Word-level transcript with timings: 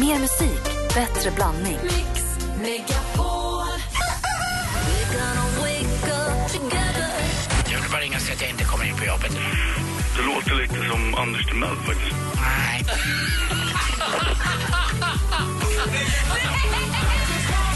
Mer 0.00 0.18
musik, 0.18 0.62
bättre 0.94 1.30
blandning. 1.30 1.78
Jag 7.70 7.80
vill 7.80 7.90
bara 7.90 8.00
ringa 8.00 8.16
och 8.16 8.22
säga 8.22 8.34
att 8.34 8.40
jag 8.40 8.50
inte 8.50 8.64
kommer 8.64 8.84
in 8.84 8.96
på 8.96 9.04
jobbet. 9.04 9.32
Det 10.16 10.22
låter 10.22 10.54
lite 10.54 10.88
som 10.88 11.14
Anders 11.14 11.46
Timell 11.46 11.76
faktiskt. 11.76 12.16
Nej. 12.34 12.84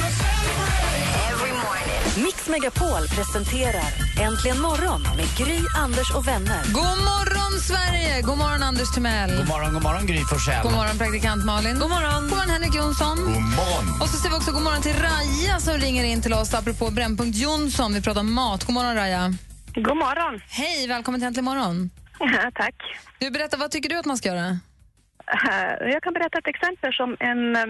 Mix 2.24 2.48
Megapol 2.48 3.08
presenterar 3.16 3.84
Äntligen 4.20 4.60
morgon 4.60 5.02
med 5.02 5.26
Gry, 5.38 5.58
Anders 5.76 6.14
och 6.16 6.28
vänner. 6.28 6.62
God 6.72 6.98
morgon, 7.10 7.60
Sverige! 7.60 8.22
God 8.22 8.38
morgon, 8.38 8.62
Anders 8.62 8.90
Timell. 8.94 9.36
God 9.36 9.48
morgon, 9.48 9.72
god 9.74 9.82
morgon 9.82 10.06
Gry 10.06 10.18
Forssell. 10.24 10.62
God 10.62 10.72
morgon, 10.72 10.98
praktikant 10.98 11.44
Malin. 11.44 11.78
God 11.78 11.90
morgon, 11.90 12.22
god 12.22 12.30
morgon 12.30 12.50
Henrik 12.50 12.74
Jonsson. 12.74 13.16
God 13.16 13.26
morgon. 13.60 14.00
Och 14.00 14.08
så 14.08 14.16
säger 14.16 14.30
vi 14.30 14.36
också 14.36 14.52
god 14.52 14.62
morgon 14.62 14.82
till 14.82 14.96
Raja 14.96 15.60
som 15.60 15.74
ringer 15.78 16.04
in 16.04 16.22
till 16.22 16.32
oss 16.32 16.54
apropå 16.54 16.90
Brännpunkt 16.90 17.38
Jonsson. 17.38 17.94
Vi 17.94 18.02
pratar 18.02 18.20
om 18.20 18.32
mat. 18.34 18.64
God 18.64 18.74
morgon, 18.74 18.94
Raja. 18.94 19.32
God 19.74 19.96
morgon. 19.96 20.40
Hej, 20.48 20.86
välkommen 20.88 21.20
till 21.20 21.26
Äntligen 21.26 21.44
morgon. 21.44 21.90
Ja, 22.18 22.50
tack. 22.54 22.74
Du, 23.18 23.30
berätta, 23.30 23.56
vad 23.56 23.70
tycker 23.70 23.88
du 23.88 23.96
att 23.98 24.06
man 24.06 24.16
ska 24.16 24.28
göra? 24.28 24.48
Eh, 24.48 25.88
Jag 25.92 26.02
kan 26.02 26.12
berätta 26.12 26.38
ett 26.38 26.46
exempel 26.48 26.92
som 26.92 27.16
en 27.20 27.56
eh, 27.56 27.62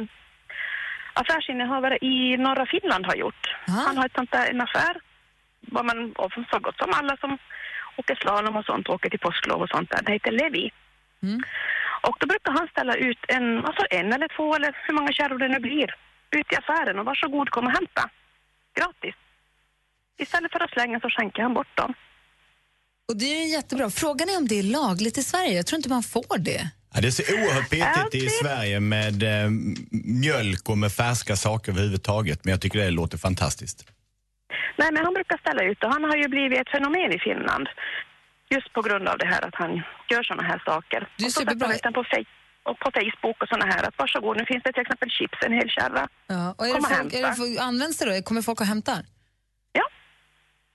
affärsinnehavare 1.12 1.98
i 2.00 2.36
norra 2.36 2.66
Finland 2.66 3.06
har 3.06 3.14
gjort. 3.14 3.56
Aha. 3.68 3.82
Han 3.86 3.96
har 3.96 4.06
ett 4.06 4.14
sånt 4.14 4.32
där, 4.32 4.50
en 4.50 4.60
affär 4.60 5.00
var 5.60 5.82
man, 5.84 6.12
och 6.12 6.32
så 6.52 6.58
gott 6.58 6.78
som 6.78 6.92
alla 6.92 7.16
som 7.16 7.38
åker 7.96 8.14
slalom 8.14 8.56
och 8.56 8.64
sånt 8.64 8.88
åker 8.88 9.10
till 9.10 9.18
påsklov 9.18 9.62
och 9.62 9.68
sånt 9.68 9.90
där. 9.90 10.02
Det 10.02 10.12
heter 10.12 10.32
Levi. 10.32 10.70
Mm. 11.22 11.40
Och 12.02 12.16
då 12.20 12.26
brukar 12.26 12.52
han 12.52 12.68
ställa 12.68 12.94
ut 12.94 13.18
en, 13.28 13.64
alltså 13.64 13.84
en 13.90 14.12
eller 14.12 14.28
två 14.36 14.54
eller 14.54 14.76
hur 14.86 14.94
många 14.94 15.12
kärror 15.12 15.38
det 15.38 15.48
nu 15.48 15.58
blir 15.58 15.94
ut 16.30 16.52
i 16.52 16.56
affären 16.56 16.98
och 16.98 17.04
varsågod 17.04 17.50
kom 17.50 17.66
och 17.66 17.72
hämta. 17.72 18.10
Gratis. 18.74 19.14
Istället 20.18 20.52
för 20.52 20.60
att 20.60 20.70
slänga 20.70 21.00
så 21.00 21.08
skänker 21.10 21.42
han 21.42 21.54
bort 21.54 21.76
dem. 21.76 21.94
Och 23.08 23.16
Det 23.16 23.24
är 23.24 23.42
ju 23.44 23.48
jättebra. 23.52 23.90
Frågan 23.90 24.28
är 24.28 24.36
om 24.36 24.46
det 24.48 24.58
är 24.58 24.62
lagligt 24.62 25.18
i 25.18 25.22
Sverige. 25.22 25.56
Jag 25.56 25.66
tror 25.66 25.76
inte 25.76 25.88
man 25.88 26.02
får 26.02 26.38
det. 26.38 26.70
Ja, 26.94 27.00
det 27.00 27.06
är 27.06 27.10
så 27.10 27.22
oerhört 27.34 27.70
petigt 27.70 28.14
i 28.24 28.28
Sverige 28.28 28.80
med 28.80 29.22
eh, 29.22 29.50
mjölk 30.22 30.68
och 30.68 30.78
med 30.78 30.92
färska 30.92 31.36
saker 31.36 31.72
överhuvudtaget. 31.72 32.44
Men 32.44 32.50
jag 32.50 32.60
tycker 32.60 32.78
det 32.78 32.90
låter 32.90 33.18
fantastiskt. 33.18 33.78
Nej, 34.78 34.88
men 34.92 35.04
han 35.04 35.14
brukar 35.14 35.38
ställa 35.38 35.62
ut 35.70 35.84
och 35.84 35.90
han 35.92 36.04
har 36.04 36.16
ju 36.16 36.28
blivit 36.28 36.58
ett 36.60 36.70
fenomen 36.70 37.12
i 37.12 37.18
Finland. 37.18 37.66
Just 38.54 38.72
på 38.72 38.82
grund 38.82 39.08
av 39.08 39.18
det 39.18 39.26
här 39.26 39.42
att 39.48 39.54
han 39.54 39.70
gör 40.10 40.22
såna 40.22 40.42
här 40.42 40.62
saker. 40.66 41.00
Det 41.16 41.22
är 41.24 41.26
och 41.26 41.32
så 41.32 41.40
superbra. 41.40 41.68
sätter 41.68 41.84
han 41.84 41.92
på, 41.92 42.04
och 42.70 42.78
på 42.78 42.90
Facebook 42.98 43.36
och 43.42 43.48
såna 43.48 43.66
här 43.66 43.82
att 43.88 43.94
varsågod, 43.98 44.36
nu 44.36 44.44
finns 44.46 44.62
det 44.64 44.72
till 44.72 44.82
exempel 44.82 45.10
chips, 45.10 45.38
en 45.46 45.52
hel 45.52 45.68
kärra. 45.68 46.08
Ja. 46.26 46.54
Och 46.58 46.66
är 46.66 46.72
Kom 46.72 46.82
det 46.82 46.88
folk, 46.88 47.12
är 47.14 47.16
hämta. 47.16 47.28
det, 47.30 47.34
folk- 47.36 47.58
används 47.60 47.98
det 47.98 48.04
då? 48.16 48.22
Kommer 48.22 48.42
folk 48.42 48.60
och 48.60 48.66
hämtar? 48.66 49.00
Ja, 49.72 49.86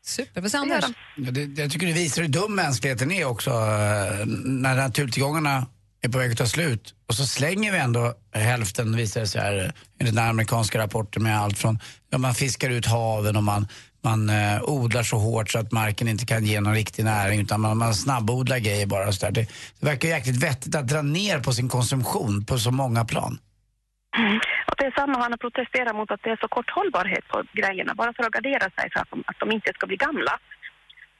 Super. 0.06 0.42
Vad 0.42 0.52
säger 0.52 0.62
Anders? 0.64 0.86
de. 1.16 1.24
Ja, 1.26 1.32
det, 1.32 1.62
jag 1.62 1.72
tycker 1.72 1.88
det 1.88 1.94
visar 1.94 2.22
hur 2.22 2.30
dum 2.30 2.56
mänskligheten 2.56 3.12
är 3.12 3.26
också 3.26 3.50
eh, 3.50 4.26
när 4.46 4.76
naturtillgångarna 4.76 5.68
är 6.06 6.12
på 6.12 6.18
väg 6.18 6.32
att 6.32 6.38
ta 6.38 6.46
slut. 6.46 6.94
Och 7.08 7.16
så 7.16 7.26
slänger 7.26 7.72
vi 7.72 7.78
ändå 7.78 8.14
hälften, 8.34 8.96
visar 8.96 9.22
det 9.22 9.28
sig 9.28 9.42
här, 9.42 9.72
enligt 10.00 10.16
den 10.16 10.30
amerikanska 10.30 10.80
rapporten 10.80 11.24
med 11.24 11.40
allt 11.40 11.58
från, 11.58 11.80
ja, 12.10 12.18
man 12.18 12.34
fiskar 12.34 12.70
ut 12.70 12.86
haven 12.86 13.36
och 13.36 13.44
man, 13.44 13.68
man 14.04 14.30
eh, 14.30 14.64
odlar 14.64 15.04
så 15.04 15.18
hårt 15.18 15.50
så 15.52 15.60
att 15.60 15.72
marken 15.72 16.08
inte 16.08 16.26
kan 16.26 16.46
ge 16.46 16.62
någon 16.62 16.74
riktig 16.74 17.04
näring 17.06 17.42
utan 17.42 17.62
man, 17.62 17.78
man 17.78 17.94
snabbodlar 17.94 18.60
grejer 18.60 18.86
bara. 18.86 19.08
Och 19.08 19.14
så 19.14 19.26
där. 19.26 19.32
Det, 19.32 19.42
det 19.80 19.86
verkar 19.86 20.10
jäkligt 20.10 20.44
vettigt 20.44 20.76
att 20.76 20.88
dra 20.88 21.02
ner 21.02 21.40
på 21.40 21.52
sin 21.54 21.70
konsumtion 21.70 22.46
på 22.46 22.58
så 22.58 22.72
många 22.72 23.06
plan. 23.06 23.38
Mm. 24.18 24.40
Och 24.68 24.76
det 24.78 24.86
är 24.86 24.94
samma, 25.00 25.18
han 25.24 25.32
har 25.32 25.38
protesterat 25.38 25.96
mot 25.96 26.12
att 26.12 26.24
det 26.24 26.30
är 26.30 26.40
så 26.42 26.48
kort 26.48 26.70
hållbarhet 26.70 27.28
på 27.28 27.44
grejerna, 27.54 27.94
bara 27.96 28.14
för 28.14 28.24
att 28.24 28.32
gardera 28.32 28.68
sig 28.78 28.86
för 28.94 29.00
att 29.00 29.10
de, 29.10 29.24
att 29.28 29.40
de 29.40 29.52
inte 29.52 29.72
ska 29.74 29.88
bli 29.88 29.98
gamla. 29.98 30.34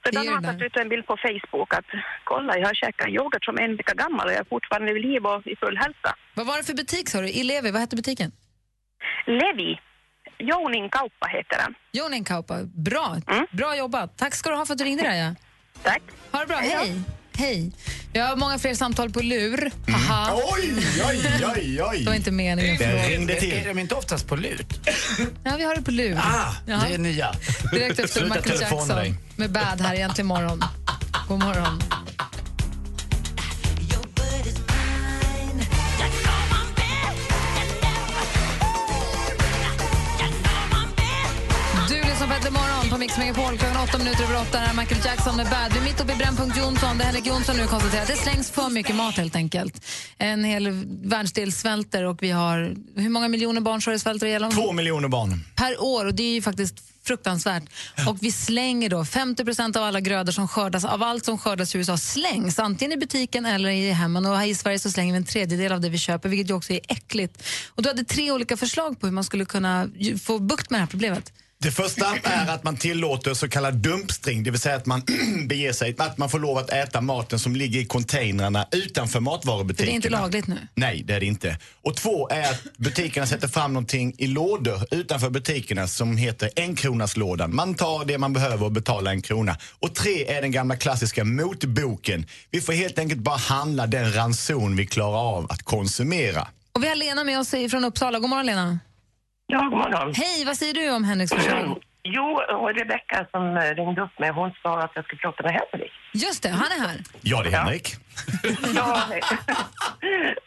Ibland 0.08 0.28
är 0.28 0.32
har 0.32 0.40
där. 0.40 0.66
ut 0.66 0.76
en 0.76 0.88
bild 0.88 1.06
på 1.06 1.16
Facebook 1.16 1.74
att 1.74 1.84
kolla, 2.24 2.58
jag 2.58 2.66
har 2.66 2.74
käkat 2.74 3.08
yoghurt 3.08 3.44
som 3.44 3.58
en 3.58 3.76
vecka 3.76 3.94
gammal 3.94 4.26
och 4.26 4.32
jag 4.32 4.40
är 4.40 4.44
fortfarande 4.44 4.92
vid 4.92 5.02
liv 5.02 5.26
och 5.26 5.46
i 5.46 5.56
full 5.56 5.76
hälsa. 5.76 6.10
Vad 6.34 6.46
var 6.46 6.56
det 6.58 6.64
för 6.64 6.74
butik 6.74 7.08
sa 7.08 7.20
du? 7.20 7.28
I 7.28 7.42
Levi? 7.42 7.70
Vad 7.70 7.80
hette 7.80 7.96
butiken? 7.96 8.32
Levi, 9.26 9.80
Jounin 10.38 10.88
kauppa 10.90 11.26
heter 11.26 11.58
den. 11.58 11.74
Jonin 11.92 12.24
Kauppa. 12.24 12.54
Bra. 12.64 13.16
Mm. 13.28 13.46
Bra 13.50 13.76
jobbat. 13.76 14.18
Tack 14.18 14.34
ska 14.34 14.50
du 14.50 14.56
ha 14.56 14.66
för 14.66 14.72
att 14.72 14.78
du 14.78 14.84
ringde, 14.84 15.04
Raja. 15.04 15.36
Tack. 15.82 16.02
Ha 16.32 16.40
det 16.40 16.46
bra. 16.46 16.56
Hej. 16.56 16.70
Hej. 16.70 17.02
Hej. 17.38 17.72
Vi 18.12 18.18
har 18.20 18.36
många 18.36 18.58
fler 18.58 18.74
samtal 18.74 19.10
på 19.10 19.20
lur. 19.20 19.70
Haha. 19.88 20.34
Oj, 20.54 20.72
oj, 21.08 21.20
oj, 21.56 21.82
oj. 21.82 21.98
Det 22.04 22.06
var 22.10 22.14
inte 22.14 22.30
meningen. 22.30 22.76
Det 22.78 23.08
ringde 23.08 23.32
Är, 23.32 23.36
är 23.36 23.40
till. 23.40 23.68
de 23.68 23.78
inte 23.78 23.94
oftast 23.94 24.26
på 24.28 24.36
lut? 24.36 24.80
Ja, 25.44 25.52
vi 25.58 25.64
har 25.64 25.74
det 25.74 25.82
på 25.82 25.90
lur. 25.90 26.16
Ah, 26.18 26.54
Ja. 26.66 26.80
det 26.88 26.94
är 26.94 26.98
nya. 26.98 27.32
Direkt 27.72 27.98
efter 27.98 28.20
Sluta 28.20 28.34
Michael 28.34 28.60
Jackson 28.60 29.16
med 29.36 29.50
Bad 29.50 29.80
här 29.80 29.94
egentligen 29.94 30.26
imorgon. 30.26 30.64
God 31.28 31.38
morgon. 31.38 31.82
Morgon 42.86 42.98
på 42.98 43.00
Mix 43.00 43.18
Megapol. 43.18 43.58
Klockan 43.58 43.82
åtta 43.82 43.98
minuter 43.98 44.24
över 44.24 44.40
åtta. 44.40 44.58
Här 44.58 44.70
är 44.70 44.76
Michael 44.76 45.00
Jackson 45.04 45.36
med 45.36 45.46
Bad. 45.46 45.72
Vi 45.72 45.78
är 45.78 45.82
mitt 45.82 46.00
uppe 46.00 46.12
i 46.12 46.16
Brännpunkt 46.16 46.58
Jonsson. 46.58 46.98
Det 46.98 47.04
Henrik 47.04 47.26
Jonsson 47.26 47.56
nu 47.56 47.66
konstaterar 47.66 48.06
det 48.06 48.16
slängs 48.16 48.50
för 48.50 48.68
mycket 48.68 48.96
mat 48.96 49.14
helt 49.14 49.36
enkelt. 49.36 49.84
En 50.18 50.44
hel 50.44 50.84
världsdel 51.02 51.52
svälter 51.52 52.04
och 52.04 52.22
vi 52.22 52.30
har... 52.30 52.76
Hur 52.96 53.08
många 53.08 53.28
miljoner 53.28 53.60
barn 53.60 53.82
så 53.82 53.90
det 53.90 53.98
svälter 53.98 54.26
ihjäl? 54.26 54.52
Två 54.52 54.72
miljoner 54.72 55.08
barn. 55.08 55.44
per 55.54 55.82
år 55.82 56.04
och 56.04 56.14
det 56.14 56.22
är 56.22 56.34
ju 56.34 56.42
faktiskt 56.42 56.74
fruktansvärt. 57.04 57.62
Och 58.08 58.16
vi 58.20 58.32
slänger 58.32 58.88
då 58.88 59.02
50% 59.02 59.76
av 59.76 59.82
alla 59.82 60.00
grödor 60.00 60.32
som 60.32 60.48
skördas, 60.48 60.84
av 60.84 61.02
allt 61.02 61.24
som 61.24 61.38
skördas 61.38 61.74
i 61.74 61.78
USA 61.78 61.96
slängs 61.96 62.58
antingen 62.58 62.92
i 62.92 62.96
butiken 62.96 63.46
eller 63.46 63.68
i 63.68 63.90
hemmen 63.90 64.26
och 64.26 64.36
här 64.36 64.46
i 64.46 64.54
Sverige 64.54 64.78
så 64.78 64.90
slänger 64.90 65.12
vi 65.12 65.16
en 65.16 65.24
tredjedel 65.24 65.72
av 65.72 65.80
det 65.80 65.88
vi 65.88 65.98
köper 65.98 66.28
vilket 66.28 66.50
ju 66.50 66.54
också 66.54 66.72
är 66.72 66.80
äckligt. 66.88 67.42
Och 67.68 67.82
du 67.82 67.88
hade 67.88 68.04
tre 68.04 68.32
olika 68.32 68.56
förslag 68.56 69.00
på 69.00 69.06
hur 69.06 69.14
man 69.14 69.24
skulle 69.24 69.44
kunna 69.44 69.88
få 70.22 70.38
bukt 70.38 70.70
med 70.70 70.78
det 70.78 70.82
här 70.82 70.90
problemet. 70.90 71.32
Det 71.58 71.70
första 71.70 72.16
är 72.22 72.48
att 72.48 72.64
man 72.64 72.76
tillåter 72.76 73.34
så 73.34 73.48
kallad 73.48 73.74
dumpstring, 73.74 74.42
det 74.42 74.50
vill 74.50 74.60
säga 74.60 74.76
att 74.76 74.86
man 74.86 75.02
beger 75.48 75.72
sig, 75.72 75.94
att 75.98 76.18
man 76.18 76.30
får 76.30 76.38
lov 76.38 76.58
att 76.58 76.70
äta 76.70 77.00
maten 77.00 77.38
som 77.38 77.56
ligger 77.56 77.80
i 77.80 77.84
containrarna 77.84 78.66
utanför 78.72 79.12
För 79.12 79.20
matvarubutikerna. 79.20 79.86
det 79.86 79.92
är 79.92 79.96
inte 79.96 80.10
lagligt 80.10 80.46
nu. 80.46 80.56
Nej, 80.74 81.02
det 81.02 81.14
är 81.14 81.20
det 81.20 81.26
inte. 81.26 81.58
Och 81.82 81.96
två 81.96 82.28
är 82.28 82.50
att 82.50 82.64
butikerna 82.76 83.26
sätter 83.26 83.48
fram 83.48 83.72
någonting 83.72 84.14
i 84.18 84.26
lådor 84.26 84.86
utanför 84.90 85.30
butikerna 85.30 85.88
som 85.88 86.16
heter 86.16 86.50
enkronaslådan. 86.56 87.54
Man 87.54 87.74
tar 87.74 88.04
det 88.04 88.18
man 88.18 88.32
behöver 88.32 88.64
och 88.64 88.72
betalar 88.72 89.10
en 89.10 89.22
krona. 89.22 89.56
Och 89.80 89.94
tre 89.94 90.26
är 90.36 90.42
den 90.42 90.50
gamla 90.50 90.76
klassiska 90.76 91.24
motboken. 91.24 92.26
Vi 92.50 92.60
får 92.60 92.72
helt 92.72 92.98
enkelt 92.98 93.20
bara 93.20 93.36
handla 93.36 93.86
den 93.86 94.12
ranson 94.12 94.76
vi 94.76 94.86
klarar 94.86 95.36
av 95.36 95.46
att 95.52 95.62
konsumera. 95.62 96.48
Och 96.72 96.84
vi 96.84 96.88
har 96.88 96.96
Lena 96.96 97.24
med 97.24 97.38
oss 97.40 97.50
från 97.70 97.84
Uppsala. 97.84 98.18
God 98.18 98.30
morgon 98.30 98.46
Lena. 98.46 98.78
Ja, 99.46 99.58
god 99.58 99.78
morgon. 99.78 100.14
Hej, 100.14 100.44
vad 100.44 100.56
säger 100.56 100.74
du 100.74 100.90
om 100.90 101.04
Henriks 101.04 101.32
förslag? 101.32 101.82
Jo, 102.02 102.40
och 102.50 102.74
Rebecka 102.74 103.26
som 103.30 103.56
eh, 103.56 103.74
ringde 103.74 104.02
upp 104.02 104.18
mig, 104.18 104.30
hon 104.30 104.50
sa 104.62 104.82
att 104.82 104.90
jag 104.94 105.04
skulle 105.04 105.18
prata 105.20 105.42
med 105.42 105.52
Henrik. 105.52 105.92
Just 106.12 106.42
det, 106.42 106.48
han 106.48 106.72
är 106.72 106.88
här. 106.88 107.00
Ja, 107.22 107.42
det 107.42 107.48
är 107.48 107.52
Henrik. 107.52 107.88
Ja, 108.74 109.02
hej. 109.10 109.20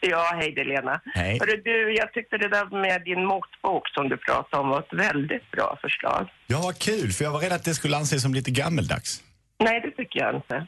ja, 0.00 0.32
hej 0.34 0.52
det 0.52 0.60
är 0.60 0.64
Lena. 0.64 1.00
Hej. 1.14 1.38
Hörru, 1.40 1.62
du, 1.64 1.94
jag 1.94 2.12
tyckte 2.12 2.38
det 2.38 2.48
där 2.48 2.82
med 2.82 3.04
din 3.04 3.24
motbok 3.26 3.88
som 3.88 4.08
du 4.08 4.16
pratade 4.16 4.62
om 4.62 4.68
var 4.68 4.78
ett 4.78 4.92
väldigt 4.92 5.50
bra 5.50 5.78
förslag. 5.82 6.28
Ja, 6.46 6.60
vad 6.64 6.78
kul, 6.78 7.12
för 7.12 7.24
jag 7.24 7.32
var 7.32 7.40
rädd 7.40 7.52
att 7.52 7.64
det 7.64 7.74
skulle 7.74 7.96
anses 7.96 8.22
som 8.22 8.34
lite 8.34 8.50
gammeldags. 8.50 9.22
Nej, 9.58 9.80
det 9.80 9.90
tycker 9.90 10.20
jag 10.20 10.34
inte. 10.34 10.66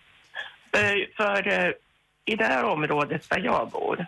För, 0.74 1.16
för 1.16 1.48
eh, 1.48 1.70
i 2.24 2.36
det 2.36 2.44
här 2.44 2.64
området 2.64 3.30
där 3.30 3.40
jag 3.40 3.70
bor, 3.70 4.06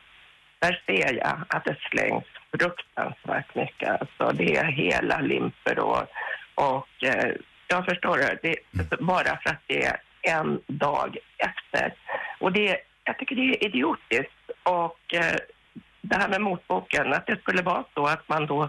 där 0.58 0.82
ser 0.86 1.14
jag 1.14 1.44
att 1.48 1.64
det 1.64 1.76
slängs 1.90 2.24
fruktansvärt 2.58 3.54
mycket. 3.54 4.00
Alltså, 4.00 4.36
det 4.36 4.56
är 4.56 4.64
hela 4.64 5.20
limper 5.20 5.78
och, 5.78 6.02
och 6.54 6.88
eh, 7.02 7.32
jag 7.68 7.84
förstår 7.84 8.16
det, 8.16 8.38
det 8.42 9.00
bara 9.00 9.38
för 9.42 9.50
att 9.50 9.62
det 9.66 9.84
är 9.84 9.96
en 10.22 10.60
dag 10.66 11.16
efter. 11.38 11.94
Och 12.38 12.52
det, 12.52 12.76
jag 13.04 13.18
tycker 13.18 13.36
det 13.36 13.42
är 13.42 13.64
idiotiskt. 13.64 14.50
Och 14.62 15.14
eh, 15.14 15.36
det 16.00 16.16
här 16.16 16.28
med 16.28 16.40
motboken, 16.40 17.12
att 17.12 17.26
det 17.26 17.40
skulle 17.40 17.62
vara 17.62 17.84
så 17.94 18.06
att 18.06 18.28
man 18.28 18.46
då 18.46 18.62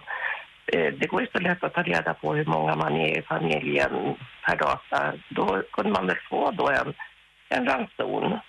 eh, 0.74 0.94
det 0.94 1.08
går 1.08 1.22
ju 1.22 1.28
så 1.32 1.40
lätt 1.40 1.64
att 1.64 1.74
ta 1.74 1.84
reda 1.84 2.14
på 2.14 2.34
hur 2.34 2.46
många 2.46 2.76
man 2.76 2.96
är 2.96 3.20
i 3.20 3.22
familjen 3.22 4.16
per 4.46 4.58
data. 4.58 5.14
Då 5.30 5.62
kunde 5.72 5.92
man 5.92 6.08
väl 6.08 6.18
få 6.30 6.52
då 6.52 6.70
en, 6.70 6.94
en 7.50 7.66
ranson. 7.66 8.40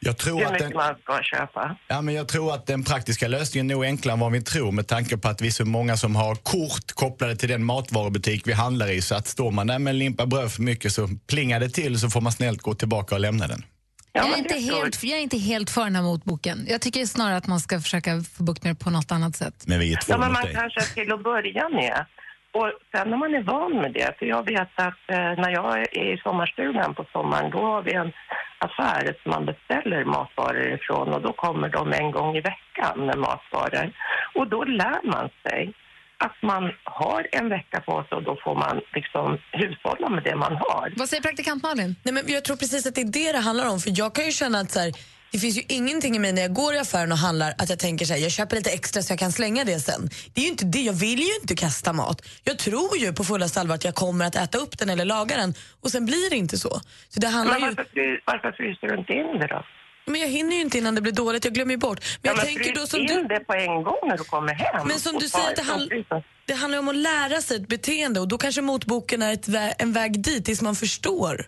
Jag 0.00 0.18
tror, 0.18 0.44
att 0.44 0.52
mycket 0.52 0.68
den, 0.68 0.76
man 0.76 0.94
ska 1.02 1.22
köpa. 1.22 1.76
ja, 1.88 2.00
men 2.02 2.14
jag 2.14 2.28
tror 2.28 2.54
att 2.54 2.66
den 2.66 2.84
praktiska 2.84 3.28
lösningen 3.28 3.70
är 3.70 3.74
nog 3.74 3.84
enklare 3.84 4.12
än 4.12 4.20
vad 4.20 4.32
vi 4.32 4.42
tror 4.42 4.72
med 4.72 4.86
tanke 4.88 5.16
på 5.16 5.28
att 5.28 5.40
vi 5.40 5.46
är 5.46 5.50
så 5.50 5.64
många 5.64 5.96
som 5.96 6.16
har 6.16 6.34
kort 6.34 6.92
kopplade 6.92 7.36
till 7.36 7.48
den 7.48 7.64
matvarubutik 7.64 8.42
vi 8.46 8.52
handlar 8.52 8.90
i. 8.90 9.02
Så 9.02 9.14
att 9.14 9.26
står 9.26 9.50
man 9.50 9.66
där 9.66 9.78
med 9.78 9.90
en 9.90 9.98
limpa 9.98 10.26
bröd 10.26 10.52
för 10.52 10.62
mycket 10.62 10.92
så 10.92 11.08
plingar 11.28 11.60
det 11.60 11.68
till 11.68 12.00
så 12.00 12.10
får 12.10 12.20
man 12.20 12.32
snällt 12.32 12.62
gå 12.62 12.74
tillbaka 12.74 13.14
och 13.14 13.20
lämna 13.20 13.46
den. 13.46 13.64
Jag 14.12 14.32
är, 14.32 14.38
inte 14.38 14.54
helt, 14.54 15.02
jag 15.04 15.18
är 15.18 15.22
inte 15.22 15.38
helt 15.38 15.70
för 15.70 15.84
den 15.84 15.96
här 15.96 16.02
motboken. 16.02 16.66
Jag 16.68 16.80
tycker 16.80 17.06
snarare 17.06 17.36
att 17.36 17.46
man 17.46 17.60
ska 17.60 17.80
försöka 17.80 18.22
få 18.36 18.42
bukt 18.42 18.64
med 18.64 18.74
det 18.74 18.84
på 18.84 18.90
något 18.90 19.12
annat 19.12 19.36
sätt. 19.36 19.54
Men 19.66 19.78
vi 19.78 19.92
är 19.92 19.96
två 19.96 20.12
Ja, 20.12 20.18
men 20.18 20.32
man 20.32 20.44
dig. 20.44 20.54
kanske 20.54 20.80
till 20.80 21.12
att 21.12 21.22
börja 21.22 21.68
med. 21.68 22.06
Och 22.56 22.70
sen 22.92 23.10
när 23.10 23.16
man 23.16 23.34
är 23.34 23.42
van 23.42 23.72
med 23.82 23.92
det, 23.92 24.18
för 24.18 24.26
jag 24.26 24.42
vet 24.52 24.72
att 24.88 25.02
eh, 25.14 25.32
när 25.42 25.50
jag 25.50 25.78
är 25.78 26.12
i 26.12 26.18
sommarstugan 26.24 26.94
på 26.94 27.04
sommaren, 27.12 27.50
då 27.50 27.58
har 27.58 27.82
vi 27.82 27.92
en 27.94 28.12
affär 28.58 29.16
som 29.22 29.30
man 29.30 29.44
beställer 29.46 30.04
matvaror 30.04 30.68
ifrån 30.74 31.08
och 31.14 31.22
då 31.22 31.32
kommer 31.32 31.68
de 31.68 31.92
en 31.92 32.10
gång 32.10 32.36
i 32.36 32.40
veckan 32.40 33.06
med 33.06 33.18
matvaror. 33.18 33.86
Och 34.34 34.48
då 34.48 34.64
lär 34.64 35.00
man 35.14 35.28
sig 35.42 35.72
att 36.18 36.42
man 36.42 36.72
har 36.84 37.26
en 37.32 37.48
vecka 37.48 37.80
på 37.80 38.04
sig 38.08 38.16
och 38.16 38.22
då 38.22 38.36
får 38.44 38.54
man 38.54 38.80
liksom 38.94 39.38
hushålla 39.52 40.08
med 40.08 40.22
det 40.22 40.36
man 40.36 40.56
har. 40.56 40.92
Vad 40.96 41.08
säger 41.08 41.22
praktikant 41.22 41.62
Malin? 41.62 41.96
Nej, 42.02 42.14
men 42.14 42.22
jag 42.26 42.44
tror 42.44 42.56
precis 42.56 42.86
att 42.86 42.94
det 42.94 43.00
är 43.00 43.12
det 43.12 43.32
det 43.32 43.38
handlar 43.38 43.70
om. 43.72 43.78
För 43.78 43.90
Jag 43.94 44.14
kan 44.14 44.24
ju 44.24 44.32
känna 44.32 44.58
att 44.60 44.70
så 44.70 44.80
här, 44.80 44.92
det 45.36 45.40
finns 45.40 45.58
ju 45.58 45.62
ingenting 45.68 46.16
i 46.16 46.18
mig 46.18 46.32
när 46.32 46.42
jag 46.42 46.52
går 46.52 46.74
i 46.74 46.78
affären 46.78 47.12
och 47.12 47.18
handlar 47.18 47.54
att 47.58 47.70
jag 47.70 47.78
tänker 47.78 48.04
så 48.06 48.12
här, 48.12 48.20
jag 48.20 48.32
köper 48.32 48.56
lite 48.56 48.70
extra 48.70 49.02
så 49.02 49.12
jag 49.12 49.18
kan 49.18 49.32
slänga 49.32 49.64
det 49.64 49.80
sen. 49.80 50.08
Det 50.34 50.40
är 50.40 50.44
ju 50.44 50.50
inte 50.50 50.64
det. 50.64 50.80
Jag 50.80 50.92
vill 50.92 51.18
ju 51.18 51.34
inte 51.42 51.56
kasta 51.56 51.92
mat. 51.92 52.22
Jag 52.44 52.58
tror 52.58 52.96
ju 52.96 53.12
på 53.12 53.24
fullaste 53.24 53.60
allvar 53.60 53.74
att 53.74 53.84
jag 53.84 53.94
kommer 53.94 54.24
att 54.24 54.36
äta 54.36 54.58
upp 54.58 54.78
den 54.78 54.90
eller 54.90 55.04
laga 55.04 55.36
den 55.36 55.54
och 55.80 55.90
sen 55.90 56.06
blir 56.06 56.30
det 56.30 56.36
inte 56.36 56.58
så. 56.58 56.80
Så 57.08 57.20
det 57.20 57.26
handlar 57.28 57.60
Men 57.60 57.68
ju... 57.68 57.74
varför, 57.74 57.90
fry- 57.94 58.20
varför 58.24 58.52
fryser 58.52 58.86
du 58.88 58.98
inte 58.98 59.12
in 59.12 59.40
det 59.40 59.46
då? 59.46 59.64
Men 60.06 60.20
jag 60.20 60.28
hinner 60.28 60.56
ju 60.56 60.60
inte 60.60 60.78
innan 60.78 60.94
det 60.94 61.00
blir 61.00 61.12
dåligt, 61.12 61.44
jag 61.44 61.54
glömmer 61.54 61.72
ju 61.72 61.78
bort. 61.78 62.00
Men 62.22 62.28
jag 62.28 62.32
ja, 62.32 62.36
men 62.36 62.54
tänker 62.54 62.80
då 62.80 62.86
som 62.86 63.00
in 63.00 63.06
du... 63.06 63.22
det 63.22 63.40
på 63.40 63.54
en 63.54 63.82
gång 63.82 64.00
när 64.08 64.16
du 64.16 64.24
kommer 64.24 64.54
hem. 64.54 64.88
Men 64.88 64.98
som 65.00 65.18
du 65.18 65.28
säger, 65.28 65.48
att 65.48 65.56
det, 65.56 65.88
frysen. 65.90 66.22
det 66.46 66.54
handlar 66.54 66.78
om 66.78 66.88
att 66.88 66.96
lära 66.96 67.40
sig 67.40 67.56
ett 67.56 67.68
beteende 67.68 68.20
och 68.20 68.28
då 68.28 68.38
kanske 68.38 68.62
motboken 68.62 69.22
är 69.22 69.32
ett 69.32 69.48
vä 69.48 69.74
en 69.78 69.92
väg 69.92 70.22
dit 70.22 70.44
tills 70.44 70.62
man 70.62 70.74
förstår. 70.76 71.46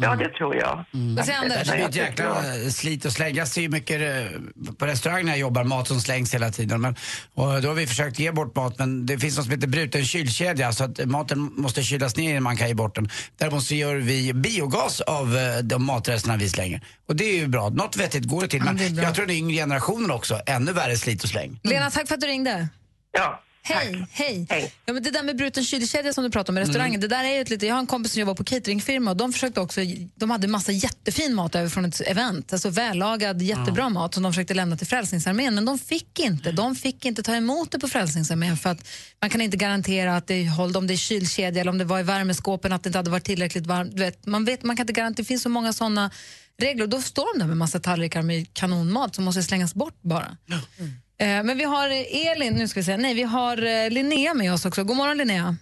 Ja, 0.00 0.16
det 0.16 0.28
tror 0.28 0.56
jag. 0.56 0.84
Vad 1.16 1.24
säger 1.24 1.38
Anders? 1.38 1.68
Det 1.68 1.74
blir 1.76 1.88
ett 1.88 1.96
jäkla 1.96 2.42
slit 2.70 3.04
och 3.04 3.12
släng. 3.12 3.34
Jag 3.34 3.48
ser 3.48 3.60
ju 3.60 3.68
mycket 3.68 4.00
eh, 4.00 4.40
på 4.78 4.86
restaurang 4.86 5.24
när 5.24 5.32
jag 5.32 5.38
jobbar, 5.38 5.64
mat 5.64 5.88
som 5.88 6.00
slängs 6.00 6.34
hela 6.34 6.50
tiden. 6.50 6.80
Men, 6.80 6.96
och 7.34 7.62
då 7.62 7.68
har 7.68 7.74
vi 7.74 7.86
försökt 7.86 8.18
ge 8.18 8.32
bort 8.32 8.56
mat 8.56 8.78
men 8.78 9.06
det 9.06 9.18
finns 9.18 9.36
något 9.36 9.44
som 9.44 9.54
heter 9.54 9.68
bruten 9.68 10.04
kylkedja 10.04 10.72
så 10.72 10.84
att 10.84 11.04
maten 11.04 11.38
måste 11.56 11.82
kylas 11.82 12.16
ner 12.16 12.30
innan 12.30 12.42
man 12.42 12.56
kan 12.56 12.68
ge 12.68 12.74
bort 12.74 12.94
den. 12.94 13.08
Däremot 13.38 13.62
så 13.62 13.74
gör 13.74 13.96
vi 13.96 14.32
biogas 14.32 15.00
av 15.00 15.36
eh, 15.36 15.58
de 15.58 15.84
matresterna 15.84 16.36
vi 16.36 16.48
slänger. 16.48 16.80
Och 17.08 17.16
det 17.16 17.24
är 17.24 17.36
ju 17.36 17.46
bra. 17.46 17.68
Något 17.68 17.96
vettigt 17.96 18.24
går 18.24 18.40
det 18.42 18.48
till. 18.48 18.62
Men 18.62 18.78
är 18.78 19.02
jag 19.02 19.14
tror 19.14 19.26
den 19.26 19.36
yngre 19.36 19.56
generationen 19.56 20.10
också, 20.10 20.40
ännu 20.46 20.72
värre 20.72 20.96
slit 20.96 21.22
och 21.22 21.28
släng. 21.28 21.60
Lena, 21.62 21.90
tack 21.90 22.08
för 22.08 22.14
att 22.14 22.20
du 22.20 22.26
ringde. 22.26 22.68
Ja. 23.12 23.42
Hej, 23.62 24.06
hej. 24.12 24.46
Hej. 24.48 24.72
Ja, 24.86 24.92
men 24.92 25.02
det 25.02 25.10
där 25.10 25.22
med 25.22 25.36
bruten 25.36 25.64
kylkedja 25.64 26.12
som 26.12 26.24
du 26.24 26.30
pratar 26.30 26.52
om 26.52 26.58
i 26.58 26.60
restaurangen, 26.60 27.00
det 27.00 27.08
där 27.08 27.24
är 27.24 27.40
ett 27.40 27.50
lite, 27.50 27.66
jag 27.66 27.74
har 27.74 27.80
en 27.80 27.86
kompis 27.86 28.12
som 28.12 28.20
jobbar 28.20 28.34
på 28.34 28.44
cateringfirma 28.44 29.10
och 29.10 29.16
de 29.16 29.32
försökte 29.32 29.60
också, 29.60 29.80
de 30.14 30.30
hade 30.30 30.48
massa 30.48 30.72
jättefin 30.72 31.34
mat 31.34 31.54
över 31.54 31.68
från 31.68 31.84
ett 31.84 32.00
event, 32.00 32.52
alltså 32.52 32.68
vällagad, 32.70 33.42
jättebra 33.42 33.88
mat 33.88 34.14
som 34.14 34.22
de 34.22 34.32
försökte 34.32 34.54
lämna 34.54 34.76
till 34.76 34.86
Frälsningsarmén, 34.86 35.54
men 35.54 35.64
de 35.64 35.78
fick 35.78 36.18
inte, 36.18 36.52
de 36.52 36.76
fick 36.76 37.04
inte 37.04 37.22
ta 37.22 37.34
emot 37.34 37.70
det 37.70 37.78
på 37.78 37.88
Frälsningsarmén 37.88 38.56
för 38.56 38.70
att 38.70 38.88
man 39.20 39.30
kan 39.30 39.40
inte 39.40 39.56
garantera 39.56 40.16
att 40.16 40.26
det 40.26 40.42
höll, 40.42 40.76
om 40.76 40.86
det 40.86 40.94
är 40.94 40.96
kylkedja 40.96 41.60
eller 41.60 41.70
om 41.70 41.78
det 41.78 41.84
var 41.84 42.00
i 42.00 42.02
värmeskåpen 42.02 42.72
att 42.72 42.82
det 42.82 42.88
inte 42.88 42.98
hade 42.98 43.10
varit 43.10 43.24
tillräckligt 43.24 43.66
varmt. 43.66 43.96
Du 43.96 44.02
vet, 44.02 44.26
man, 44.26 44.44
vet, 44.44 44.62
man 44.62 44.76
kan 44.76 44.84
inte 44.84 44.92
garantera, 44.92 45.22
det 45.22 45.24
finns 45.28 45.42
så 45.42 45.48
många 45.48 45.72
sådana 45.72 46.10
regler 46.58 46.82
och 46.82 46.88
då 46.88 47.02
står 47.02 47.34
de 47.34 47.38
där 47.38 47.46
med 47.46 47.56
massa 47.56 47.80
tallrikar 47.80 48.22
med 48.22 48.54
kanonmat 48.54 49.14
som 49.14 49.24
måste 49.24 49.42
slängas 49.42 49.74
bort 49.74 49.98
bara. 50.02 50.36
Eh, 50.78 50.84
Men 51.20 51.58
vi 51.58 51.64
har 51.64 51.86
Elin, 52.32 52.54
nu 52.54 52.68
ska 52.68 52.80
vi 52.80 52.84
se, 52.84 52.96
nej 52.96 53.14
vi 53.14 53.22
har 53.22 53.56
eh, 53.62 53.90
Linnea 53.90 54.34
med 54.34 54.52
oss 54.52 54.66
också. 54.66 54.84
God 54.84 54.96
morgon 54.96 55.16
Linnea. 55.18 55.56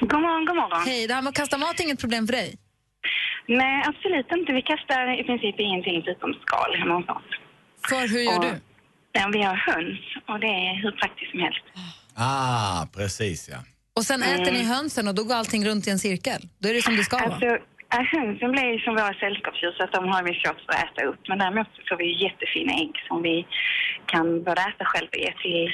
God 0.00 0.20
morgon, 0.20 0.44
god 0.46 0.56
morgon. 0.56 0.82
Hej, 0.86 1.06
det 1.06 1.14
här 1.14 1.22
med 1.22 1.28
att 1.30 1.36
kasta 1.36 1.58
mat 1.58 1.80
är 1.80 1.84
inget 1.84 2.00
problem 2.00 2.26
för 2.26 2.32
dig? 2.32 2.58
Nej, 3.48 3.84
absolut 3.86 4.26
inte. 4.38 4.52
Vi 4.52 4.62
kastar 4.62 5.20
i 5.20 5.24
princip 5.24 5.60
ingenting 5.60 5.96
utom 6.08 6.34
skal 6.46 6.78
hemma 6.78 6.94
hos 6.94 7.08
oss. 7.08 7.30
För 7.88 8.08
hur 8.08 8.20
gör 8.20 8.38
Och- 8.38 8.44
du? 8.44 8.60
Ja, 9.12 9.30
vi 9.32 9.42
har 9.42 9.56
höns 9.56 10.00
och 10.28 10.40
det 10.40 10.46
är 10.46 10.82
hur 10.82 10.90
praktiskt 10.92 11.30
som 11.30 11.40
helst. 11.40 11.64
Ah, 12.14 12.86
precis 12.96 13.48
ja. 13.52 13.58
Och 13.96 14.02
sen 14.04 14.22
äter 14.22 14.52
ni 14.52 14.62
hönsen 14.64 15.08
och 15.08 15.14
då 15.14 15.24
går 15.24 15.34
allting 15.34 15.66
runt 15.66 15.86
i 15.86 15.90
en 15.90 15.98
cirkel? 15.98 16.48
Då 16.58 16.68
är 16.68 16.74
det 16.74 16.82
som 16.82 16.96
det 16.96 17.04
ska 17.04 17.16
Alltså, 17.16 17.46
vara? 17.46 17.58
Hönsen 18.02 18.50
blir 18.52 18.78
som 18.84 18.94
våra 18.94 19.14
sällskapsdjur 19.22 19.72
så 19.76 19.84
att 19.84 19.92
de 19.92 20.08
har 20.12 20.22
vi 20.22 20.32
svårt 20.40 20.60
för 20.66 20.72
att 20.74 20.84
äta 20.86 21.04
upp. 21.10 21.20
Men 21.28 21.38
däremot 21.38 21.66
så 21.76 21.82
får 21.88 21.96
vi 21.96 22.22
jättefina 22.26 22.72
ägg 22.82 22.94
som 23.08 23.22
vi 23.22 23.46
kan 24.06 24.42
både 24.46 24.60
äta 24.60 24.84
själv 24.84 25.08
och 25.12 25.22
ge 25.24 25.32
till, 25.44 25.72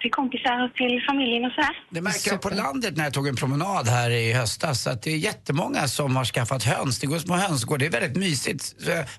till 0.00 0.10
kompisar 0.10 0.64
och 0.64 0.74
till 0.74 1.02
familjen 1.08 1.44
och 1.44 1.52
sådär. 1.52 1.74
Det 1.90 2.00
märker 2.00 2.30
jag 2.30 2.42
på 2.42 2.48
landet 2.64 2.96
när 2.96 3.04
jag 3.04 3.14
tog 3.14 3.28
en 3.28 3.36
promenad 3.36 3.88
här 3.88 4.10
i 4.10 4.32
höstas. 4.32 4.86
Att 4.86 5.02
det 5.02 5.10
är 5.10 5.16
jättemånga 5.16 5.82
som 5.98 6.16
har 6.16 6.24
skaffat 6.24 6.64
höns. 6.64 7.00
Det 7.00 7.06
går 7.06 7.18
små 7.18 7.34
hönsgårdar. 7.34 7.78
Det 7.78 7.86
är 7.86 8.00
väldigt 8.00 8.18
mysigt. 8.26 8.62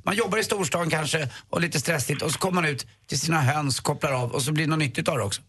Man 0.06 0.15
jobbar 0.15 0.38
i 0.38 0.44
storstan 0.44 0.89
kanske 0.89 1.19
och 1.50 1.62
lite 1.62 1.80
stressigt 1.80 2.21
och 2.21 2.31
så 2.31 2.39
kommer 2.39 2.62
man 2.62 2.71
ut 2.71 2.88
till 3.09 3.19
sina 3.19 3.39
höns, 3.42 3.80
kopplar 3.80 4.12
av 4.21 4.31
och 4.31 4.42
så 4.42 4.51
blir 4.53 4.63
det 4.65 4.69
något 4.69 4.80
nyttigt 4.80 5.09
av 5.09 5.18
det 5.18 5.24
också. 5.24 5.42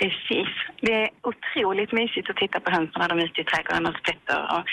Precis. 0.00 0.53
Det 0.86 0.92
är 1.04 1.08
otroligt 1.30 1.92
mysigt 1.92 2.30
att 2.30 2.36
titta 2.36 2.60
på 2.60 2.70
hönsen 2.70 2.98
när 3.00 3.08
de 3.08 3.18
är 3.18 3.24
ute 3.24 3.40
i 3.40 3.44
trädgården 3.44 3.86
och 3.86 3.94
sprätter 4.02 4.38
och 4.54 4.64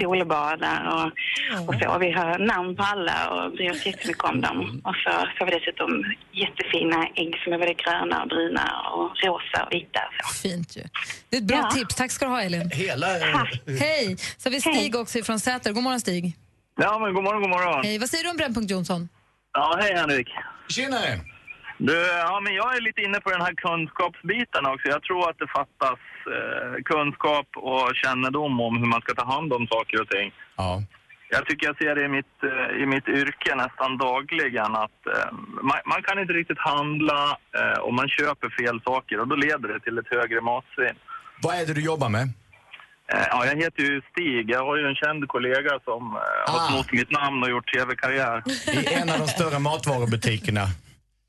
solbadar 0.00 0.80
och, 0.94 1.06
och 1.68 1.74
så. 1.82 1.98
Vi 1.98 2.10
har 2.18 2.38
namn 2.38 2.76
på 2.76 2.82
alla 2.82 3.18
och 3.30 3.52
bryr 3.52 3.70
oss 3.70 3.86
jättemycket 3.86 4.24
om 4.24 4.40
dem. 4.40 4.80
Och 4.84 4.94
så 5.04 5.10
får 5.38 5.46
vi 5.46 5.52
dessutom 5.58 5.90
jättefina 6.32 6.98
ägg 7.14 7.32
som 7.44 7.52
är 7.52 7.58
både 7.58 7.74
gröna 7.74 8.22
och 8.22 8.28
bruna 8.28 8.66
och 8.94 9.10
rosa 9.24 9.58
och 9.64 9.72
vita. 9.72 10.00
Så. 10.22 10.48
Fint 10.48 10.76
ju. 10.76 10.82
Det 11.30 11.36
är 11.36 11.40
ett 11.40 11.46
bra 11.46 11.56
Ja. 11.62 11.70
tips. 11.70 11.94
Tack 11.94 12.10
ska 12.10 12.24
du 12.24 12.30
ha 12.30 12.42
Elin. 12.42 12.70
Hela... 12.74 13.06
Hej! 13.80 14.16
Så 14.38 14.48
har 14.48 14.50
vi 14.50 14.60
Stig 14.60 14.96
också 14.96 15.22
från 15.22 15.40
Säter. 15.40 15.72
God 15.72 15.82
morgon 15.82 16.00
Stig. 16.00 16.36
Ja, 16.80 16.98
men 16.98 17.14
god 17.14 17.24
morgon, 17.24 17.42
god 17.42 17.50
morgon. 17.50 17.84
Hej, 17.84 17.98
vad 17.98 18.08
säger 18.10 18.24
du 18.24 18.30
om 18.30 18.36
Brännpunkt 18.36 18.70
Jonsson? 18.70 19.08
Ja, 19.52 19.78
hej 19.80 19.94
Henrik. 19.94 20.28
Tjenare! 20.68 21.20
Du, 21.78 21.96
ja, 22.26 22.40
men 22.44 22.54
jag 22.54 22.76
är 22.76 22.80
lite 22.80 23.00
inne 23.02 23.20
på 23.20 23.30
den 23.30 23.40
här 23.40 23.54
kunskapsbiten 23.54 24.66
också. 24.66 24.88
Jag 24.88 25.02
tror 25.02 25.30
att 25.30 25.38
det 25.38 25.46
fattas 25.58 26.00
eh, 26.36 26.74
kunskap 26.84 27.48
och 27.56 27.90
kännedom 27.94 28.60
om 28.60 28.76
hur 28.80 28.86
man 28.94 29.00
ska 29.00 29.14
ta 29.14 29.26
hand 29.34 29.52
om 29.52 29.66
saker 29.66 30.00
och 30.02 30.08
ting. 30.08 30.32
Ja. 30.56 30.82
Jag 31.30 31.46
tycker 31.46 31.66
jag 31.66 31.76
ser 31.78 31.94
det 31.94 32.04
i 32.04 32.08
mitt, 32.08 32.36
eh, 32.50 32.82
i 32.82 32.86
mitt 32.86 33.08
yrke 33.08 33.54
nästan 33.54 33.98
dagligen 33.98 34.72
att 34.84 35.00
eh, 35.14 35.28
man, 35.68 35.78
man 35.92 36.02
kan 36.02 36.18
inte 36.18 36.32
riktigt 36.32 36.58
handla 36.58 37.20
eh, 37.58 37.78
och 37.84 37.94
man 37.94 38.08
köper 38.08 38.48
fel 38.60 38.80
saker 38.84 39.20
och 39.20 39.28
då 39.28 39.36
leder 39.36 39.68
det 39.68 39.80
till 39.80 39.98
ett 39.98 40.10
högre 40.10 40.40
matsvinn. 40.40 40.96
Vad 41.42 41.54
är 41.60 41.66
det 41.66 41.74
du 41.74 41.84
jobbar 41.84 42.08
med? 42.08 42.26
Eh, 43.12 43.26
ja, 43.30 43.46
jag 43.46 43.56
heter 43.56 43.82
ju 43.82 44.00
Stig. 44.10 44.50
Jag 44.50 44.64
har 44.66 44.76
ju 44.76 44.84
en 44.88 44.94
känd 44.94 45.28
kollega 45.28 45.72
som 45.84 46.02
eh, 46.16 46.52
har 46.52 46.58
Ah. 46.60 46.68
snott 46.70 46.92
mitt 46.92 47.10
namn 47.10 47.42
och 47.42 47.50
gjort 47.50 47.72
tv-karriär 47.72 48.42
I 48.72 48.94
en 48.94 49.10
av 49.10 49.18
de 49.18 49.26
större 49.28 49.58
matvarubutikerna. 49.58 50.64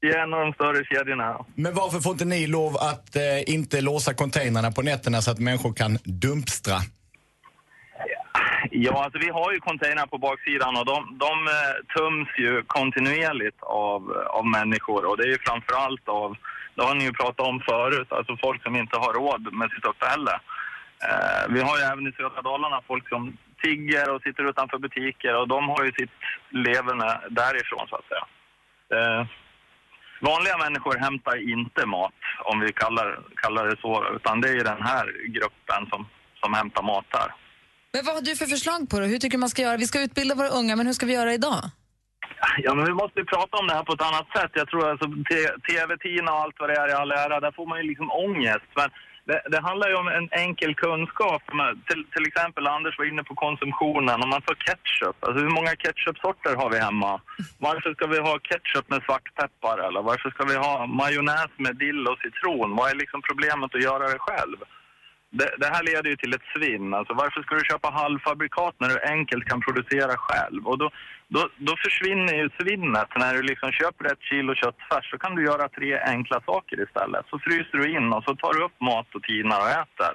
I 0.02 0.14
en 0.14 0.34
av 0.34 0.40
de 0.40 0.54
större 0.54 0.86
kedjorna. 0.86 1.46
Men 1.56 1.74
varför 1.74 2.00
får 2.00 2.12
inte 2.12 2.26
ni 2.26 2.48
lov 2.48 2.76
att 2.76 3.16
eh, 3.16 3.54
inte 3.56 3.82
låsa 3.82 4.14
containrarna 4.14 4.72
på 4.72 4.82
nätterna 4.82 5.22
så 5.22 5.32
att 5.32 5.40
människor 5.40 5.74
kan 5.74 5.98
dumpstra? 6.04 6.78
Ja, 8.72 9.04
alltså 9.04 9.20
vi 9.20 9.30
har 9.30 9.52
ju 9.54 9.60
containrar 9.60 10.06
på 10.06 10.18
baksidan 10.18 10.78
och 10.78 10.86
de, 10.86 11.18
de 11.26 11.34
eh, 11.48 11.76
töms 11.96 12.30
ju 12.38 12.64
kontinuerligt 12.68 13.64
av, 13.64 14.02
av 14.38 14.46
människor 14.46 15.06
och 15.06 15.18
det 15.18 15.24
är 15.24 15.32
ju 15.36 15.38
framförallt 15.48 16.08
av, 16.08 16.38
det 16.76 16.84
har 16.84 16.96
ni 16.96 17.04
ju 17.04 17.14
pratat 17.14 17.48
om 17.48 17.60
förut, 17.70 18.12
alltså 18.12 18.38
folk 18.38 18.64
som 18.64 18.76
inte 18.76 18.98
har 18.98 19.14
råd 19.14 19.54
med 19.54 19.70
sitt 19.72 19.86
uppehälle. 19.86 20.36
Eh, 21.08 21.44
vi 21.54 21.62
har 21.62 21.78
ju 21.78 21.84
även 21.84 22.08
i 22.08 22.12
södra 22.12 22.42
Dalarna 22.42 22.82
folk 22.88 23.10
som 23.10 23.38
tigger 23.64 24.10
och 24.14 24.22
sitter 24.22 24.50
utanför 24.50 24.78
butiker 24.78 25.36
och 25.36 25.48
de 25.48 25.70
har 25.70 25.84
ju 25.86 25.92
sitt 25.92 26.16
leverne 26.50 27.10
därifrån 27.30 27.86
så 27.90 27.96
att 27.96 28.10
säga. 28.12 28.26
Eh, 28.98 29.26
vanliga 30.22 30.58
människor 30.58 30.98
hämtar 30.98 31.52
inte 31.54 31.86
mat, 31.86 32.14
om 32.44 32.60
vi 32.60 32.74
kallar, 32.74 33.20
kallar 33.36 33.68
det 33.68 33.78
så, 33.82 34.16
utan 34.16 34.42
det 34.42 34.50
är 34.50 34.64
den 34.64 34.82
här 34.82 35.06
gruppen 35.28 35.90
som, 35.90 36.08
som 36.42 36.54
hämtar 36.54 36.84
mat 36.84 37.06
där. 37.12 37.30
Men 37.94 38.06
vad 38.06 38.16
har 38.16 38.22
du 38.22 38.36
för 38.36 38.46
förslag 38.46 38.90
på 38.90 39.00
det? 39.00 39.08
Hur 39.08 39.18
tycker 39.18 39.38
man 39.38 39.50
ska 39.50 39.62
göra? 39.62 39.78
Vi 39.78 39.88
ska 39.88 40.02
utbilda 40.02 40.36
våra 40.36 40.50
unga, 40.50 40.76
men 40.76 40.86
hur 40.86 40.94
ska 40.94 41.06
vi 41.06 41.14
göra 41.14 41.34
idag? 41.34 41.62
Ja, 42.58 42.74
men 42.76 42.86
vi 42.86 42.94
måste 42.94 43.20
ju 43.20 43.26
prata 43.26 43.58
om 43.58 43.68
det 43.68 43.74
här 43.74 43.84
på 43.84 43.94
ett 43.94 44.08
annat 44.10 44.28
sätt. 44.36 44.52
Jag 44.54 44.68
tror 44.68 44.90
alltså 44.90 45.08
tv-tina 45.70 46.32
och 46.32 46.42
allt 46.44 46.56
vad 46.60 46.70
det 46.70 46.76
är 46.76 46.90
i 46.90 46.94
all 46.94 47.12
ära, 47.12 47.40
där 47.40 47.52
får 47.52 47.68
man 47.68 47.78
ju 47.82 47.88
liksom 47.88 48.12
ångest. 48.12 48.70
Men 48.76 48.90
det, 49.30 49.42
det 49.54 49.62
handlar 49.68 49.88
ju 49.90 49.96
om 49.96 50.08
en 50.08 50.28
enkel 50.46 50.76
kunskap. 50.76 51.44
Till, 51.88 52.02
till 52.14 52.26
exempel, 52.28 52.68
Anders 52.68 52.98
var 52.98 53.06
inne 53.06 53.24
på 53.24 53.36
konsumtionen. 53.36 54.24
Om 54.24 54.30
man 54.30 54.42
tar 54.42 54.58
ketchup, 54.68 55.18
alltså 55.24 55.40
hur 55.44 55.56
många 55.58 55.74
ketchupsorter 55.84 56.56
har 56.62 56.70
vi 56.70 56.80
hemma? 56.80 57.22
Varför 57.58 57.94
ska 57.94 58.08
vi 58.08 58.20
ha 58.20 58.40
ketchup 58.50 58.90
med 58.90 59.02
svartpeppar 59.06 59.78
eller 59.88 60.02
varför 60.02 60.30
ska 60.30 60.44
vi 60.46 60.56
ha 60.56 60.86
majonnäs 60.86 61.52
med 61.58 61.76
dill 61.76 62.08
och 62.08 62.20
citron? 62.24 62.76
Vad 62.76 62.92
är 62.92 62.96
liksom 62.96 63.22
problemet 63.30 63.76
att 63.76 63.84
göra 63.90 64.06
det 64.14 64.20
själv? 64.20 64.58
Det, 65.32 65.50
det 65.58 65.70
här 65.74 65.84
leder 65.84 66.10
ju 66.10 66.16
till 66.16 66.34
ett 66.34 66.48
svinn. 66.56 66.94
Alltså, 66.94 67.14
varför 67.14 67.42
ska 67.42 67.56
du 67.56 67.66
köpa 67.72 67.90
halvfabrikat 67.90 68.76
när 68.78 68.90
du 68.90 69.00
enkelt 69.16 69.46
kan 69.46 69.62
producera 69.62 70.16
själv? 70.18 70.68
Och 70.68 70.78
då, 70.78 70.90
då, 71.28 71.50
då 71.58 71.74
försvinner 71.86 72.34
ju 72.34 72.50
svinnet. 72.60 73.10
När 73.16 73.34
du 73.34 73.42
liksom 73.42 73.72
köper 73.72 74.06
ett 74.06 74.22
kilo 74.30 74.56
köttfärs 74.56 75.10
så 75.12 75.18
kan 75.18 75.36
du 75.36 75.42
göra 75.46 75.70
tre 75.70 76.00
enkla 76.00 76.42
saker 76.46 76.84
istället. 76.86 77.26
Så 77.30 77.40
fryser 77.40 77.78
du 77.78 77.86
in 77.98 78.14
och 78.14 78.24
så 78.24 78.36
tar 78.36 78.54
du 78.54 78.64
upp 78.64 78.82
mat 78.82 79.16
och 79.16 79.24
tinar 79.24 79.60
och 79.64 79.70
äter. 79.70 80.14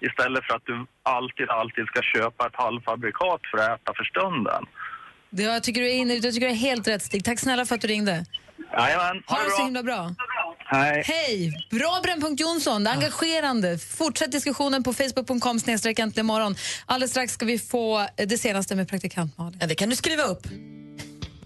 Istället 0.00 0.44
för 0.44 0.54
att 0.56 0.66
du 0.66 0.86
alltid, 1.02 1.48
alltid 1.50 1.86
ska 1.86 2.02
köpa 2.02 2.46
ett 2.46 2.56
halvfabrikat 2.64 3.40
för 3.50 3.58
att 3.58 3.80
äta 3.80 3.94
för 3.94 4.04
stunden. 4.04 4.62
Jag 5.30 5.62
tycker 5.62 5.80
du 5.80 5.88
är, 5.88 5.94
inne, 5.94 6.14
jag 6.14 6.34
tycker 6.34 6.46
du 6.46 6.52
är 6.52 6.56
helt 6.70 6.88
rätt, 6.88 7.02
Stig. 7.02 7.24
Tack 7.24 7.38
snälla 7.38 7.64
för 7.64 7.74
att 7.74 7.80
du 7.80 7.88
ringde. 7.88 8.24
Jajamän, 8.72 9.22
Ha 9.26 9.36
ha 9.36 9.44
det 9.44 9.50
så 9.50 9.64
himla 9.64 9.82
bra. 9.82 10.10
Hej. 10.68 11.02
Hej! 11.06 11.66
Bra 11.70 12.00
Brännpunkt 12.02 12.40
Jonsson, 12.40 12.84
det 12.84 12.90
är 12.90 12.94
engagerande. 12.94 13.78
Fortsätt 13.78 14.32
diskussionen 14.32 14.82
på 14.82 14.92
facebook.com 14.92 15.60
snedstreck 15.60 15.98
äntligen 15.98 16.26
morgon. 16.26 16.56
Alldeles 16.86 17.10
strax 17.10 17.32
ska 17.32 17.46
vi 17.46 17.58
få 17.58 18.06
det 18.16 18.38
senaste 18.38 18.76
med 18.76 18.88
praktikant 18.88 19.38
Malin. 19.38 19.58
Ja, 19.60 19.66
det 19.66 19.74
kan 19.74 19.88
du 19.88 19.96
skriva 19.96 20.22
upp. 20.22 20.46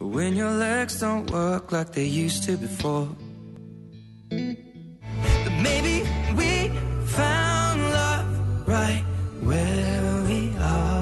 When 0.01 0.37
your 0.37 0.59
legs 0.59 1.03
don't 1.03 1.31
work 1.33 1.73
like 1.73 1.93
they 1.93 2.25
used 2.25 2.47
to 2.47 2.67
before. 2.67 3.09
But 5.45 5.53
maybe 5.63 6.03
we 6.37 6.71
found 7.07 7.83
love 7.83 8.25
right 8.67 9.05
where 9.43 10.23
we 10.29 10.65
are. 10.65 11.01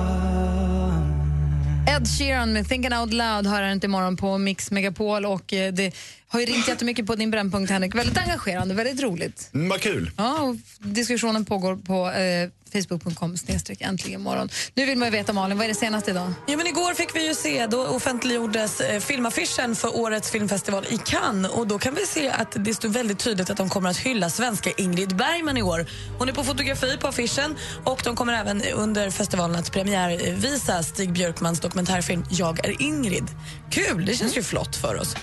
Ed 1.96 2.08
Sheeran 2.18 2.52
med 2.52 2.68
Thinking 2.68 2.92
Out 2.92 3.12
Loud 3.12 3.46
hör 3.46 3.62
här 3.62 3.72
inte 3.72 3.87
imorgon 3.87 4.16
på 4.16 4.38
Mix 4.38 4.70
Megapol 4.70 5.26
och 5.26 5.52
eh, 5.52 5.72
det 5.72 5.94
har 6.28 6.40
ju 6.40 6.47
ringt 6.47 6.68
jättemycket 6.68 7.06
på 7.06 7.14
din 7.14 7.30
Brännpunkt 7.30 7.70
Henrik. 7.70 7.94
Väldigt 7.94 8.18
engagerande, 8.18 8.75
väldigt 8.75 9.02
roligt. 9.02 9.50
Mm, 9.54 9.68
vad 9.68 9.80
kul. 9.80 10.11
Ja, 10.16 10.40
och 10.40 10.56
diskussionen 10.78 11.44
pågår 11.44 11.76
på 11.76 12.11
eh, 12.11 12.50
facebook.com 12.73 13.37
snedstreck 13.37 13.80
äntligen 13.80 14.20
morgon. 14.20 14.49
Nu 14.75 14.87
vill 14.87 14.99
man 14.99 15.06
ju 15.08 15.12
veta 15.12 15.32
Malin, 15.32 15.56
vad 15.56 15.64
är 15.64 15.68
det 15.68 15.75
senaste 15.75 16.11
idag? 16.11 16.32
Ja, 16.47 16.56
men 16.56 16.66
igår 16.66 16.94
fick 16.94 17.16
vi 17.16 17.26
ju 17.26 17.35
se, 17.35 17.66
då 17.66 17.87
offentliggjordes 17.87 18.80
eh, 18.80 19.00
filmaffischen 19.00 19.76
för 19.76 19.97
årets 19.97 20.30
filmfestival 20.30 20.87
i 20.90 20.99
Cannes 20.99 21.52
och 21.52 21.66
då 21.66 21.78
kan 21.78 21.94
vi 21.94 22.06
se 22.06 22.30
att 22.30 22.64
det 22.64 22.75
står 22.75 22.88
väldigt 22.88 23.18
tydligt 23.18 23.50
att 23.50 23.56
de 23.56 23.68
kommer 23.68 23.90
att 23.90 23.99
hylla 23.99 24.30
svenska 24.30 24.70
Ingrid 24.76 25.16
Bergman 25.16 25.56
i 25.56 25.62
år. 25.62 25.87
Hon 26.18 26.28
är 26.28 26.32
på 26.32 26.44
fotografi 26.44 26.97
på 27.00 27.06
affischen 27.06 27.56
och 27.85 28.00
de 28.04 28.16
kommer 28.16 28.32
även 28.32 28.62
under 28.75 29.11
festivalen 29.11 29.56
att 29.56 29.73
premiärvisa 29.73 30.82
Stig 30.82 31.12
Björkmans 31.12 31.61
dokumentärfilm 31.61 32.25
Jag 32.30 32.64
är 32.66 32.82
Ingrid. 32.82 33.26
Kul, 33.70 34.06
det 34.06 34.14
känns 34.14 34.37
ju 34.37 34.42
flott 34.42 34.76
för 34.76 35.00
oss. 35.00 35.16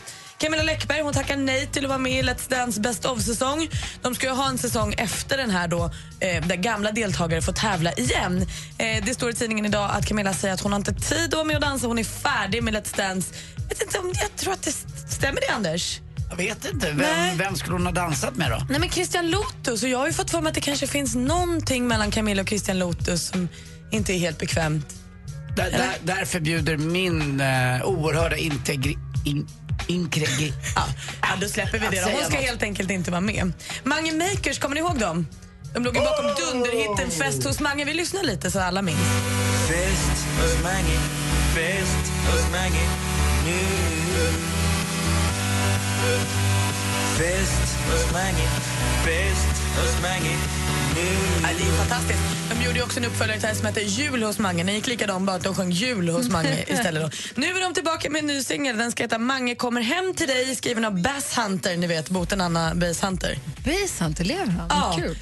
Camilla 0.45 0.63
Läckberg 0.63 1.01
hon 1.01 1.13
tackar 1.13 1.37
nej 1.37 1.67
till 1.67 1.85
att 1.85 1.89
vara 1.89 1.99
med 1.99 2.11
i 2.11 2.21
Let's 2.21 2.49
Dance 2.49 2.81
Best 2.81 3.05
of-säsong. 3.05 3.69
De 4.01 4.15
ska 4.15 4.31
ha 4.31 4.49
en 4.49 4.57
säsong 4.57 4.93
efter 4.97 5.37
den 5.37 5.49
här 5.49 5.67
då, 5.67 5.83
eh, 6.19 6.47
där 6.47 6.55
gamla 6.55 6.91
deltagare 6.91 7.41
får 7.41 7.53
tävla 7.53 7.93
igen. 7.93 8.41
Eh, 8.77 9.05
det 9.05 9.13
står 9.13 9.29
i 9.29 9.33
tidningen 9.33 9.65
idag 9.65 9.91
att 9.93 10.05
Camilla 10.05 10.33
säger 10.33 10.53
att 10.53 10.61
hon 10.61 10.71
har 10.71 10.79
inte 10.79 10.93
tid 10.93 11.25
att 11.25 11.33
vara 11.33 11.43
med 11.43 11.55
och 11.55 11.61
dansa. 11.61 11.87
Hon 11.87 11.99
är 11.99 12.03
färdig 12.03 12.63
med 12.63 12.73
Let's 12.73 12.97
Dance. 12.97 13.33
Jag, 13.55 13.63
vet 13.69 13.81
inte 13.81 13.99
om, 13.99 14.13
jag 14.21 14.35
tror 14.35 14.53
att 14.53 14.61
det 14.61 14.71
stämmer 15.09 15.41
det, 15.41 15.53
Anders. 15.55 15.99
Jag 16.29 16.37
vet 16.37 16.65
inte. 16.73 16.91
Vem, 16.91 17.37
vem 17.37 17.55
skulle 17.55 17.75
hon 17.75 17.85
ha 17.85 17.93
dansat 17.93 18.35
med 18.35 18.51
då? 18.51 18.65
Nej 18.69 18.79
men 18.79 18.89
Christian 18.89 19.29
Lotus, 19.29 19.83
och 19.83 19.89
jag 19.89 19.97
har 19.97 20.07
ju 20.07 20.13
fått 20.13 20.31
för 20.31 20.41
mig 20.41 20.49
att 20.49 20.55
det 20.55 20.61
kanske 20.61 20.87
finns 20.87 21.15
någonting 21.15 21.87
mellan 21.87 22.11
Camilla 22.11 22.41
och 22.41 22.49
Christian 22.49 22.79
Lotus 22.79 23.27
som 23.27 23.49
inte 23.91 24.13
är 24.13 24.17
helt 24.17 24.37
bekvämt. 24.37 24.95
Där, 25.55 25.71
där, 25.71 25.95
där 26.03 26.25
förbjuder 26.25 26.77
min 26.77 27.41
uh, 27.41 27.85
oerhörda 27.85 28.37
integri... 28.37 28.97
In, 29.25 29.47
inkregi... 29.87 30.53
Ja, 30.75 30.83
ja, 31.21 31.27
då 31.41 31.47
släpper 31.47 31.79
vi 31.79 31.87
det. 31.87 32.01
Då. 32.01 32.11
Hon 32.11 32.23
ska 32.23 32.35
något. 32.35 32.45
helt 32.45 32.63
enkelt 32.63 32.91
inte 32.91 33.11
vara 33.11 33.21
med. 33.21 33.53
Mange 33.83 34.13
Makers, 34.13 34.59
kommer 34.59 34.75
ni 34.75 34.81
ihåg 34.81 34.99
dem? 34.99 35.27
De 35.73 35.83
låg 35.83 35.95
ju 35.95 36.01
bakom 36.01 36.25
dunderhitten 36.25 37.11
Fest 37.11 37.43
hos 37.43 37.59
Mange. 37.59 37.85
Vi 37.85 37.93
lyssnar 37.93 38.23
lite 38.23 38.51
så 38.51 38.59
alla 38.59 38.81
minns. 38.81 38.99
Fest 39.67 40.25
hos 40.41 40.63
Mange, 40.63 40.99
fest 41.55 42.11
hos 42.27 42.51
Mange 42.51 42.81
nu. 43.45 43.59
Hos 47.15 48.11
Mange, 48.11 48.47
fest 49.05 49.61
hos 49.77 50.01
Mange 50.01 50.29
nu. 50.95 51.01
Ja, 51.43 51.49
det 51.57 51.63
är 51.63 51.71
fantastiskt. 51.77 52.19
De 52.49 52.65
gjorde 52.65 52.83
också 52.83 52.99
en 52.99 53.05
uppföljare 53.05 53.37
till 53.37 53.41
det 53.41 53.47
här 53.47 53.55
som 53.55 53.65
heter 53.65 53.81
Jul 53.81 54.23
hos 54.23 54.39
Mange. 54.39 54.63
Den 54.63 54.75
gick 54.75 54.87
likadant, 54.87 55.25
bara 55.25 55.35
att 55.35 55.43
de 55.43 55.55
sjöng 55.55 55.71
Jul 55.71 56.09
hos 56.09 56.29
Mange 56.29 56.63
istället. 56.67 57.03
Då. 57.03 57.41
Nu 57.41 57.47
är 57.47 57.61
de 57.61 57.73
tillbaka 57.73 58.09
med 58.09 58.19
en 58.19 58.27
ny 58.27 58.43
singel. 58.43 58.77
Den 58.77 58.91
ska 58.91 59.03
heta 59.03 59.17
Mange 59.17 59.55
kommer 59.55 59.81
hem 59.81 60.13
till 60.13 60.27
dig, 60.27 60.55
skriven 60.55 60.85
av 60.85 61.01
Bass 61.01 61.37
Hunter. 61.37 61.77
Ni 61.77 61.87
vet, 61.87 62.09
boten 62.09 62.41
Anna 62.41 62.75
Bass 62.75 63.03
Hunter. 63.03 63.37
Basant, 63.65 64.19
lever 64.19 64.45
han? 64.45 64.67
Ja. 64.69 64.93
Kul. 64.97 65.17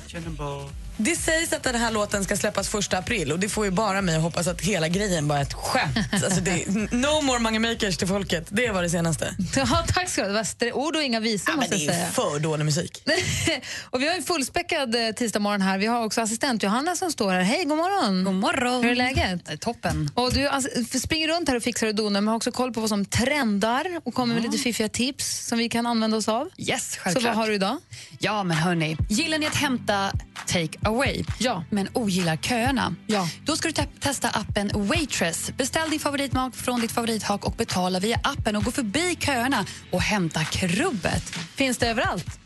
Det 0.97 1.15
sägs 1.15 1.53
att 1.53 1.63
den 1.63 1.75
här 1.75 1.91
låten 1.91 2.23
ska 2.23 2.37
släppas 2.37 2.69
första 2.69 2.97
april 2.97 3.31
och 3.31 3.39
det 3.39 3.49
får 3.49 3.65
ju 3.65 3.71
bara 3.71 4.01
mig 4.01 4.15
att 4.15 4.21
hoppas 4.21 4.47
att 4.47 4.61
hela 4.61 4.87
grejen 4.87 5.27
bara 5.27 5.39
är 5.39 5.43
ett 5.43 5.53
skämt. 5.53 5.97
Alltså 6.23 6.41
det 6.41 6.51
är, 6.51 6.95
no 6.95 7.21
more 7.21 7.39
Mange 7.39 7.59
Makers 7.59 7.97
till 7.97 8.07
folket. 8.07 8.47
Det 8.49 8.71
var 8.71 8.81
det 8.81 8.89
senaste. 8.89 9.35
Ja, 9.55 9.85
tack 9.87 10.09
ska 10.09 10.27
du 10.27 10.33
ha. 10.37 10.43
Det 10.57 10.65
var 10.71 10.77
ord 10.77 10.95
och 10.95 11.03
inga 11.03 11.19
visor 11.19 11.49
Ja, 11.49 11.51
men 11.51 11.59
måste 11.59 11.75
det 11.75 11.83
jag 11.83 11.93
är 11.95 11.97
säga. 11.97 12.07
ju 12.07 12.13
för 12.33 12.39
dålig 12.39 12.65
musik. 12.65 13.03
och 13.89 14.01
vi 14.01 14.07
har 14.07 14.15
en 14.15 14.23
fullspäckad 14.23 14.95
eh, 14.95 15.11
tisdagmorgon 15.11 15.61
här. 15.61 15.77
Vi 15.77 15.85
har 15.85 16.05
också 16.05 16.21
assistent 16.21 16.63
Johanna 16.63 16.95
som 16.95 17.11
står 17.11 17.31
här. 17.31 17.41
Hej, 17.41 17.65
god 17.65 17.77
morgon. 17.77 18.23
God 18.23 18.33
morgon. 18.33 18.83
Hur 18.83 18.91
är 18.91 18.95
läget? 18.95 19.61
Toppen. 19.61 20.09
Och 20.13 20.33
du 20.33 20.47
alltså, 20.47 20.99
springer 20.99 21.27
runt 21.27 21.49
här 21.49 21.55
och 21.55 21.63
fixar 21.63 21.87
och 21.87 21.95
donar 21.95 22.21
men 22.21 22.27
har 22.27 22.35
också 22.35 22.51
koll 22.51 22.73
på 22.73 22.79
vad 22.79 22.89
som 22.89 23.05
trendar 23.05 23.85
och 24.03 24.13
kommer 24.13 24.33
med 24.35 24.43
lite 24.43 24.57
fiffiga 24.57 24.89
tips 24.89 25.47
som 25.47 25.57
vi 25.57 25.69
kan 25.69 25.85
använda 25.85 26.17
oss 26.17 26.27
av. 26.27 26.49
Yes, 26.57 26.91
Så 26.93 26.99
självklart. 26.99 27.25
vad 27.25 27.35
har 27.35 27.47
du 27.47 27.53
idag? 27.55 27.77
Ja, 28.19 28.43
men 28.43 28.57
hörni, 28.57 28.97
gillar 29.09 29.37
ni 29.37 29.45
att 29.47 29.55
hämta 29.55 30.11
take 30.47 30.77
away 30.93 31.23
Ja. 31.39 31.63
men 31.69 31.87
ogillar 31.93 32.37
köerna? 32.37 32.95
Ja. 33.07 33.27
Då 33.45 33.55
ska 33.55 33.67
du 33.67 33.71
te- 33.71 33.87
testa 33.99 34.29
appen 34.29 34.71
Waitress. 34.73 35.51
Beställ 35.57 35.89
din 35.89 35.99
favoritmat 35.99 36.55
från 36.55 36.81
ditt 36.81 36.91
favorithak 36.91 37.45
och 37.45 37.53
betala 37.53 37.99
via 37.99 38.19
appen 38.23 38.55
och 38.55 38.63
gå 38.63 38.71
förbi 38.71 39.15
köerna 39.19 39.65
och 39.91 40.01
hämta 40.01 40.43
krubbet. 40.43 41.23
Finns 41.55 41.77
det 41.77 41.87
överallt? 41.89 42.39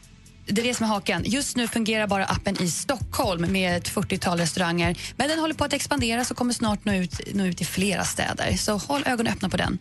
Det 0.49 0.61
är 0.61 0.65
det 0.65 0.73
som 0.73 0.83
är 0.83 0.87
haken. 0.87 1.23
Just 1.25 1.55
nu 1.55 1.67
fungerar 1.67 2.07
bara 2.07 2.25
appen 2.25 2.61
i 2.61 2.71
Stockholm 2.71 3.51
med 3.51 3.77
ett 3.77 3.89
40-tal 3.89 4.39
restauranger. 4.39 4.97
Men 5.15 5.29
den 5.29 5.39
håller 5.39 5.53
på 5.53 5.63
att 5.63 5.73
expandera 5.73 6.25
så 6.25 6.35
kommer 6.35 6.53
snart 6.53 6.85
nå 6.85 6.93
ut, 6.93 7.19
nå 7.33 7.45
ut 7.45 7.61
i 7.61 7.65
flera 7.65 8.03
städer. 8.03 8.57
Så 8.57 8.77
håll 8.77 9.03
ögonen 9.05 9.33
öppna 9.33 9.49
på 9.49 9.57
den. 9.57 9.79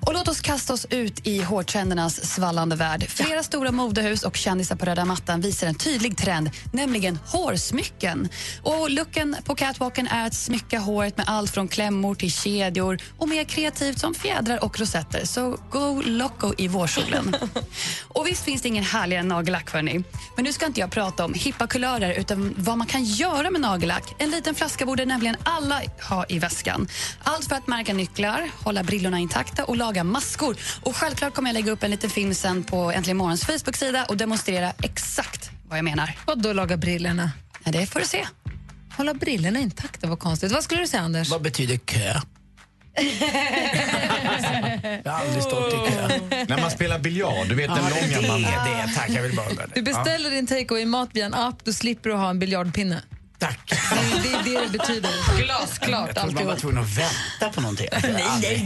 Och 0.00 0.14
låt 0.14 0.28
oss 0.28 0.40
kasta 0.40 0.72
oss 0.72 0.86
ut 0.90 1.26
i 1.26 1.42
hårtrendernas 1.42 2.34
svallande 2.34 2.76
värld. 2.76 3.06
Flera 3.08 3.42
stora 3.42 3.72
modehus 3.72 4.22
och 4.22 4.36
kändisar 4.36 4.76
på 4.76 4.84
röda 4.84 5.04
mattan 5.04 5.40
visar 5.40 5.66
en 5.66 5.74
tydlig 5.74 6.16
trend, 6.16 6.50
nämligen 6.72 7.18
hårsmycken. 7.26 8.28
Och 8.62 8.90
looken 8.90 9.36
på 9.44 9.54
catwalken 9.54 10.06
är 10.06 10.26
att 10.26 10.34
smycka 10.34 10.78
håret 10.78 11.16
med 11.16 11.28
allt 11.28 11.50
från 11.50 11.68
klämmor 11.68 12.14
till 12.14 12.32
kedjor 12.32 12.98
och 13.18 13.28
mer 13.28 13.44
kreativt 13.44 13.98
som 13.98 14.14
fjädrar 14.14 14.64
och 14.64 14.80
rosetter. 14.80 15.26
Så 15.26 15.58
go 15.70 16.02
loco 16.06 16.52
i 16.58 16.68
vårsolen. 16.68 17.36
och 18.02 18.26
visst 18.26 18.44
finns 18.44 18.62
det 18.62 18.68
ingen 18.68 18.84
härligare 18.84 19.22
nagellack, 19.22 19.72
hörni. 19.72 20.05
Men 20.34 20.44
nu 20.44 20.52
ska 20.52 20.66
inte 20.66 20.80
jag 20.80 20.90
prata 20.90 21.24
om 21.24 21.34
hippa 21.34 21.66
kulörer 21.66 22.12
utan 22.12 22.54
vad 22.58 22.78
man 22.78 22.86
kan 22.86 23.04
göra 23.04 23.50
med 23.50 23.60
nagellack. 23.60 24.14
En 24.18 24.30
liten 24.30 24.54
flaska 24.54 24.86
borde 24.86 25.04
nämligen 25.04 25.36
alla 25.42 25.82
ha 26.02 26.24
i 26.28 26.38
väskan. 26.38 26.88
Allt 27.22 27.48
för 27.48 27.56
att 27.56 27.66
märka 27.66 27.94
nycklar, 27.94 28.50
hålla 28.64 28.82
brillorna 28.82 29.18
intakta 29.18 29.64
och 29.64 29.76
laga 29.76 30.04
maskor. 30.04 30.56
Och 30.82 30.96
självklart 30.96 31.34
kommer 31.34 31.48
jag 31.48 31.54
lägga 31.54 31.72
upp 31.72 31.82
en 31.82 31.90
liten 31.90 32.10
film 32.10 32.34
sen 32.34 32.64
på 32.64 32.90
Äntligen 32.92 33.16
Morgons 33.16 33.44
Facebook-sida 33.44 34.04
och 34.04 34.16
demonstrera 34.16 34.72
exakt 34.82 35.50
vad 35.68 35.78
jag 35.78 35.84
menar. 35.84 36.18
Vad 36.26 36.42
då 36.42 36.52
laga 36.52 36.76
brillorna? 36.76 37.30
Ja, 37.64 37.72
det 37.72 37.86
får 37.86 38.00
du 38.00 38.06
se. 38.06 38.26
Hålla 38.96 39.14
brillorna 39.14 39.58
intakta, 39.58 40.06
vad 40.06 40.18
konstigt. 40.18 40.52
Vad 40.52 40.64
skulle 40.64 40.80
du 40.80 40.86
säga 40.86 41.02
Anders? 41.02 41.30
Vad 41.30 41.42
betyder 41.42 41.76
kö? 41.76 42.20
jag 45.04 45.12
har 45.12 45.20
aldrig 45.20 45.42
stått 45.42 45.74
i 45.74 45.90
kö. 45.90 46.08
När 46.48 46.60
man 46.60 46.70
spelar 46.70 46.98
biljard, 46.98 47.46
du 47.48 47.54
vet 47.54 47.74
den 47.74 47.84
det 47.84 47.90
långa 47.90 48.28
man... 48.28 48.44
är 48.44 48.86
det. 48.86 48.92
Tack, 48.94 49.10
jag 49.10 49.22
vill 49.22 49.36
bara 49.36 49.48
undra 49.48 49.66
det. 49.66 49.72
Du 49.74 49.82
beställer 49.82 50.30
din 50.30 50.46
takeaway-mat 50.46 51.08
via 51.12 51.26
en 51.26 51.34
app, 51.34 51.64
då 51.64 51.72
slipper 51.72 52.10
du 52.10 52.16
ha 52.16 52.30
en 52.30 52.38
biljardpinne. 52.38 53.02
Tack. 53.38 53.72
Det 54.22 54.32
är 54.32 54.42
det 54.44 54.60
det 54.60 54.68
betyder. 54.78 55.10
Glasklart 55.44 56.10
Jag 56.14 56.16
trodde 56.16 56.34
man 56.34 56.46
var 56.46 56.56
tvungen 56.56 56.82
att 56.82 56.98
vänta 56.98 57.54
på 57.54 57.60
någonting. 57.60 57.88
Nej, 58.02 58.12
nej, 58.42 58.64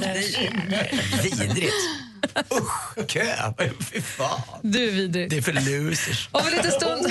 nej, 0.00 0.50
nej. 0.68 1.00
Vidrigt. 1.22 1.74
Usch, 2.52 3.06
kö. 3.08 3.26
Fy 3.92 4.00
fan. 4.00 4.40
Du 4.62 4.88
är 4.88 4.92
vidrig. 4.92 5.30
Det 5.30 5.36
är 5.36 5.42
för 5.42 5.52
losers. 5.52 6.28
Om 6.32 6.46
en 6.46 6.52
liten 6.52 6.70
stund, 6.72 7.06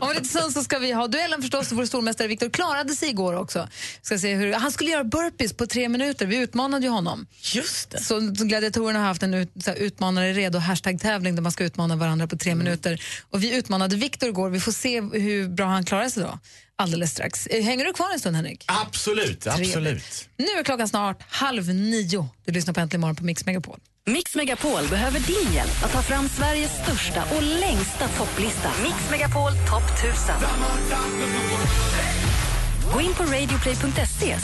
om 0.00 0.08
en 0.08 0.14
liten 0.14 0.28
stund 0.28 0.52
så 0.52 0.64
ska 0.64 0.78
vi 0.78 0.92
ha 0.92 1.06
duellen 1.06 1.42
förstås. 1.42 1.72
Vår 1.72 1.84
stormästare 1.86 2.28
Viktor 2.28 2.48
klarade 2.50 2.94
sig 2.94 3.08
igår 3.08 3.34
också. 3.34 3.68
Ska 4.02 4.18
se 4.18 4.34
hur, 4.34 4.52
han 4.52 4.72
skulle 4.72 4.90
göra 4.90 5.04
burpees 5.04 5.52
på 5.52 5.66
tre 5.66 5.88
minuter. 5.88 6.26
Vi 6.26 6.36
utmanade 6.36 6.86
ju 6.86 6.90
honom. 6.90 7.26
Just 7.40 7.90
det. 7.90 8.00
Så 8.02 8.20
gladiatorerna 8.20 8.98
har 8.98 9.06
haft 9.06 9.22
en 9.22 9.34
ut, 9.34 9.52
så 9.64 9.70
här, 9.70 9.78
utmanare 9.78 10.32
redo 10.32 10.58
hashtag-tävling 10.58 11.34
där 11.34 11.42
man 11.42 11.52
ska 11.52 11.64
utmana 11.64 11.96
varandra 11.96 12.26
på 12.26 12.36
tre 12.36 12.54
minuter. 12.54 13.02
Och 13.30 13.42
vi 13.42 13.56
utmanade 13.56 13.96
Viktor 13.96 14.28
igår. 14.28 14.50
Vi 14.50 14.60
får 14.60 14.72
se 14.72 15.00
hur 15.00 15.48
bra 15.48 15.66
han 15.66 15.84
klarar 15.84 16.08
sig 16.08 16.22
då. 16.22 16.38
Alldeles 16.78 17.10
strax. 17.10 17.46
Eh, 17.46 17.64
Hänger 17.64 17.84
du 17.84 17.92
kvar 17.92 18.12
en 18.12 18.20
stund 18.20 18.36
Henrik? 18.36 18.64
Absolut, 18.66 19.46
absolut. 19.46 20.28
Nu 20.36 20.46
är 20.46 20.62
klockan 20.62 20.88
snart 20.88 21.22
halv 21.28 21.68
nio. 21.74 22.28
Du 22.44 22.52
lyssnar 22.52 22.74
på 22.74 22.80
Äntligen 22.80 23.00
morgon 23.00 23.16
på 23.16 23.24
Mix 23.24 23.46
Megapol. 23.46 23.80
Mix 24.08 24.34
Megapol 24.34 24.88
behöver 24.90 25.20
din 25.20 25.52
hjälp 25.52 25.84
att 25.84 25.92
ta 25.92 26.02
fram 26.02 26.28
Sveriges 26.28 26.70
största 26.82 27.22
och 27.36 27.42
längsta 27.42 28.08
topplista. 28.08 28.70
Mix 28.82 29.10
Megapol 29.10 29.50
topp 29.70 29.82
1000. 29.98 30.34
Gå 32.92 33.00
in 33.00 33.14
på 33.14 33.22
radioplay.se 33.22 34.36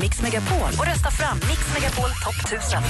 mixmegapol 0.00 0.70
och 0.78 0.86
rösta 0.86 1.10
fram 1.10 1.36
Mix 1.36 1.60
Megapol 1.74 2.10
topp 2.24 2.52
1000. 2.52 2.82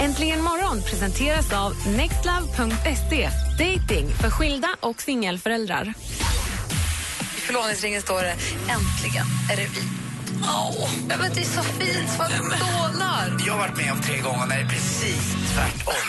Äntligen 0.00 0.42
morgon 0.42 0.82
presenteras 0.82 1.52
av 1.52 1.72
nextlove.se. 1.96 3.30
Dating 3.58 4.08
för 4.08 4.30
skilda 4.30 4.68
och 4.80 5.02
singelföräldrar. 5.02 5.94
Förlovningsringen 7.46 8.02
står 8.02 8.22
det 8.22 8.36
äntligen 8.76 9.26
är 9.52 9.56
det 9.56 9.68
vi. 9.74 9.82
Åh, 10.42 10.88
jag 11.08 11.18
vet, 11.18 11.34
det 11.34 11.40
är 11.40 11.44
så 11.44 11.62
fint. 11.62 12.10
Vad 12.18 12.30
dånar. 12.30 13.36
Jag 13.46 13.52
har 13.52 13.58
varit 13.58 13.76
med 13.76 13.92
om 13.92 14.00
tre 14.00 14.18
gånger 14.18 14.46
när 14.46 14.56
det 14.56 14.62
är 14.62 14.68
precis 14.68 15.24
tvärtom. 15.54 16.04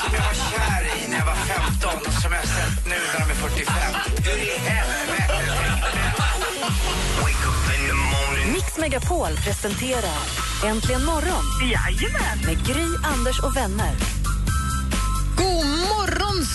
som 0.00 0.10
jag 0.14 0.24
var 0.28 0.34
kär 0.34 0.82
i 0.96 1.08
när 1.10 1.18
jag 1.18 1.26
var 1.26 1.34
15 1.34 1.90
och 2.06 2.12
som 2.22 2.32
jag 2.32 2.40
har 2.40 2.46
sett 2.46 2.86
nu 2.86 2.98
när 3.12 3.20
de 3.20 3.30
är 3.30 3.34
45. 3.34 3.74
Hur 4.24 4.38
i 4.38 4.58
helvete 4.58 5.12
Mix 8.52 8.78
Megapol 8.78 9.36
presenterar 9.44 10.22
Äntligen 10.64 11.04
morgon 11.04 11.44
med 12.46 12.66
Gry, 12.66 12.86
Anders 13.04 13.40
och 13.40 13.56
vänner. 13.56 13.94
God 15.36 15.71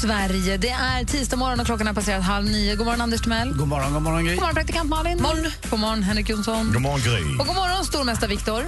Sverige! 0.01 0.57
Det 0.57 0.69
är 0.69 1.03
tisdag 1.03 1.37
morgon 1.37 1.59
och 1.59 1.65
klockan 1.65 1.87
har 1.87 1.93
passerat 1.93 2.23
halv 2.23 2.45
nio. 2.45 2.75
God 2.75 2.85
morgon, 2.85 3.01
Anders 3.01 3.21
Timell. 3.21 3.53
God 3.53 3.67
morgon, 3.67 3.93
god 3.93 4.01
morgon, 4.01 4.25
Gry. 4.25 4.33
God 4.33 4.41
morgon, 4.41 4.55
praktikant 4.55 4.89
Malin. 4.89 5.21
Morgon. 5.21 5.51
God 5.69 5.79
morgon, 5.79 6.03
Henrik 6.03 6.29
Jonsson. 6.29 6.71
God 6.73 6.81
morgon 6.81 6.99
Gry. 6.99 7.21
Och 7.39 7.47
god 7.47 7.55
morgon, 7.55 7.85
stormästare 7.85 8.29
Viktor. 8.29 8.61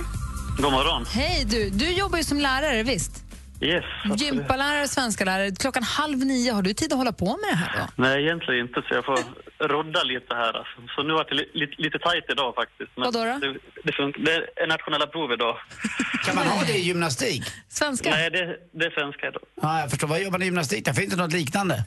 God 0.57 0.71
morgon. 0.71 1.05
Hej, 1.05 1.45
du. 1.45 1.69
Du 1.69 1.91
jobbar 1.91 2.17
ju 2.17 2.23
som 2.23 2.39
lärare, 2.39 2.83
visst? 2.83 3.23
Yes. 3.61 3.83
absolut. 4.03 4.21
Gympalärare, 4.21 4.87
svenska 4.87 5.25
lärare. 5.25 5.51
Klockan 5.51 5.83
halv 5.83 6.17
nio. 6.17 6.51
Har 6.53 6.61
du 6.61 6.73
tid 6.73 6.93
att 6.93 6.97
hålla 6.97 7.11
på 7.11 7.25
med 7.25 7.49
det 7.51 7.55
här 7.55 7.71
då? 7.79 8.03
Nej, 8.03 8.23
egentligen 8.25 8.61
inte, 8.67 8.81
så 8.87 8.93
jag 8.95 9.05
får 9.05 9.19
rodda 9.59 10.03
lite 10.03 10.35
här. 10.35 10.53
Alltså. 10.57 10.77
Så 10.95 11.03
nu 11.03 11.13
var 11.13 11.25
det 11.29 11.35
li- 11.35 11.51
lite, 11.53 11.73
lite 11.81 11.99
tajt 11.99 12.25
idag 12.29 12.55
faktiskt. 12.55 12.91
Men 12.95 13.03
Vadå 13.05 13.19
då? 13.25 13.39
Det, 13.39 13.57
det, 13.83 13.93
funkar. 13.93 14.21
det 14.21 14.35
är 14.63 14.67
nationella 14.67 15.07
prov 15.07 15.31
idag. 15.33 15.57
Kan 16.25 16.35
man 16.35 16.47
ha 16.47 16.63
det 16.63 16.73
i 16.73 16.81
gymnastik? 16.81 17.43
Svenska? 17.69 18.09
Nej, 18.09 18.29
det, 18.29 18.57
det 18.73 18.85
är 18.85 18.91
svenska 18.91 19.27
idag. 19.27 19.43
Ja, 19.61 19.79
jag 19.79 19.89
förstår. 19.89 20.07
Vad 20.07 20.21
gör 20.21 20.31
man 20.31 20.41
i 20.41 20.45
gymnastik? 20.45 20.85
Det 20.85 20.93
finns 20.93 21.13
det 21.15 21.21
något 21.21 21.33
liknande? 21.33 21.83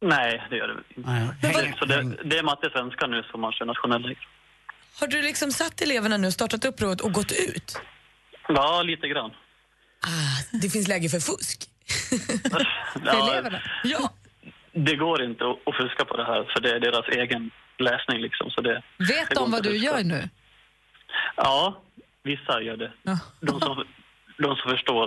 Nej, 0.00 0.46
det 0.50 0.56
gör 0.56 0.68
det 0.68 0.74
inte. 0.96 1.10
Nej. 1.10 1.74
Så 1.78 1.84
det, 1.84 2.02
det 2.24 2.38
är 2.38 2.42
matte 2.42 2.70
svenska 2.72 3.06
nu 3.06 3.22
som 3.30 3.40
man 3.40 3.52
kör 3.52 3.64
nationella. 3.64 4.08
Har 5.00 5.06
du 5.06 5.22
liksom 5.22 5.52
satt 5.52 5.80
eleverna 5.80 6.16
nu, 6.16 6.32
startat 6.32 6.64
upp 6.64 6.76
provet 6.76 7.00
och 7.00 7.12
gått 7.12 7.32
ut? 7.32 7.78
Ja, 8.48 8.82
lite 8.82 9.08
grann. 9.08 9.30
Ah, 10.06 10.56
det 10.62 10.70
finns 10.70 10.88
läge 10.88 11.08
för 11.08 11.20
fusk. 11.20 11.60
Ja, 13.04 13.50
Ja. 13.84 14.12
Det 14.74 14.96
går 14.96 15.22
inte 15.22 15.44
att, 15.44 15.76
fuska 15.76 16.04
på 16.04 16.16
det 16.16 16.24
här, 16.24 16.50
för 16.52 16.60
det 16.60 16.70
är 16.70 16.80
deras 16.80 17.08
egen 17.08 17.50
läsning 17.78 18.20
liksom. 18.20 18.50
Så 18.50 18.60
det, 18.60 18.82
Vet 18.98 19.28
det 19.28 19.34
de 19.34 19.50
vad 19.50 19.62
du 19.62 19.76
gör 19.76 20.04
nu? 20.04 20.28
Ja, 21.36 21.82
vissa 22.22 22.62
gör 22.62 22.76
det. 22.76 22.92
De 23.40 23.60
som, 23.60 23.84
de 24.38 24.56
som 24.56 24.70
förstår, 24.70 25.06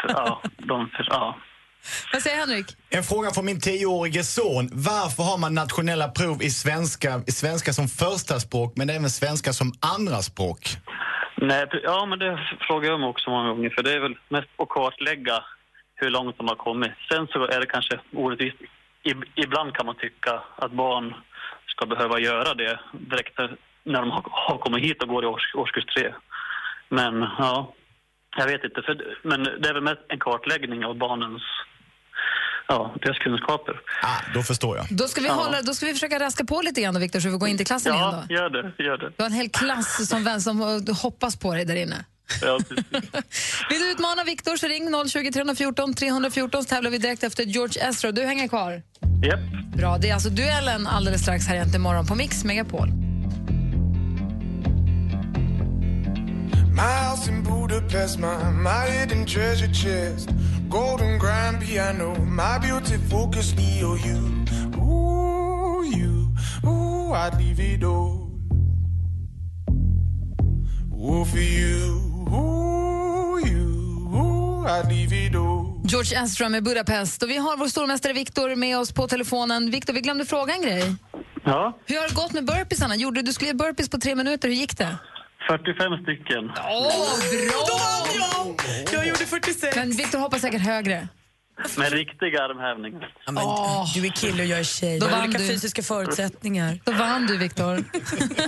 för, 0.00 0.08
ja, 0.08 0.42
de 0.58 0.88
för, 0.88 1.06
ja. 1.10 1.36
Vad 2.12 2.22
säger 2.22 2.36
Henrik? 2.36 2.66
En 2.90 3.02
fråga 3.02 3.30
från 3.30 3.44
min 3.44 3.60
tioårige 3.60 4.22
son. 4.22 4.68
Varför 4.72 5.22
har 5.22 5.38
man 5.38 5.54
nationella 5.54 6.08
prov 6.08 6.42
i 6.42 6.50
svenska, 6.50 7.22
i 7.26 7.32
svenska 7.32 7.72
som 7.72 7.88
första 7.88 8.40
språk 8.40 8.72
men 8.76 8.90
även 8.90 9.10
svenska 9.10 9.52
som 9.52 9.72
andra 9.96 10.16
språk? 10.16 10.68
Nej, 11.36 11.66
ja, 11.82 12.06
men 12.06 12.18
det 12.18 12.40
frågar 12.60 12.90
jag 12.90 13.00
mig 13.00 13.08
också 13.08 13.30
många 13.30 13.48
gånger, 13.48 13.70
för 13.70 13.82
det 13.82 13.92
är 13.92 14.00
väl 14.00 14.18
mest 14.28 14.48
att 14.58 14.68
kartlägga 14.68 15.44
hur 15.94 16.10
långt 16.10 16.38
de 16.38 16.48
har 16.48 16.56
kommit. 16.56 16.90
Sen 17.12 17.26
så 17.26 17.44
är 17.44 17.60
det 17.60 17.66
kanske 17.66 18.00
orättvist. 18.12 18.56
I- 19.02 19.42
Ibland 19.44 19.74
kan 19.76 19.86
man 19.86 19.96
tycka 19.96 20.42
att 20.56 20.72
barn 20.72 21.14
ska 21.66 21.86
behöva 21.86 22.18
göra 22.20 22.54
det 22.54 22.80
direkt 22.92 23.38
när- 23.38 23.56
de 24.02 24.10
har, 24.10 24.58
kommit 24.58 24.84
hit 24.84 25.02
och 25.02 25.08
går 25.08 25.24
i 25.24 25.26
års, 25.26 25.54
årskurs 25.54 25.84
tre. 25.84 26.14
Men 26.88 27.14
ja, 27.38 27.74
jag 28.36 28.46
vet 28.46 28.64
inte. 28.64 28.82
För, 28.82 29.16
men 29.22 29.44
det 29.44 29.68
är 29.68 29.74
väl 29.74 29.82
mest 29.82 30.00
en 30.08 30.18
kartläggning 30.18 30.84
av 30.84 30.98
barnens, 30.98 31.42
ja, 32.68 32.94
deras 33.02 33.18
kunskaper. 33.18 33.80
Ah, 34.02 34.20
då 34.34 34.42
förstår 34.42 34.76
jag. 34.76 34.86
Då 34.90 35.04
ska 35.08 35.20
vi, 35.20 35.26
Ja. 35.26 35.32
hålla, 35.34 35.62
då 35.62 35.74
ska 35.74 35.86
vi 35.86 35.92
försöka 35.92 36.18
raska 36.20 36.44
på 36.44 36.60
lite 36.62 36.80
grann 36.82 36.94
då, 36.94 37.00
Viktor, 37.00 37.20
så 37.20 37.28
vi 37.28 37.36
går 37.38 37.48
in 37.48 37.56
till 37.56 37.66
klassen 37.66 37.94
igen 37.94 38.04
Ja, 38.12 38.24
då. 38.28 38.34
gör 38.34 38.50
det, 38.50 38.82
gör 38.84 38.96
det. 38.98 39.08
Du 39.16 39.22
har 39.22 39.26
en 39.26 39.32
hel 39.36 39.50
klass 39.50 40.08
som, 40.08 40.24
vän, 40.24 40.40
som 40.40 40.60
hoppas 41.02 41.36
på 41.40 41.54
dig 41.54 41.64
där 41.64 41.76
inne. 41.76 42.04
Ja. 42.42 42.58
Vill 43.70 43.80
du 43.80 43.90
utmana 43.90 44.24
Viktor 44.24 44.56
så 44.56 44.66
ring 44.66 45.08
020 45.08 45.32
314 45.32 45.94
314 45.94 46.62
så 46.62 46.68
tävlar 46.68 46.90
vi 46.90 46.98
direkt 46.98 47.22
efter 47.22 47.44
George 47.44 47.88
Ezra. 47.88 48.12
Du 48.12 48.22
hänger 48.22 48.48
kvar. 48.48 48.82
Japp. 49.22 49.40
Bra, 49.76 49.98
det 49.98 50.10
är 50.10 50.14
alltså 50.14 50.30
duellen 50.30 50.86
alldeles 50.86 51.22
strax 51.22 51.46
här 51.46 51.54
egentligen 51.54 51.80
imorgon 51.80 52.06
på 52.06 52.14
Mix 52.14 52.44
Megapol. 52.44 52.88
My 56.72 57.08
house 57.08 57.28
in 57.30 57.42
Budapest, 57.42 58.18
my, 58.18 58.50
my 58.52 58.90
hidden 58.90 59.26
treasure 59.26 59.72
chest. 59.72 60.30
Golden 60.68 61.18
grand 61.18 61.60
piano, 61.60 62.14
my 62.24 62.58
beauty 62.58 62.96
focus, 63.10 63.54
Leo, 63.56 63.96
you. 63.96 64.44
Ooh, 64.78 65.84
you. 65.84 66.32
Ooh, 66.64 67.12
I'd 67.12 67.36
leave 67.38 67.60
it 67.60 67.84
all. 67.84 68.30
Ooh, 70.94 71.24
for 71.24 71.38
you. 71.38 72.09
Ooh, 72.32 73.48
you. 73.48 73.66
Ooh. 74.14 74.60
George 75.84 76.22
Ezra 76.22 76.48
med 76.48 76.64
Budapest. 76.64 77.22
Och 77.22 77.30
vi 77.30 77.36
har 77.36 77.56
vår 77.56 77.66
stormästare 77.66 78.12
Viktor 78.12 78.54
med 78.54 78.78
oss 78.78 78.92
på 78.92 79.08
telefonen. 79.08 79.70
Viktor, 79.70 79.92
vi 79.92 80.00
glömde 80.00 80.24
fråga 80.24 80.54
en 80.54 80.62
grej. 80.62 80.94
Ja, 81.44 81.78
Hur 81.86 81.96
har 81.96 82.08
det 82.08 82.14
gått 82.14 82.32
med 82.32 82.44
burpeesarna? 82.44 82.96
Gjorde, 82.96 83.22
du 83.22 83.32
skulle 83.32 83.48
göra 83.48 83.56
burpees 83.56 83.88
på 83.88 83.98
tre 83.98 84.14
minuter. 84.14 84.48
Hur 84.48 84.54
gick 84.54 84.78
det? 84.78 84.96
45 85.48 86.02
stycken. 86.02 86.50
Åh, 86.56 87.18
bra! 87.30 88.06
jag! 88.14 88.60
Jag 88.92 89.06
gjorde 89.06 89.26
46. 89.26 89.76
Men 89.76 89.90
Viktor 89.90 90.18
hoppas 90.18 90.40
säkert 90.40 90.62
högre. 90.62 91.08
Med 91.76 91.92
riktiga 91.92 92.42
armhävningar. 92.42 93.14
Ja, 93.26 93.32
men, 93.32 93.44
Du 93.94 94.06
är 94.08 94.10
kille 94.12 94.42
och 94.42 94.48
jag 94.48 94.58
är 94.58 94.64
tjej. 94.64 94.98
Då 94.98 95.06
har 95.06 95.12
vann 95.12 95.24
olika 95.24 95.38
du. 95.38 95.46
fysiska 95.48 95.82
förutsättningar. 95.82 96.78
Då 96.84 96.92
vann 96.92 97.26
du, 97.26 97.36
Viktor. 97.36 97.84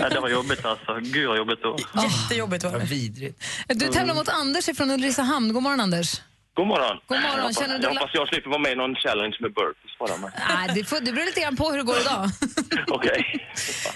Ja, 0.01 0.09
det 0.09 0.21
var 0.21 0.29
jobbigt 0.29 0.65
alltså. 0.65 0.99
Gud 1.01 1.29
vad 1.29 1.37
jobbigt 1.39 1.59
det 1.63 1.69
var. 1.69 2.05
Jättejobbigt 2.05 2.65
var 2.65 2.79
det. 2.79 2.85
Vidrigt. 2.85 3.45
Du 3.69 3.89
tävlar 3.89 4.15
mot 4.15 4.29
Anders 4.29 4.65
från 4.77 4.91
Ulricehamn. 4.91 5.53
God 5.53 5.63
morgon, 5.63 5.81
Anders. 5.81 6.21
God 6.55 6.67
morgon. 6.67 6.97
God 7.07 7.19
morgon. 7.21 7.37
Jag 7.37 7.43
hoppas, 7.43 7.59
Känner 7.59 7.79
du 7.79 7.85
jag 7.85 7.91
hoppas 7.95 8.11
jag 8.15 8.29
slipper 8.29 8.51
vara 8.51 8.59
med 8.59 8.73
i 8.73 8.75
någon 8.77 8.95
challenge 8.95 9.37
med 9.41 9.53
burpees 9.55 9.99
bara. 9.99 10.31
Nej, 10.49 10.71
det, 10.75 10.85
får, 10.85 11.01
det 11.01 11.13
beror 11.13 11.27
lite 11.27 11.41
grann 11.41 11.57
på 11.57 11.71
hur 11.71 11.79
det 11.79 11.85
går 11.85 12.01
idag. 12.01 12.31
Okej. 12.89 13.49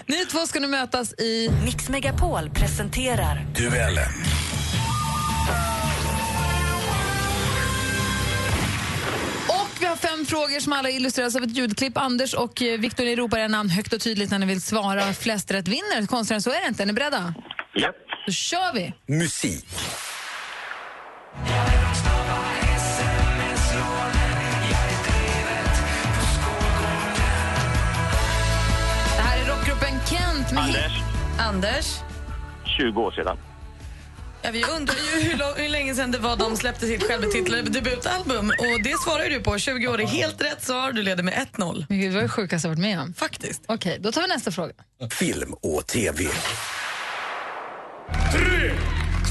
Ni 0.07 0.27
två 0.27 0.39
ska 0.39 0.61
nu 0.61 0.67
mötas 0.67 1.13
i... 1.13 1.51
Mix 1.65 1.89
Megapol 1.89 2.51
presenterar 2.51 3.47
Duellen. 3.55 4.09
Frågor 10.27 10.61
som 10.61 10.73
alla 10.73 10.91
illustreras 10.91 11.37
av 11.37 11.43
ett 11.43 11.57
ljudklipp. 11.57 11.97
Anders 11.99 12.35
och 12.35 12.63
eh, 12.63 12.81
Viktor, 12.81 13.05
ni 13.05 13.17
ropar 13.17 13.39
era 13.39 13.49
namn 13.49 13.71
högt 13.71 13.93
och 13.93 14.01
tydligt 14.01 14.31
när 14.31 14.39
ni 14.39 14.47
vill 14.47 14.63
svara. 14.63 15.13
Flest 15.13 15.51
rätt 15.51 15.69
vinner. 15.69 16.07
Konstigare 16.07 16.41
så 16.41 16.51
är 16.51 16.61
det 16.61 16.69
inte. 16.69 16.83
Är 16.83 16.87
ni 16.87 16.93
beredda? 16.93 17.35
Japp. 17.75 17.97
Då 18.27 18.33
kör 18.33 18.75
vi! 18.75 18.93
Musik. 19.07 19.67
Det 29.17 29.23
här 29.23 29.45
är 29.45 29.49
rockgruppen 29.51 30.01
Kent 30.11 30.53
med 30.53 30.63
Anders, 30.63 30.93
Anders? 31.39 32.01
20 32.79 33.01
år 33.01 33.11
sedan. 33.11 33.37
Ja, 34.47 34.53
vi 34.53 34.65
undrar 34.65 34.95
ju 34.95 35.29
hur, 35.31 35.39
lång, 35.39 35.53
hur 35.57 35.69
länge 35.69 35.95
sedan 35.95 36.11
det 36.11 36.19
var 36.19 36.37
de 36.37 36.57
släppte 36.57 36.87
sitt 36.87 37.03
självbetitlade 37.03 37.63
debutalbum. 37.63 38.51
Och 38.59 38.83
det 38.85 38.99
svarar 39.01 39.31
du 39.31 39.41
på. 39.41 39.59
20 39.59 39.89
år 39.89 40.01
är 40.01 40.07
helt 40.07 40.41
rätt 40.45 40.65
svar. 40.65 40.93
Du 40.93 41.03
leder 41.03 41.23
med 41.23 41.35
1-0. 41.57 41.87
Gud, 41.89 42.11
det 42.11 42.15
var 42.15 42.23
det 42.23 42.29
sjukaste 42.29 42.69
jag 42.69 42.71
varit 42.71 42.81
med 42.83 43.01
om. 43.01 43.15
Faktiskt. 43.15 43.63
Okej, 43.67 43.99
då 44.01 44.13
tar 44.13 44.23
vi 44.23 44.29
nästa 44.29 44.51
fråga. 44.51 44.73
Film 45.11 45.53
och 45.63 45.87
TV. 45.87 46.25
Tre, 46.25 46.31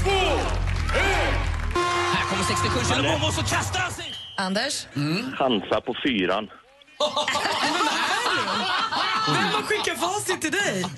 två, 0.04 0.10
Här 2.14 2.30
kommer 2.30 2.44
67 2.44 2.94
Kilomomo 2.94 3.32
så 3.32 3.42
kastar 3.42 3.80
han 3.80 3.92
sig! 3.92 4.14
Anders? 4.36 4.86
Hansa 5.38 5.80
på 5.80 5.94
fyran. 6.04 6.48
Vem 9.56 9.64
har 9.64 9.68
skickat 9.70 9.98
facit 10.00 10.40
till 10.42 10.52
dig? 10.52 10.84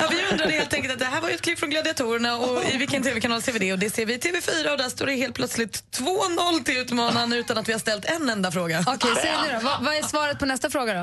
Ja, 0.00 0.06
vi 0.10 0.32
undrade 0.32 0.52
helt 0.52 0.74
enkelt 0.74 0.92
att 0.92 0.98
det 0.98 1.04
här 1.04 1.20
var 1.20 1.30
ett 1.30 1.42
klipp 1.42 1.58
från 1.58 1.70
Gladiatorerna 1.70 2.36
och 2.36 2.64
i 2.64 2.76
vilken 2.76 3.02
tv-kanal 3.02 3.42
ser 3.42 3.52
vi 3.52 3.58
det? 3.58 3.72
Och 3.72 3.78
det 3.78 3.90
ser 3.90 4.06
vi 4.06 4.14
i 4.14 4.18
TV4 4.18 4.70
och 4.72 4.78
där 4.78 4.88
står 4.88 5.06
det 5.06 5.12
helt 5.12 5.34
plötsligt 5.34 5.98
2-0 5.98 6.64
till 6.64 6.76
utmanaren 6.76 7.32
utan 7.32 7.58
att 7.58 7.68
vi 7.68 7.72
har 7.72 7.80
ställt 7.80 8.04
en 8.04 8.28
enda 8.28 8.50
fråga. 8.52 8.84
Okej, 8.86 9.10
säg 9.22 9.32
nu 9.42 9.52
då. 9.54 9.60
Vad, 9.64 9.84
vad 9.84 9.94
är 9.96 10.02
svaret 10.02 10.38
på 10.38 10.46
nästa 10.46 10.70
fråga 10.70 10.94
då? 10.94 11.00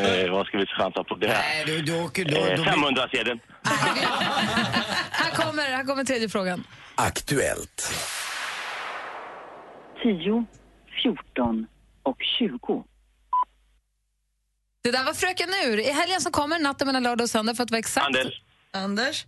eh, 0.00 0.30
vad 0.32 0.46
ska 0.46 0.58
vi 0.58 0.66
chansa 0.66 1.04
på 1.04 1.16
det 1.16 1.28
här? 1.28 1.42
Nej, 1.42 1.64
du, 1.66 1.82
du 1.82 2.00
åker... 2.04 2.24
Då, 2.24 2.36
Eh, 2.36 2.56
då, 2.56 2.62
500-sedeln. 2.64 3.40
Här 5.10 5.30
kommer, 5.30 5.62
här 5.62 5.84
kommer 5.84 6.04
tredje 6.04 6.28
frågan. 6.28 6.64
Aktuellt. 6.94 7.92
10, 10.02 10.44
14 11.02 11.66
och 12.02 12.16
20. 12.38 12.84
Det 14.86 14.92
där 14.92 15.04
var 15.04 15.14
Fröken 15.14 15.48
Ur. 15.64 15.78
I 15.78 15.90
helgen 15.90 16.20
som 16.20 16.32
kommer, 16.32 16.58
natten 16.58 16.86
mellan 16.86 17.02
lördag 17.02 17.24
och 17.24 17.30
söndag 17.30 17.54
för 17.54 17.62
att 17.62 17.70
vara 17.70 17.78
exakt. 17.78 18.06
Anders, 18.06 18.42
Anders? 18.72 19.26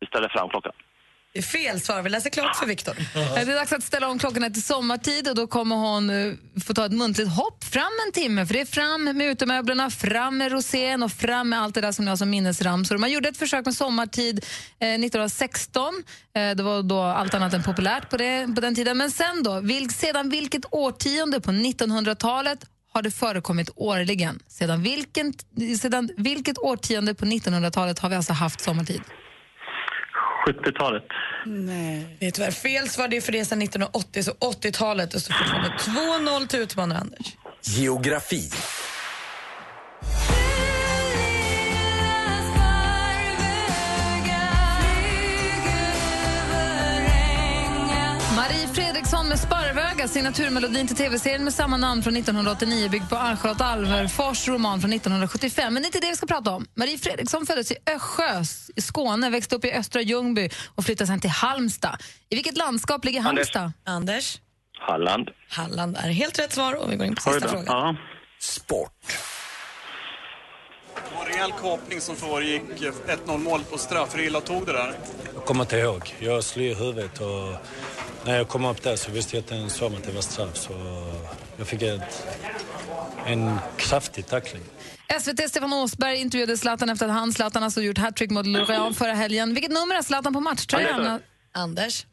vi 0.00 0.06
ställer 0.06 0.28
fram 0.28 0.48
klockan. 0.48 0.72
Det 1.32 1.38
är 1.38 1.42
fel 1.42 1.80
svar. 1.80 2.02
Vi 2.02 2.10
läser 2.10 2.30
klart 2.30 2.56
för 2.56 2.66
Viktor. 2.66 2.94
Eh, 2.98 3.34
Det 3.34 3.52
är 3.52 3.54
dags 3.54 3.72
att 3.72 3.82
ställa 3.82 4.08
om 4.08 4.18
klockorna 4.18 4.50
till 4.50 4.62
sommartid 4.62 5.28
och 5.28 5.34
då 5.34 5.46
kommer 5.46 5.76
hon 5.76 6.10
eh, 6.10 6.34
få 6.64 6.74
ta 6.74 6.86
ett 6.86 6.92
muntligt 6.92 7.28
hopp 7.28 7.64
fram 7.64 7.92
en 8.06 8.12
timme. 8.12 8.46
För 8.46 8.54
det 8.54 8.60
är 8.60 8.64
fram 8.64 9.04
med 9.04 9.22
utemöblerna, 9.26 9.90
fram 9.90 10.38
med 10.38 10.52
rosén 10.52 11.02
och 11.02 11.12
fram 11.12 11.48
med 11.48 11.60
allt 11.62 11.74
det 11.74 11.80
där 11.80 11.92
som 11.92 12.04
ni 12.04 12.08
har 12.08 12.16
som 12.16 12.30
minnesramsor. 12.30 12.98
Man 12.98 13.10
gjorde 13.10 13.28
ett 13.28 13.36
försök 13.36 13.64
med 13.64 13.74
sommartid 13.74 14.44
eh, 14.80 14.88
1916. 14.88 15.94
Eh, 16.36 16.50
det 16.56 16.62
var 16.62 16.82
då 16.82 17.00
allt 17.02 17.34
annat 17.34 17.54
än 17.54 17.62
populärt 17.62 18.10
på, 18.10 18.16
det, 18.16 18.54
på 18.54 18.60
den 18.60 18.74
tiden. 18.74 18.98
Men 18.98 19.10
sen 19.10 19.42
då, 19.42 19.60
vil, 19.60 19.90
sedan 19.90 20.30
vilket 20.30 20.62
årtionde 20.70 21.40
på 21.40 21.50
1900-talet 21.50 22.58
har 22.98 23.02
det 23.02 23.10
förekommit 23.10 23.70
årligen? 23.76 24.40
Sedan, 24.48 24.82
vilken, 24.82 25.34
sedan 25.80 26.10
vilket 26.16 26.58
årtionde 26.58 27.14
på 27.14 27.24
1900-talet 27.24 27.98
har 27.98 28.08
vi 28.08 28.16
alltså 28.16 28.32
haft 28.32 28.60
sommartid? 28.60 29.02
70-talet. 30.48 31.04
Nej. 31.46 32.16
Det 32.20 32.26
är 32.26 32.30
tyvärr 32.30 32.50
fel 32.50 32.88
svar. 32.88 33.08
Det 33.08 33.16
är 33.16 33.20
för 33.20 33.32
det 33.32 33.44
sedan 33.44 33.62
1980, 33.62 34.22
så 34.22 34.32
80-talet. 34.32 35.14
Och 35.14 35.20
så 35.20 35.32
fortfarande 35.32 35.68
2-0 36.40 36.46
till 36.46 36.60
utmanare 36.60 36.98
Anders. 36.98 37.36
Geografi. 37.62 38.50
Sparvöga, 49.38 50.08
signaturmelodin 50.08 50.86
till 50.86 50.96
tv-serien 50.96 51.44
med 51.44 51.54
samma 51.54 51.76
namn 51.76 52.02
från 52.02 52.16
1989 52.16 52.88
byggd 52.88 53.08
på 53.10 53.16
Ann-Charlotte 53.16 53.60
Alverfors 53.60 54.48
roman 54.48 54.80
från 54.80 54.92
1975. 54.92 55.74
Men 55.74 55.82
det 55.82 55.86
är 55.86 55.88
inte 55.88 56.00
det 56.00 56.10
vi 56.10 56.16
ska 56.16 56.26
prata 56.26 56.50
om. 56.50 56.66
Marie 56.74 56.98
Fredriksson 56.98 57.46
föddes 57.46 57.72
i 57.72 57.76
Östjö 57.94 58.42
i 58.76 58.80
Skåne, 58.80 59.30
växte 59.30 59.56
upp 59.56 59.64
i 59.64 59.72
Östra 59.72 60.00
Ljungby 60.00 60.50
och 60.74 60.84
flyttade 60.84 61.06
sen 61.06 61.20
till 61.20 61.30
Halmstad. 61.30 62.02
I 62.28 62.34
vilket 62.34 62.56
landskap 62.56 63.04
ligger. 63.04 63.20
Halmstad? 63.20 63.72
Anders. 63.84 64.40
Halland. 64.80 65.28
Halland 65.48 65.96
är 65.96 66.10
helt 66.10 66.38
rätt 66.38 66.52
svar 66.52 66.74
och 66.74 66.92
vi 66.92 66.96
går 66.96 67.06
in 67.06 67.14
på 67.14 67.20
sista 67.20 67.48
frågan. 67.48 67.64
Ja. 67.66 67.96
Sport. 68.40 68.92
Det 70.94 71.14
var 71.16 71.26
en 71.26 71.32
rejäl 71.32 71.52
kapning 71.52 72.00
som 72.00 72.16
föregick 72.16 72.62
1-0 73.26 73.38
mål 73.38 73.60
på 73.70 73.78
straff. 73.78 74.14
Hur 74.14 74.22
illa 74.22 74.40
tog 74.40 74.66
det 74.66 74.72
där? 74.72 74.94
Jag 75.34 75.44
kommer 75.44 75.64
inte 75.64 75.76
ihåg. 75.76 76.14
Jag 76.18 76.44
slog 76.44 76.66
i 76.66 76.74
huvudet 76.74 77.20
och 77.20 77.54
när 78.28 78.36
jag 78.36 78.48
kom 78.48 78.64
upp 78.64 78.82
där 78.82 78.96
så 78.96 79.10
visste 79.10 79.36
jag 79.36 79.42
inte 79.42 79.54
ens 79.54 79.82
om 79.82 79.94
att 79.94 80.04
det 80.04 80.12
var 80.12 80.22
straff. 80.22 80.56
Så 80.56 80.72
jag 81.56 81.66
fick 81.66 81.82
ett, 81.82 82.26
en 83.26 83.58
kraftig 83.76 84.26
tackling. 84.26 84.62
SVT 85.20 85.48
Stefan 85.48 85.72
Åsberg 85.72 86.16
intervjuade 86.16 86.56
Zlatan 86.56 86.90
efter 86.90 87.06
att 87.06 87.12
han, 87.12 87.32
Zlatan, 87.32 87.62
alltså 87.62 87.82
gjort 87.82 87.98
hattrick 87.98 88.30
mot 88.30 88.46
Lorient 88.46 88.98
förra 88.98 89.12
helgen. 89.12 89.54
Vilket 89.54 89.72
nummer 89.72 89.94
har 89.94 90.02
Zlatan 90.02 90.32
på 90.34 90.40
matchtröjan? 90.40 91.20
Anders. 91.52 92.06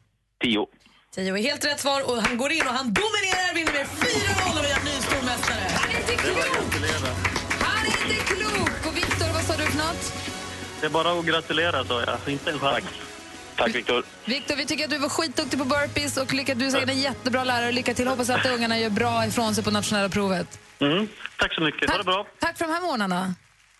Tio. 0.44 0.66
10 1.14 1.32
är 1.32 1.42
helt 1.42 1.64
rätt 1.64 1.80
svar 1.80 2.10
och 2.10 2.22
han 2.22 2.36
går 2.36 2.52
in 2.52 2.66
och 2.66 2.74
han 2.74 2.94
dominerar, 2.94 3.54
vinner 3.54 3.72
med 3.72 3.86
4-0 3.86 4.58
och 4.58 4.64
vi 4.64 4.72
har 4.72 4.84
ny 4.84 4.96
stormästare. 5.00 5.66
Han 5.74 5.90
är 5.90 6.00
inte 6.00 6.12
klok! 6.12 6.36
Han 7.60 7.86
är 7.86 8.12
inte 8.12 8.24
klok! 8.24 8.86
Och 8.86 8.96
Viktor, 8.96 9.32
vad 9.34 9.42
sa 9.42 9.56
du 9.56 9.62
för 9.62 9.78
något? 9.78 10.12
Det 10.80 10.86
är 10.86 10.90
bara 10.90 11.18
att 11.18 11.26
gratulera, 11.26 11.84
sa 11.84 12.00
jag. 12.00 12.32
Inte 12.32 12.50
en 12.50 12.58
chans. 12.58 12.84
Tack, 13.56 13.74
Viktor. 13.74 14.04
Viktor, 14.24 14.56
vi 14.56 14.66
tycker 14.66 14.84
att 14.84 14.90
du 14.90 14.98
var 14.98 15.08
skitduktig 15.08 15.58
på 15.58 15.64
burpees 15.64 16.16
och 16.16 16.34
lycka, 16.34 16.54
du 16.54 16.66
är 16.66 16.70
säkert 16.70 16.88
en 16.90 17.00
jättebra 17.00 17.44
lärare. 17.44 17.72
Lycka 17.72 17.94
till. 17.94 18.08
Hoppas 18.08 18.30
att 18.30 18.46
ungarna 18.46 18.78
gör 18.78 18.90
bra 18.90 19.26
ifrån 19.26 19.54
sig 19.54 19.64
på 19.64 19.70
nationella 19.70 20.08
provet. 20.08 20.58
Mm. 20.80 21.08
Tack 21.38 21.54
så 21.54 21.60
mycket. 21.60 21.90
Ha 21.90 21.98
det 21.98 22.04
bra. 22.04 22.26
Tack 22.40 22.58
för 22.58 22.64
de 22.64 22.72
här 22.72 22.80
månaderna. 22.80 23.34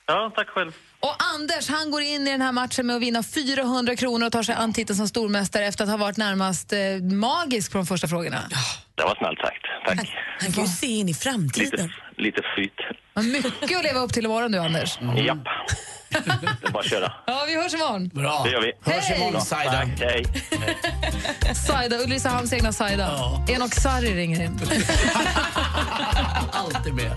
Ja, 0.06 0.32
tack 0.36 0.48
själv. 0.48 0.72
Och 1.00 1.14
Anders 1.34 1.68
han 1.68 1.90
går 1.90 2.02
in 2.02 2.28
i 2.28 2.30
den 2.30 2.42
här 2.42 2.52
matchen 2.52 2.86
med 2.86 2.96
att 2.96 3.02
vinna 3.02 3.22
400 3.22 3.96
kronor 3.96 4.26
och 4.26 4.32
tar 4.32 4.42
sig 4.42 4.54
an 4.54 4.72
titeln 4.72 4.96
som 4.96 5.08
stormästare 5.08 5.64
efter 5.66 5.84
att 5.84 5.90
ha 5.90 5.96
varit 5.96 6.16
närmast 6.16 6.72
eh, 6.72 6.78
magisk 7.12 7.72
på 7.72 7.78
de 7.78 7.86
första 7.86 8.08
frågorna. 8.08 8.42
Det 8.94 9.02
var 9.02 9.14
snällt 9.14 9.38
sagt. 9.38 9.66
Tack. 9.86 10.10
Han 10.40 10.52
kan 10.52 10.64
ju 10.64 10.70
se 10.70 10.86
in 10.86 11.08
i 11.08 11.14
framtiden. 11.14 11.92
Lite 12.16 12.42
flyt. 12.54 12.72
Vad 13.14 13.24
mycket 13.24 13.78
att 13.78 13.84
leva 13.84 14.00
upp 14.00 14.12
till 14.12 14.24
imorgon 14.24 14.52
du, 14.52 14.58
Anders. 14.58 14.98
Japp. 15.26 15.38
Det 16.24 16.30
är 16.68 16.70
bara 16.72 16.80
att 16.80 16.90
köra. 16.90 17.12
Ja, 17.26 17.44
vi 17.46 17.56
hörs 17.56 17.74
imorgon. 17.74 18.08
Bra. 18.08 18.42
Det 18.44 18.50
gör 18.50 18.60
vi. 18.60 18.92
Hörs 18.92 19.10
imorgon, 19.10 19.32
Bra. 19.32 19.40
Saida. 19.40 19.72
Tack, 19.72 20.00
hej. 20.00 20.26
Saida, 21.66 21.96
Ulricehamns 21.96 22.52
egna 22.52 22.72
Saida. 22.72 23.02
Ja. 23.02 23.44
Enok 23.48 23.74
Sarri 23.74 24.14
ringer 24.16 24.42
in. 24.42 24.60
Alltid 26.52 26.94
med. 26.94 27.12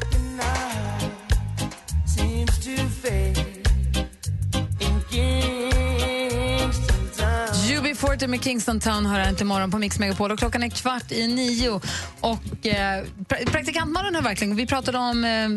UB40 7.69 8.27
med 8.27 8.43
Kingston 8.43 8.79
Town 8.79 9.05
har 9.05 9.19
här 9.19 9.33
till 9.33 9.45
morgon 9.45 9.71
på 9.71 9.77
Mix 9.77 9.99
Megapol 9.99 10.31
och 10.31 10.39
klockan 10.39 10.63
är 10.63 10.69
kvart 10.69 11.11
i 11.11 11.27
nio. 11.27 11.81
Och, 12.19 12.67
eh, 12.67 13.03
pra 13.27 13.37
praktikantmannen 13.45 14.15
har 14.15 14.21
verkligen, 14.21 14.55
vi 14.55 14.67
pratade 14.67 14.97
om 14.97 15.23
eh, 15.23 15.49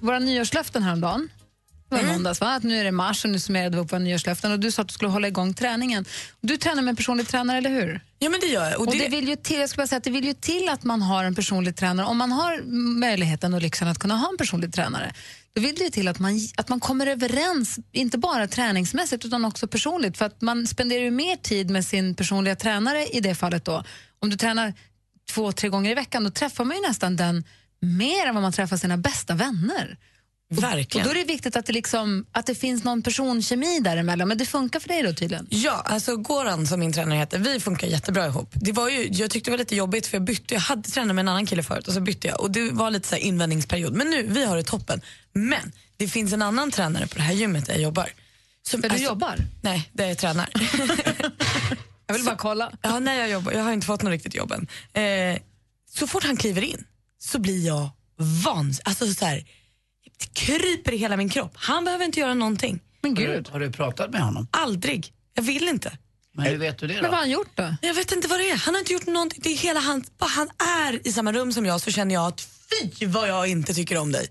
våra 0.00 0.18
nyårslöften 0.18 0.82
häromdagen. 0.82 1.28
Var 1.92 2.02
måndags, 2.12 2.40
va? 2.40 2.48
Att 2.54 2.62
nu 2.62 2.78
är 2.80 2.84
det 2.84 2.92
mars 2.92 3.24
och 3.24 3.30
nu 3.30 3.38
summerade 3.38 3.76
vi 3.76 3.82
upp 3.82 3.92
våra 3.92 3.98
nyårslöften 4.00 4.52
och 4.52 4.60
du 4.60 4.70
sa 4.70 4.82
att 4.82 4.88
du 4.88 4.94
skulle 4.94 5.10
hålla 5.10 5.28
igång 5.28 5.54
träningen. 5.54 6.04
Du 6.40 6.56
tränar 6.56 6.82
med 6.82 6.90
en 6.92 6.96
personlig 6.96 7.28
tränare, 7.28 7.58
eller 7.58 7.70
hur? 7.70 8.00
Ja, 8.18 8.30
men 8.30 8.40
det 8.40 8.46
gör 8.46 8.70
jag. 8.70 8.80
Och 8.80 8.86
Och 8.86 8.92
det... 8.92 8.98
det- 8.98 9.08
vill 9.08 9.28
ju 9.28 9.36
till, 9.36 9.58
jag 9.60 9.68
ska 9.68 9.76
bara 9.76 9.86
säga 9.86 9.96
att 9.96 10.04
det 10.04 10.10
vill 10.10 10.24
ju 10.24 10.32
till 10.34 10.68
att 10.68 10.84
man 10.84 11.02
har 11.02 11.24
en 11.24 11.34
personlig 11.34 11.76
tränare. 11.76 12.06
Om 12.06 12.16
man 12.18 12.32
har 12.32 12.62
möjligheten 13.00 13.54
och 13.54 13.62
lyxen 13.62 13.88
att 13.88 13.98
kunna 13.98 14.16
ha 14.16 14.28
en 14.30 14.36
personlig 14.38 14.72
tränare, 14.74 15.12
då 15.54 15.60
vill 15.62 15.74
det 15.74 15.84
ju 15.84 15.90
till 15.90 16.08
att 16.08 16.18
man, 16.18 16.40
att 16.56 16.68
man 16.68 16.80
kommer 16.80 17.06
överens, 17.06 17.78
inte 17.92 18.18
bara 18.18 18.46
träningsmässigt 18.46 19.24
utan 19.24 19.44
också 19.44 19.66
personligt. 19.66 20.18
För 20.18 20.24
att 20.24 20.40
man 20.40 20.66
spenderar 20.66 21.02
ju 21.02 21.10
mer 21.10 21.36
tid 21.36 21.70
med 21.70 21.84
sin 21.84 22.14
personliga 22.14 22.56
tränare 22.56 23.06
i 23.06 23.20
det 23.20 23.34
fallet 23.34 23.64
då. 23.64 23.84
Om 24.18 24.30
du 24.30 24.36
tränar 24.36 24.74
två, 25.30 25.52
tre 25.52 25.68
gånger 25.68 25.90
i 25.90 25.94
veckan, 25.94 26.24
då 26.24 26.30
träffar 26.30 26.64
man 26.64 26.76
ju 26.76 26.82
nästan 26.88 27.16
den 27.16 27.44
mer 27.80 28.26
än 28.26 28.34
vad 28.34 28.42
man 28.42 28.52
träffar 28.52 28.76
sina 28.76 28.96
bästa 28.96 29.34
vänner. 29.34 29.96
Verkligen. 30.60 31.06
Och 31.06 31.14
då 31.14 31.20
är 31.20 31.24
det 31.24 31.32
viktigt 31.32 31.56
att 31.56 31.66
det, 31.66 31.72
liksom, 31.72 32.26
att 32.32 32.46
det 32.46 32.54
finns 32.54 32.84
någon 32.84 33.02
personkemi 33.02 33.80
däremellan. 33.80 34.28
Men 34.28 34.38
det 34.38 34.46
funkar 34.46 34.80
för 34.80 34.88
dig 34.88 35.02
då 35.02 35.12
tydligen? 35.12 35.46
Ja, 35.50 35.72
alltså 35.72 36.16
Goran 36.16 36.66
som 36.66 36.80
min 36.80 36.92
tränare 36.92 37.18
heter, 37.18 37.38
vi 37.38 37.60
funkar 37.60 37.86
jättebra 37.86 38.26
ihop. 38.26 38.50
Det 38.52 38.72
var 38.72 38.88
ju, 38.88 39.08
jag 39.08 39.30
tyckte 39.30 39.50
det 39.50 39.52
var 39.52 39.58
lite 39.58 39.76
jobbigt 39.76 40.06
för 40.06 40.16
jag 40.16 40.24
bytte, 40.24 40.54
jag 40.54 40.60
hade 40.60 40.90
tränat 40.90 41.14
med 41.14 41.22
en 41.22 41.28
annan 41.28 41.46
kille 41.46 41.62
förut 41.62 41.88
och 41.88 41.94
så 41.94 42.00
bytte 42.00 42.28
jag 42.28 42.40
och 42.40 42.50
det 42.50 42.70
var 42.70 42.90
lite 42.90 43.08
så 43.08 43.16
invändningsperiod. 43.16 43.92
Men 43.92 44.10
nu, 44.10 44.22
vi 44.22 44.44
har 44.44 44.56
det 44.56 44.62
toppen. 44.62 45.00
Men 45.32 45.72
det 45.96 46.08
finns 46.08 46.32
en 46.32 46.42
annan 46.42 46.70
tränare 46.70 47.06
på 47.06 47.14
det 47.14 47.22
här 47.22 47.34
gymmet 47.34 47.66
där 47.66 47.72
jag 47.72 47.82
jobbar. 47.82 48.10
Som, 48.62 48.80
Där 48.80 48.88
du 48.88 48.96
jobbar? 48.96 49.36
Nej, 49.60 49.90
där 49.92 50.06
jag 50.06 50.18
tränar. 50.18 50.48
jag 52.06 52.14
vill 52.14 52.24
bara 52.24 52.36
kolla. 52.36 52.72
Ja, 52.82 52.98
nej, 52.98 53.18
jag, 53.18 53.30
jobbar, 53.30 53.52
jag 53.52 53.64
har 53.64 53.72
inte 53.72 53.86
fått 53.86 54.02
något 54.02 54.10
riktigt 54.10 54.34
jobb 54.34 54.52
än. 54.52 54.66
Eh, 55.02 55.40
så 55.90 56.06
fort 56.06 56.24
han 56.24 56.36
kliver 56.36 56.62
in 56.62 56.84
så 57.18 57.38
blir 57.38 57.66
jag 57.66 57.90
vansinnig. 58.16 58.80
Alltså 58.84 59.14
så 59.14 59.24
här, 59.24 59.36
det 59.36 59.44
kryper 60.32 60.92
i 60.92 60.96
hela 60.96 61.16
min 61.16 61.28
kropp. 61.28 61.52
Han 61.54 61.84
behöver 61.84 62.04
inte 62.04 62.20
göra 62.20 62.34
någonting. 62.34 62.80
Men 63.00 63.16
Har 63.16 63.24
du, 63.24 63.44
har 63.50 63.60
du 63.60 63.72
pratat 63.72 64.10
med 64.10 64.20
honom? 64.20 64.48
Aldrig. 64.50 65.12
Jag 65.34 65.42
vill 65.42 65.68
inte. 65.68 65.98
Men 66.34 66.46
hur 66.46 66.56
vet 66.56 66.78
du 66.78 66.86
det 66.86 66.94
då? 66.94 67.02
Men 67.02 67.10
vad 67.10 67.18
har 67.18 67.24
han 67.24 67.30
gjort 67.30 67.50
då? 67.54 67.74
Jag 67.82 67.94
vet 67.94 68.12
inte 68.12 68.28
vad 68.28 68.40
det 68.40 68.50
är. 68.50 68.56
Han 68.56 68.74
har 68.74 68.78
inte 68.78 68.92
gjort 68.92 69.06
någonting. 69.06 69.40
Det 69.42 69.48
är 69.48 69.56
hela 69.56 69.80
han, 69.80 70.04
bara 70.18 70.30
han 70.30 70.48
är 70.84 71.06
i 71.08 71.12
samma 71.12 71.32
rum 71.32 71.52
som 71.52 71.66
jag 71.66 71.80
så 71.80 71.90
känner 71.90 72.14
jag 72.14 72.26
att 72.26 72.40
fy 72.40 73.06
vad 73.06 73.28
jag 73.28 73.48
inte 73.48 73.74
tycker 73.74 73.98
om 73.98 74.12
dig. 74.12 74.28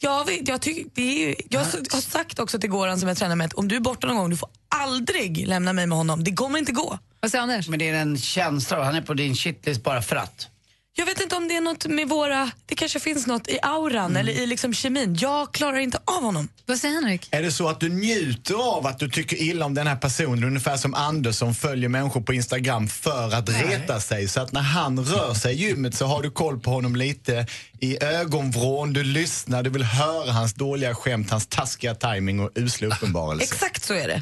Jag, 0.00 0.24
vet, 0.24 0.48
jag, 0.48 0.60
tycker, 0.60 0.90
det 0.94 1.02
är 1.02 1.28
ju, 1.28 1.34
jag 1.50 1.60
har 1.60 2.00
sagt 2.00 2.38
också 2.38 2.58
till 2.58 2.70
Goran 2.70 3.00
som 3.00 3.08
jag 3.08 3.18
tränar 3.18 3.36
med 3.36 3.44
att 3.44 3.54
om 3.54 3.68
du 3.68 3.76
är 3.76 3.80
borta 3.80 4.06
någon 4.06 4.16
gång, 4.16 4.30
du 4.30 4.36
får 4.36 4.48
aldrig 4.68 5.48
lämna 5.48 5.72
mig 5.72 5.86
med 5.86 5.98
honom. 5.98 6.24
Det 6.24 6.32
kommer 6.32 6.58
inte 6.58 6.72
gå. 6.72 6.98
Vad 7.20 7.30
säger 7.30 7.42
Anders? 7.42 7.68
Men 7.68 7.78
det 7.78 7.88
är 7.88 7.94
en 7.94 8.18
känsla, 8.18 8.84
han 8.84 8.94
är 8.94 9.02
på 9.02 9.14
din 9.14 9.34
shitlist 9.34 9.82
bara 9.82 10.02
för 10.02 10.16
att. 10.16 10.48
Jag 10.96 11.06
vet 11.06 11.20
inte 11.20 11.36
om 11.36 11.48
det 11.48 11.56
är 11.56 11.60
något 11.60 11.86
med 11.86 12.08
våra, 12.08 12.50
det 12.66 12.74
kanske 12.74 13.00
finns 13.00 13.26
något 13.26 13.48
i 13.48 13.58
auran 13.62 14.04
Mm. 14.04 14.16
eller 14.16 14.32
i 14.32 14.46
liksom 14.46 14.74
kemin. 14.74 15.16
Jag 15.20 15.54
klarar 15.54 15.78
inte 15.78 15.98
av 16.04 16.22
honom. 16.22 16.48
Vad 16.66 16.78
säger 16.78 16.94
Henrik? 16.94 17.28
Är 17.30 17.42
det 17.42 17.52
så 17.52 17.68
att 17.68 17.80
du 17.80 17.88
njuter 17.88 18.76
av 18.76 18.86
att 18.86 18.98
du 18.98 19.08
tycker 19.10 19.36
illa 19.36 19.64
om 19.66 19.74
den 19.74 19.86
här 19.86 19.96
personen, 19.96 20.44
ungefär 20.44 20.76
som 20.76 20.94
Anders 20.94 21.36
som 21.36 21.54
följer 21.54 21.88
människor 21.88 22.20
på 22.20 22.34
Instagram 22.34 22.88
för 22.88 23.34
att 23.34 23.48
reta 23.48 24.00
sig. 24.00 24.28
Så 24.28 24.40
att 24.40 24.52
när 24.52 24.60
han 24.60 25.04
rör 25.04 25.34
sig 25.34 25.54
i 25.54 25.58
gymmet 25.68 25.94
så 25.94 26.06
har 26.06 26.22
du 26.22 26.30
koll 26.30 26.60
på 26.60 26.70
honom 26.70 26.96
lite 26.96 27.46
i 27.84 27.98
ögonvrån, 28.00 28.92
du 28.92 29.04
lyssnar, 29.04 29.62
du 29.62 29.70
vill 29.70 29.82
höra 29.82 30.32
hans 30.32 30.54
dåliga 30.54 30.94
skämt, 30.94 31.30
hans 31.30 31.46
taskiga 31.46 31.94
timing 31.94 32.40
och 32.40 32.50
usla 32.54 32.86
uppenbarelse. 32.86 33.44
Exakt 33.44 33.84
så 33.84 33.94
är 33.94 34.08
det. 34.08 34.20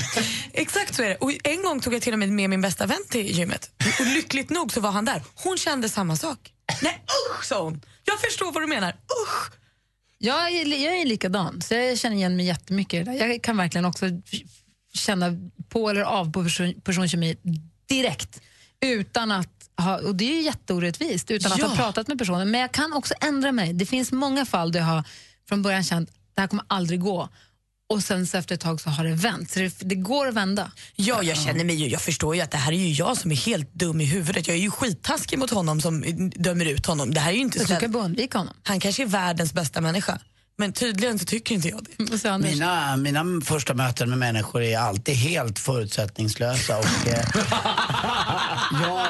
Exakt 0.53 0.95
så 0.95 1.03
är 1.03 1.09
det. 1.09 1.17
Och 1.17 1.33
en 1.45 1.63
gång 1.63 1.81
tog 1.81 1.95
jag 1.95 2.03
till 2.03 2.13
och 2.13 2.19
med 2.19 2.29
med 2.29 2.51
min 2.51 2.61
bästa 2.61 2.87
vän 2.87 3.05
till 3.11 3.27
gymmet. 3.27 3.71
Och 4.01 4.07
lyckligt 4.07 4.51
nog 4.51 4.73
så 4.73 4.81
var 4.81 4.91
han 4.91 5.05
där. 5.05 5.23
Hon 5.35 5.59
kände 5.59 5.89
samma 5.89 6.17
sak. 6.17 6.39
Nej 6.83 7.05
usch 7.31 7.45
sa 7.45 7.63
hon. 7.63 7.83
Jag 8.05 8.21
förstår 8.21 8.53
vad 8.53 8.63
du 8.63 8.67
menar. 8.67 8.91
Usch. 8.91 9.53
Jag 10.19 10.53
är, 10.53 10.67
jag 10.67 11.01
är 11.01 11.05
likadan, 11.05 11.63
så 11.63 11.75
jag 11.75 11.99
känner 11.99 12.17
igen 12.17 12.37
mig 12.37 12.47
jättemycket 12.47 13.01
i 13.01 13.05
det 13.05 13.19
där. 13.19 13.27
Jag 13.27 13.43
kan 13.43 13.57
verkligen 13.57 13.85
också 13.85 14.07
känna 14.95 15.27
på 15.69 15.91
eller 15.91 16.03
av 16.03 16.33
på 16.33 16.45
person, 16.45 16.81
personkemi 16.85 17.37
direkt. 17.89 18.41
Utan 18.81 19.33
att 19.33 19.62
ha, 19.77 19.99
och 19.99 20.15
det 20.17 20.25
är 20.25 20.35
ju 20.37 20.43
jätteorättvist, 20.43 21.31
utan 21.31 21.53
att 21.53 21.59
Ja. 21.59 21.67
ha 21.67 21.77
pratat 21.77 22.09
med 22.09 22.19
personen. 22.19 22.51
Men 22.51 22.61
jag 22.61 22.73
kan 22.73 22.93
också 22.93 23.15
ändra 23.21 23.53
mig. 23.53 23.73
Det 23.73 23.87
finns 23.87 24.13
många 24.13 24.47
fall 24.47 24.73
där 24.73 24.81
jag 24.81 24.87
har 24.87 25.05
från 25.49 25.63
början 25.63 25.85
känt 25.85 26.11
det 26.35 26.41
här 26.41 26.49
kommer 26.49 26.65
aldrig 26.69 27.01
gå. 27.01 27.29
och 27.89 28.03
sen 28.05 28.27
så 28.27 28.37
efter 28.39 28.55
ett 28.55 28.61
tag 28.61 28.81
så 28.81 28.91
har 28.91 29.05
det 29.05 29.15
vänt. 29.15 29.51
Så 29.51 29.59
det, 29.61 29.75
det 29.81 29.95
går 29.95 30.27
att 30.29 30.35
vända. 30.35 30.73
Ja, 30.97 31.23
jag 31.23 31.37
känner 31.37 31.65
mig 31.65 31.75
ju, 31.77 31.89
jag 31.89 32.03
förstår 32.03 32.35
ju 32.35 32.41
att 32.41 32.51
det 32.51 32.57
här 32.57 32.73
är 32.73 32.77
ju 32.77 32.93
jag 32.93 33.17
som 33.17 33.33
är 33.33 33.37
helt 33.37 33.75
dum 33.75 34.01
i 34.01 34.05
huvudet. 34.05 34.49
Jag 34.49 34.57
är 34.57 34.61
ju 34.61 34.71
skittaskig 34.71 35.39
mot 35.39 35.51
honom 35.51 35.81
som 35.81 36.03
dömer 36.37 36.67
ut 36.67 36.87
honom. 36.87 37.15
Det 37.15 37.21
här 37.21 37.31
är 37.31 37.35
ju 37.35 37.41
inte 37.41 37.59
Så 37.67 37.75
du 37.75 37.81
kan 37.81 37.97
undvika 37.97 38.39
honom. 38.39 38.55
Han 38.63 38.81
kanske 38.81 39.03
är 39.03 39.07
världens 39.07 39.53
bästa 39.53 39.81
människa. 39.81 40.19
Men 40.57 40.73
tydligen 40.73 41.19
så 41.19 41.25
tycker 41.25 41.55
inte 41.55 41.69
jag 41.69 41.85
det. 41.85 42.05
Mina, 42.51 42.97
mina 42.97 43.41
första 43.45 43.75
möten 43.75 44.09
med 44.09 44.19
människor 44.19 44.63
är 44.63 44.79
alltid 44.79 45.15
helt 45.15 45.59
förutsättningslösa. 45.59 46.79
Och, 46.79 47.09
eh, 47.09 47.25
jag, 48.83 49.07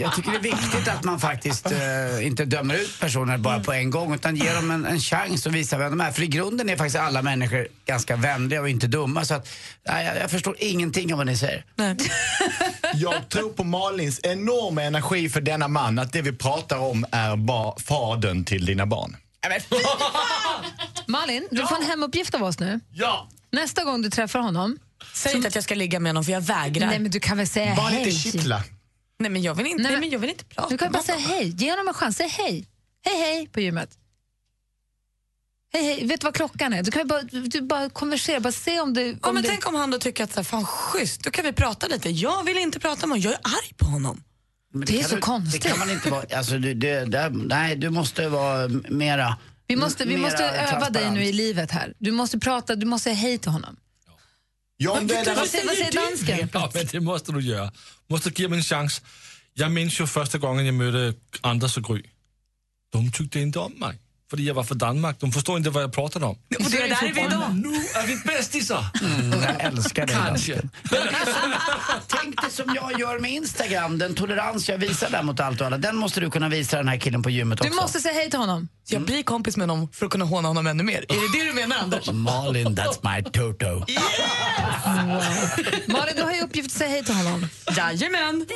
jag 0.00 0.14
tycker 0.14 0.30
det 0.30 0.36
är 0.36 0.42
viktigt 0.42 0.88
att 0.88 1.04
man 1.04 1.20
faktiskt 1.20 1.66
eh, 1.66 2.26
inte 2.26 2.44
dömer 2.44 2.74
ut 2.74 3.00
personer 3.00 3.38
bara 3.38 3.60
på 3.60 3.72
en 3.72 3.90
gång 3.90 4.14
utan 4.14 4.36
ger 4.36 4.54
dem 4.54 4.70
en, 4.70 4.86
en 4.86 5.00
chans 5.00 5.46
att 5.46 5.52
visa 5.52 5.78
vem 5.78 5.90
de 5.90 6.00
är. 6.00 6.12
För 6.12 6.22
i 6.22 6.26
grunden 6.26 6.68
är 6.68 6.76
faktiskt 6.76 6.96
alla 6.96 7.22
människor 7.22 7.68
ganska 7.86 8.16
vänliga 8.16 8.60
och 8.60 8.68
inte 8.68 8.86
dumma. 8.86 9.24
Så 9.24 9.34
att, 9.34 9.48
nej, 9.88 10.06
jag, 10.06 10.16
jag 10.16 10.30
förstår 10.30 10.56
ingenting 10.58 11.12
av 11.12 11.18
vad 11.18 11.26
ni 11.26 11.36
säger. 11.36 11.64
Jag 12.94 13.28
tror 13.28 13.50
på 13.50 13.64
Malins 13.64 14.20
enorma 14.22 14.82
energi 14.82 15.28
för 15.28 15.40
denna 15.40 15.68
man, 15.68 15.98
att 15.98 16.12
det 16.12 16.22
vi 16.22 16.32
pratar 16.32 16.78
om 16.78 17.06
är 17.10 17.36
bara 17.36 17.74
fadern 17.78 18.44
till 18.44 18.66
dina 18.66 18.86
barn. 18.86 19.16
Malin, 21.06 21.48
du 21.50 21.66
får 21.66 21.76
en 21.76 21.82
hemuppgift 21.82 22.34
av 22.34 22.42
oss 22.42 22.58
nu. 22.58 22.80
Ja. 22.92 23.28
Nästa 23.52 23.84
gång 23.84 24.02
du 24.02 24.10
träffar 24.10 24.38
honom... 24.38 24.78
Säg 25.14 25.36
inte 25.36 25.48
att 25.48 25.54
jag 25.54 25.64
ska 25.64 25.74
ligga 25.74 26.00
med 26.00 26.10
honom 26.10 26.24
för 26.24 26.32
jag 26.32 26.40
vägrar. 26.40 26.86
Nej, 26.86 26.98
men 26.98 27.10
du 27.10 27.20
kan 27.20 27.36
väl 27.36 27.48
säga 27.48 27.74
Bara 27.76 27.88
hej. 27.88 27.98
inte 27.98 28.10
kittla. 28.18 28.62
Nej 29.18 29.30
men 29.30 29.42
jag 29.42 29.54
vill 29.54 29.66
inte, 29.66 29.82
nej, 29.82 30.00
men 30.00 30.10
jag 30.10 30.18
vill 30.18 30.30
inte 30.30 30.44
prata 30.44 30.68
Du 30.68 30.78
kan 30.78 30.92
bara 30.92 30.98
med 30.98 31.04
säga 31.04 31.18
hej. 31.18 31.48
Ge 31.48 31.70
honom 31.70 31.88
en 31.88 31.94
chans. 31.94 32.16
Säg 32.16 32.28
hej. 32.28 32.66
Hej, 33.04 33.20
hej 33.20 33.48
på 33.48 33.60
gymmet. 33.60 33.90
Hej, 35.72 35.82
hej. 35.82 36.06
Vet 36.06 36.20
du 36.20 36.24
vad 36.24 36.34
klockan 36.34 36.72
är? 36.72 36.82
Du 36.82 36.90
kan 36.90 37.02
ju 37.02 37.08
bara, 37.08 37.22
du 37.22 37.60
bara 37.60 37.90
konversera. 37.90 38.40
Bara 38.40 38.52
se 38.52 38.80
om 38.80 38.94
du... 38.94 39.18
Ja, 39.22 39.28
om 39.28 39.34
men 39.34 39.42
du... 39.42 39.48
tänk 39.48 39.66
om 39.68 39.74
han 39.74 39.90
då 39.90 39.98
tycker 39.98 40.24
att 40.24 40.32
så 40.32 40.36
här, 40.36 40.44
fan 40.44 40.66
schysst, 40.66 41.20
då 41.24 41.30
kan 41.30 41.44
vi 41.44 41.52
prata 41.52 41.86
lite. 41.86 42.10
Jag 42.10 42.44
vill 42.44 42.58
inte 42.58 42.80
prata 42.80 43.06
med 43.06 43.14
honom, 43.16 43.20
jag 43.20 43.32
är 43.32 43.40
arg 43.44 43.74
på 43.76 43.86
honom. 43.86 44.22
Men 44.72 44.84
Det 44.86 45.00
är 45.00 45.04
så 45.04 45.14
du, 45.14 45.20
konstigt. 45.20 45.62
Det 45.62 45.68
kan 45.68 45.78
man 45.78 45.90
inte 45.90 46.10
vara. 46.10 46.24
Alltså, 46.36 46.58
du, 46.58 46.74
det, 46.74 47.04
det, 47.04 47.28
nej, 47.28 47.76
du 47.76 47.90
måste 47.90 48.28
vara 48.28 48.68
mera 48.88 49.36
Vi 49.66 49.76
måste, 49.76 50.04
vi 50.04 50.16
måste 50.16 50.44
öva 50.44 50.90
dig 50.90 51.10
nu 51.10 51.24
i 51.24 51.32
livet 51.32 51.70
här. 51.70 51.94
Du 51.98 52.10
måste 52.10 52.38
prata, 52.38 52.74
du 52.76 52.86
måste 52.86 53.04
säga 53.04 53.14
hej 53.16 53.38
till 53.38 53.50
honom. 53.50 53.76
Ja, 54.76 54.94
Vad- 54.94 55.02
vad, 55.02 55.36
vad, 55.36 55.48
säger, 55.48 55.66
vad 55.66 55.76
säger 55.76 55.92
dansken? 55.92 56.48
Ja, 56.52 56.70
men 56.74 56.86
det 56.92 57.00
måste 57.00 57.32
du 57.32 57.40
göra. 57.40 57.72
Måste 58.06 58.30
ge 58.42 58.48
mig 58.48 58.56
en 58.58 58.62
chans. 58.62 59.02
Jag 59.54 59.70
minns 59.72 60.00
ju 60.00 60.06
första 60.06 60.38
gången 60.38 60.66
jag 60.66 60.74
mötte 60.74 61.14
Anders 61.40 61.76
och 61.76 61.84
Gry. 61.84 62.02
De 62.92 63.12
tyckte 63.12 63.40
inte 63.40 63.58
om 63.58 63.72
mig. 63.72 63.98
För 64.30 64.36
jag 64.40 64.54
var 64.54 64.62
från 64.64 64.78
Danmark. 64.78 65.16
De 65.20 65.32
förstår 65.32 65.56
inte 65.56 65.70
vad 65.70 65.82
jag 65.82 65.92
pratade 65.92 66.24
om. 66.26 66.30
Och 66.64 66.70
det 66.70 66.76
är 66.82 66.88
där 66.88 67.08
är 67.08 67.12
vi 67.14 67.20
idag. 67.20 67.54
Nu 67.54 67.68
är 67.76 68.06
vi 68.06 68.16
bästisar! 68.24 68.84
Mm, 69.02 69.42
jag 69.42 69.60
älskar 69.64 70.06
det. 70.06 70.12
Kanske. 70.12 70.62
Tänk 72.06 72.42
dig 72.42 72.50
som 72.50 72.74
jag 72.74 73.00
gör 73.00 73.18
med 73.18 73.30
Instagram, 73.30 73.98
den 73.98 74.14
tolerans 74.14 74.68
jag 74.68 74.78
visar 74.78 75.10
där 75.10 75.22
mot 75.22 75.40
allt 75.40 75.60
och 75.60 75.66
alla. 75.66 75.78
Den 75.78 75.96
måste 75.96 76.20
du 76.20 76.30
kunna 76.30 76.48
visa 76.48 76.76
den 76.76 76.88
här 76.88 76.96
killen 76.98 77.22
på 77.22 77.30
gymmet 77.30 77.58
Du 77.62 77.68
också. 77.68 77.82
måste 77.82 78.00
säga 78.00 78.14
hej 78.14 78.30
till 78.30 78.38
honom. 78.38 78.68
Jag 78.88 79.02
blir 79.02 79.22
kompis 79.22 79.56
med 79.56 79.68
honom 79.68 79.88
för 79.92 80.06
att 80.06 80.12
kunna 80.12 80.24
håna 80.24 80.48
honom 80.48 80.66
ännu 80.66 80.82
mer. 80.82 81.04
Är 81.08 81.32
det 81.32 81.38
det 81.38 81.44
du 81.44 81.52
menar 81.52 81.76
Anders? 81.76 82.10
Malin, 82.10 82.66
that's 82.76 83.16
my 83.16 83.22
toto. 83.30 83.84
Malin, 85.86 86.16
du 86.16 86.22
har 86.22 86.32
ju 86.32 86.40
uppgift 86.40 86.66
att 86.66 86.78
säga 86.78 86.90
hej 86.90 87.04
till 87.04 87.14
honom. 87.14 87.48
Jajamän. 87.76 88.46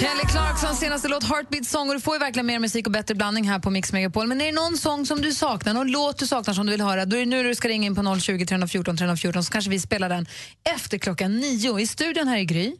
Kelly 0.00 0.24
Clarksons 0.30 0.78
senaste 0.78 1.08
låt 1.08 1.24
Heartbeat 1.24 1.66
Song 1.66 1.88
och 1.88 1.94
du 1.94 2.00
får 2.00 2.14
ju 2.14 2.18
verkligen 2.18 2.46
mer 2.46 2.58
musik 2.58 2.86
och 2.86 2.92
bättre 2.92 3.14
blandning 3.14 3.48
här 3.48 3.58
på 3.58 3.70
Mix 3.70 3.92
Megapol. 3.92 4.26
Men 4.26 4.40
är 4.40 4.46
det 4.46 4.52
någon 4.52 4.76
sång 4.76 5.06
som 5.06 5.22
du 5.22 5.32
saknar, 5.32 5.74
någon 5.74 5.90
låt 5.90 6.18
du 6.18 6.26
saknar 6.26 6.54
som 6.54 6.66
du 6.66 6.72
vill 6.72 6.80
höra, 6.80 7.04
då 7.04 7.16
är 7.16 7.20
det 7.20 7.26
nu 7.26 7.42
du 7.42 7.54
ska 7.54 7.68
ringa 7.68 7.86
in 7.86 7.94
på 7.94 8.20
020 8.20 8.46
314 8.46 8.96
314 8.96 9.44
så 9.44 9.52
kanske 9.52 9.70
vi 9.70 9.80
spelar 9.80 10.08
den 10.08 10.26
efter 10.74 10.98
klockan 10.98 11.36
nio. 11.36 11.78
I 11.78 11.86
studion 11.86 12.28
här 12.28 12.38
i 12.38 12.44
Gry. 12.44 12.76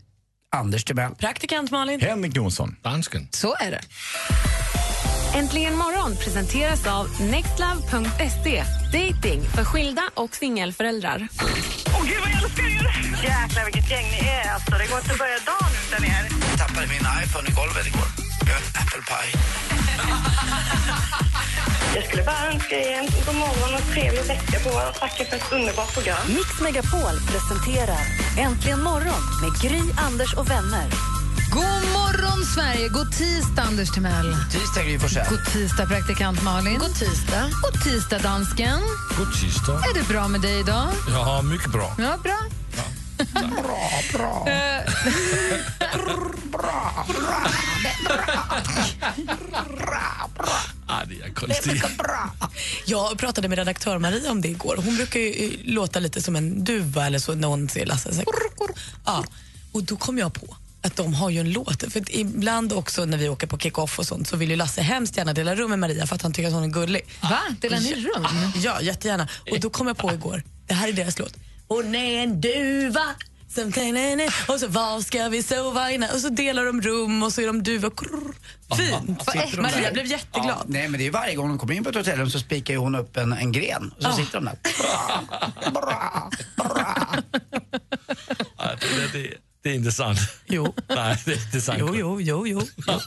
Anders 0.57 0.85
Timell. 0.85 1.15
Praktikant 1.15 1.71
Malin. 1.71 2.01
Henrik 2.01 2.37
Jonsson. 2.37 2.77
Dansken. 2.83 3.29
Så 3.31 3.55
är 3.61 3.71
det. 3.71 3.81
Äntligen 5.35 5.77
morgon 5.77 6.17
presenteras 6.17 6.87
av 6.87 7.21
nextlove.se. 7.21 8.65
Dating 8.93 9.43
för 9.55 9.65
skilda 9.65 10.03
och 10.15 10.35
singelföräldrar. 10.35 11.29
Åh 11.95 12.03
gud 12.07 12.17
vad 12.21 12.31
jag 12.31 12.43
älskar 12.43 12.65
er! 12.65 13.23
Jäklar 13.23 13.65
vilket 13.65 13.91
gäng 13.91 14.07
ni 14.11 14.29
är 14.29 14.53
alltså. 14.55 14.71
Det 14.71 14.87
går 14.91 14.99
inte 14.99 15.13
att 15.13 15.19
börja 15.19 15.39
dagen 15.53 15.73
utan 15.89 16.05
er. 16.05 16.25
Jag 16.51 16.59
tappade 16.59 16.87
min 16.87 17.07
iPhone 17.25 17.49
i 17.49 17.53
golvet 17.61 17.87
igår. 17.87 18.09
Jag 18.49 18.57
åt 18.57 18.77
apple 18.83 19.03
pie. 19.11 19.33
Jag 21.95 22.05
skulle 22.05 22.23
bara 22.23 22.47
önska 22.53 22.77
er 22.81 22.99
en 22.99 23.07
god 23.27 23.35
morgon 23.35 23.75
och 23.75 23.93
trevlig 23.93 24.23
vecka 24.25 24.59
på 24.65 24.71
och 24.89 24.95
tacka 24.95 25.25
för 25.25 25.37
ett 25.37 25.53
underbart 25.53 25.95
program. 25.95 26.19
Mix 26.29 26.61
Megapol 26.61 27.17
presenterar 27.33 28.05
Äntligen 28.39 28.83
morgon 28.83 29.23
med 29.43 29.53
Gry, 29.63 29.83
Anders 30.07 30.35
och 30.35 30.51
vänner. 30.51 31.18
God 31.53 31.83
morgon, 31.93 32.45
Sverige! 32.55 32.89
God 32.89 33.13
tisdag, 33.13 33.63
Anders 33.63 33.91
Timell. 33.91 34.37
Tisdag 34.53 34.83
Gry 34.83 34.99
Forssell. 34.99 35.27
God 35.31 35.45
tisdag, 35.53 35.87
praktikant 35.87 36.43
Malin. 36.43 36.79
God 36.79 36.95
tisdag. 36.95 37.51
God 37.63 37.83
tisdag, 37.85 38.19
dansken. 38.19 38.81
God 39.19 39.33
tisdag. 39.41 39.73
Är 39.91 39.95
det 39.95 40.09
bra 40.09 40.29
med 40.29 40.41
dig 40.41 40.61
idag? 40.61 40.89
Ja, 41.09 41.43
mycket 41.43 41.73
bra. 41.73 41.95
Ja, 41.99 42.19
bra. 42.23 42.39
Bra, 43.63 43.91
bra. 44.13 44.49
Eh, 44.49 44.93
Ah, 50.91 51.05
det 51.05 51.21
är 51.21 51.35
konstigt. 51.35 51.83
Jag 52.87 53.19
pratade 53.19 53.49
med 53.49 53.59
redaktör 53.59 53.99
Maria 53.99 54.31
om 54.31 54.41
det 54.41 54.49
igår. 54.49 54.77
Hon 54.85 54.97
brukar 54.97 55.21
ju 55.21 55.45
eh, 55.45 55.51
låta 55.65 55.99
lite 56.01 56.23
som 56.23 56.37
en 56.37 56.65
duva 56.65 57.07
eller 57.07 57.19
så 57.19 57.35
när 57.35 57.49
hon 57.49 57.69
ser 57.69 57.87
Lasse. 57.87 58.15
Så 58.15 58.23
ja. 59.05 59.25
Och 59.73 59.83
då 59.85 59.97
kom 59.97 60.19
jag 60.19 60.35
på 60.35 60.57
att 60.91 60.97
de 60.97 61.15
har 61.15 61.31
ju 61.31 61.41
en 61.41 61.53
låt. 61.53 61.93
För 61.93 62.17
ibland 62.17 62.73
också 62.73 63.05
när 63.05 63.19
vi 63.19 63.29
åker 63.29 63.47
på 63.47 63.59
kick-off 63.59 63.99
och 63.99 64.07
sånt 64.07 64.29
så 64.29 64.37
vill 64.37 64.51
ju 64.51 64.57
Lasse 64.57 64.83
hemskt 64.83 65.17
gärna 65.17 65.33
dela 65.33 65.55
rum 65.55 65.71
med 65.71 65.79
Maria 65.79 66.07
för 66.07 66.15
att 66.15 66.23
han 66.23 66.33
tycker 66.33 66.49
att 66.49 66.55
hon 66.55 66.65
är 66.65 66.69
gullig. 66.69 67.03
Va? 67.21 67.39
Delar 67.61 67.81
ni 67.81 67.95
rum? 67.95 68.27
Ja, 68.57 68.81
jättegärna. 68.81 69.29
Och 69.51 69.61
då 69.61 69.71
kom 69.71 69.87
jag 69.87 69.97
på 69.97 70.13
igår, 70.13 70.43
det 70.67 70.75
här 70.75 70.89
är 70.89 70.93
deras 70.93 71.19
låt. 71.19 71.35
Hon 71.69 71.95
är 71.95 72.23
en 72.23 72.41
duva 72.41 73.15
som 73.49 73.73
och 74.49 74.61
så 74.61 74.69
var 74.69 75.01
ska 75.01 75.29
vi 75.29 75.43
sova 75.43 75.91
innan? 75.91 76.11
Och 76.11 76.21
så 76.21 76.29
delar 76.29 76.65
de 76.65 76.83
rum 76.83 77.23
och 77.23 77.33
så 77.33 77.41
är 77.41 77.47
de 77.47 77.63
duva. 77.63 77.91
Krrr. 77.91 78.35
Fint. 78.77 79.27
De 79.53 79.63
Maria 79.63 79.81
där? 79.81 79.93
blev 79.93 80.07
jätteglad. 80.07 80.57
Ja, 80.59 80.65
nej, 80.69 80.89
men 80.89 81.01
det 81.01 81.07
är 81.07 81.11
varje 81.11 81.35
gång 81.35 81.49
de 81.49 81.59
kommer 81.59 81.75
in 81.75 81.85
på 81.85 81.91
ett 81.91 81.97
hotellrum 81.97 82.31
så 82.31 82.39
spikar 82.39 82.77
hon 82.77 82.95
upp 82.95 83.17
en, 83.17 83.33
en 83.33 83.53
gren 83.53 83.93
och 83.97 84.03
så 84.03 84.09
Ja. 84.09 84.17
sitter 84.17 84.33
de 84.41 84.45
där. 84.45 84.59
Ah, 88.57 88.71
det, 88.81 89.13
det, 89.13 89.35
det 89.69 89.73
är 89.73 89.77
inte 89.77 89.93
sant. 89.93 90.19
Jo. 90.47 90.75
Nej, 90.89 91.17
det 91.25 91.33
är 91.33 91.45
inte 91.47 91.61
sant. 91.61 91.79
Jo, 91.81 91.95
jo, 91.97 92.21
jo, 92.21 92.47
jo. 92.47 92.63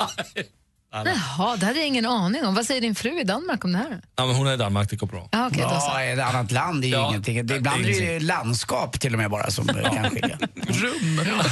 Jaha, 0.94 1.58
det 1.58 1.66
hade 1.66 1.80
jag 1.80 1.88
ingen 1.88 2.06
aning 2.06 2.46
om. 2.46 2.56
Vad 2.56 2.66
säger 2.66 2.82
din 2.82 2.96
fru 2.96 3.20
i 3.20 3.24
Danmark 3.24 3.66
om 3.66 3.72
det 3.72 3.78
här? 3.78 4.02
Ja, 4.16 4.26
men 4.26 4.36
hon 4.36 4.48
är 4.48 4.54
i 4.54 4.58
Danmark, 4.58 4.90
det 4.90 4.96
går 4.96 5.08
bra. 5.08 5.30
Då 5.32 5.50
så. 5.54 5.60
Ja, 5.60 6.04
ett 6.04 6.20
annat 6.20 6.52
land 6.52 6.84
är 6.84 6.88
ju 6.88 6.94
Ja, 6.94 7.10
ingenting. 7.10 7.36
Det, 7.36 7.44
det 7.44 7.54
är 7.54 7.58
ibland 7.58 7.86
är 7.86 7.90
det 7.90 8.14
ju 8.14 8.20
landskap 8.20 9.00
till 9.00 9.14
och 9.14 9.20
med 9.20 9.30
bara 9.30 9.52
som 9.52 9.68
kan 9.94 10.10
skilja. 10.10 10.38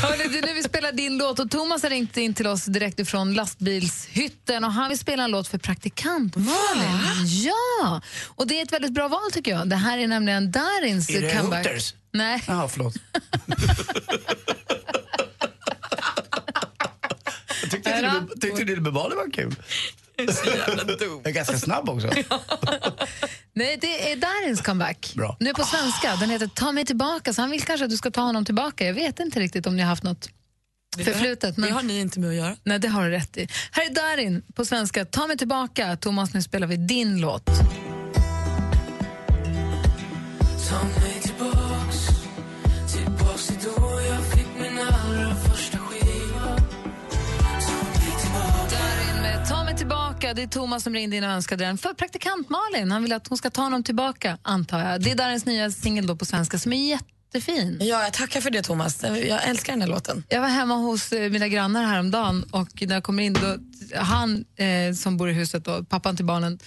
Hörrni, 0.02 0.28
du, 0.34 0.42
nu 0.42 0.54
vi 0.54 0.64
spelar 0.64 0.92
din 0.92 1.18
låt 1.18 1.40
och 1.40 1.52
Thomas 1.52 1.84
har 1.84 1.90
ringt 1.90 2.18
in 2.18 2.34
till 2.34 2.48
oss 2.48 2.66
direkt 2.66 3.00
ifrån 3.00 3.34
lastbilshytten 3.34 4.64
och 4.64 4.74
han 4.74 4.90
vill 4.90 5.00
spela 5.00 5.24
en 5.24 5.32
låt 5.32 5.48
för 5.48 5.58
praktikant 5.58 6.36
Malin. 6.36 7.00
Ja, 7.28 8.02
och 8.26 8.48
det 8.48 8.60
är 8.60 8.64
ett 8.64 8.74
väldigt 8.74 8.94
bra 8.94 9.08
val 9.08 9.32
tycker 9.34 9.52
jag. 9.52 9.70
Det 9.70 9.76
här 9.76 9.98
är 9.98 10.08
nämligen 10.08 10.52
Darins 10.52 11.10
Är 11.10 11.22
det 11.22 11.36
comeback. 11.38 11.68
Hooters? 11.68 11.94
Nej. 12.14 12.44
Ja, 12.48 12.68
förlåt. 12.68 12.94
Tyckte 18.02 18.18
Ära. 18.18 18.20
Lill- 18.20 18.42
tyckte 18.42 18.64
Lill-Babali 18.64 19.16
var 19.16 19.32
kul. 19.32 19.56
Så 20.34 20.46
jävla 20.50 20.84
dum. 20.84 21.20
Jag 21.24 21.28
är 21.28 21.32
ganska 21.32 21.58
snabb 21.58 21.90
också. 21.90 22.08
Nej, 23.54 23.78
det 23.82 24.12
är 24.12 24.16
Darins 24.16 24.62
comeback. 24.62 25.14
Bra. 25.16 25.38
Nu 25.40 25.54
på 25.54 25.64
svenska. 25.64 26.16
Den 26.16 26.30
heter 26.30 26.48
Ta 26.48 26.72
mig 26.72 26.86
tillbaka, 26.86 27.34
så 27.34 27.42
han 27.42 27.52
vill 27.52 27.64
kanske 27.64 27.84
att 27.86 27.92
du 27.92 27.98
ska 27.98 28.12
ta 28.12 28.22
honom 28.22 28.46
tillbaka. 28.46 28.86
Jag 28.86 28.94
vet 28.94 29.20
inte 29.20 29.40
riktigt 29.40 29.68
om 29.68 29.76
ni 29.76 29.82
har 29.82 29.90
haft 29.90 30.04
något 30.04 30.30
förflutet. 30.98 31.56
Det 31.56 31.70
har 31.70 31.84
ni 31.84 32.00
inte 32.00 32.20
med 32.20 32.30
att 32.30 32.36
göra. 32.36 32.56
Nej, 32.64 32.80
det 32.80 32.88
har 32.88 33.04
du 33.06 33.10
rätt 33.10 33.38
i. 33.38 33.48
Här 33.72 33.86
är 33.90 33.94
Darin 33.94 34.44
på 34.54 34.66
svenska. 34.66 35.06
Ta 35.06 35.28
mig 35.28 35.38
tillbaka. 35.38 35.98
Thomas, 35.98 36.34
nu 36.34 36.42
spelar 36.42 36.68
vi 36.68 36.78
din 36.78 37.22
låt. 37.22 37.50
Tillbaka. 50.30 50.34
Det 50.34 50.56
är 50.56 50.62
Thomas 50.62 50.84
som 50.84 50.94
ringde 50.94 51.16
in 51.16 51.24
och 51.24 51.30
önskade 51.30 51.66
den 51.66 51.78
för 51.78 51.94
praktikant 51.94 52.50
Malin. 52.50 52.92
Han 52.92 53.04
vill 53.04 53.14
att 53.14 53.28
hon 53.28 53.38
ska 53.38 53.50
ta 53.50 53.62
honom 53.62 53.84
tillbaka, 53.84 54.38
antar 54.42 54.80
jag. 54.80 55.02
Det 55.02 55.12
är 55.12 55.16
Darins 55.16 55.46
nya 55.46 55.72
singel 55.72 56.08
då 56.08 56.16
på 56.16 56.26
svenska 56.26 56.60
som 56.60 56.74
är 56.74 56.90
jättefin. 56.90 57.78
Ja, 57.82 58.04
jag 58.04 58.14
tackar 58.14 58.42
för 58.42 58.52
det 58.52 58.64
Thomas. 58.64 59.04
Jag 59.04 59.48
älskar 59.48 59.74
den 59.74 59.82
här 59.82 59.90
låten. 59.90 60.24
Jag 60.30 60.42
var 60.42 60.48
hemma 60.48 60.76
hos 60.76 61.12
eh, 61.12 61.30
mina 61.30 61.48
grannar 61.48 61.86
häromdagen 61.86 62.44
och 62.52 62.82
när 62.82 62.96
jag 62.96 63.04
kommer 63.04 63.24
in, 63.24 63.34
då, 63.34 63.58
han 63.96 64.46
eh, 64.56 64.94
som 64.94 65.18
bor 65.18 65.30
i 65.30 65.34
huset, 65.34 65.66
då, 65.66 65.84
pappan 65.84 66.16
till 66.16 66.26
barnen, 66.26 66.60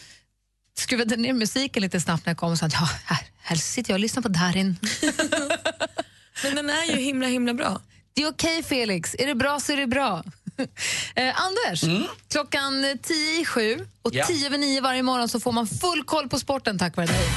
skruvade 0.79 1.17
ner 1.17 1.33
musiken 1.33 1.83
lite 1.83 2.01
snabbt 2.01 2.27
när 2.27 2.31
jag 2.31 2.39
kom 2.39 2.53
och 2.53 2.59
sa 2.59 2.67
att 2.67 2.73
ja, 2.73 2.89
här, 3.05 3.19
här 3.43 3.57
sitter 3.57 3.91
jag 3.91 3.97
och 3.97 4.01
lyssnar 4.01 4.23
på 4.23 4.29
Darin. 4.29 4.77
Men 6.45 6.55
den 6.57 6.71
är 6.71 6.85
ju 6.85 6.97
himla 6.97 7.27
himla 7.27 7.55
bra. 7.55 7.81
Det 8.15 8.23
är 8.23 8.29
okej 8.29 8.63
Felix, 8.63 9.17
är 9.19 9.27
det 9.27 9.35
bra 9.35 9.61
så 9.61 9.73
är 9.73 9.77
det 9.77 9.87
bra. 9.87 10.25
Eh, 11.15 11.41
Anders, 11.41 11.83
klockan 12.31 12.85
eh, 12.85 12.91
tio 13.03 13.41
i 13.41 13.45
sju 13.45 13.87
och 14.03 14.15
Ja. 14.15 14.27
tio 14.27 14.47
över 14.47 14.59
nio 14.59 14.81
varje 14.81 15.03
morgon 15.03 15.29
så 15.29 15.41
får 15.41 15.53
man 15.53 15.67
full 15.67 16.05
koll 16.05 16.29
på 16.29 16.39
sporten 16.39 16.79
tack 16.79 16.97
vare 16.97 17.07
dig. 17.07 17.29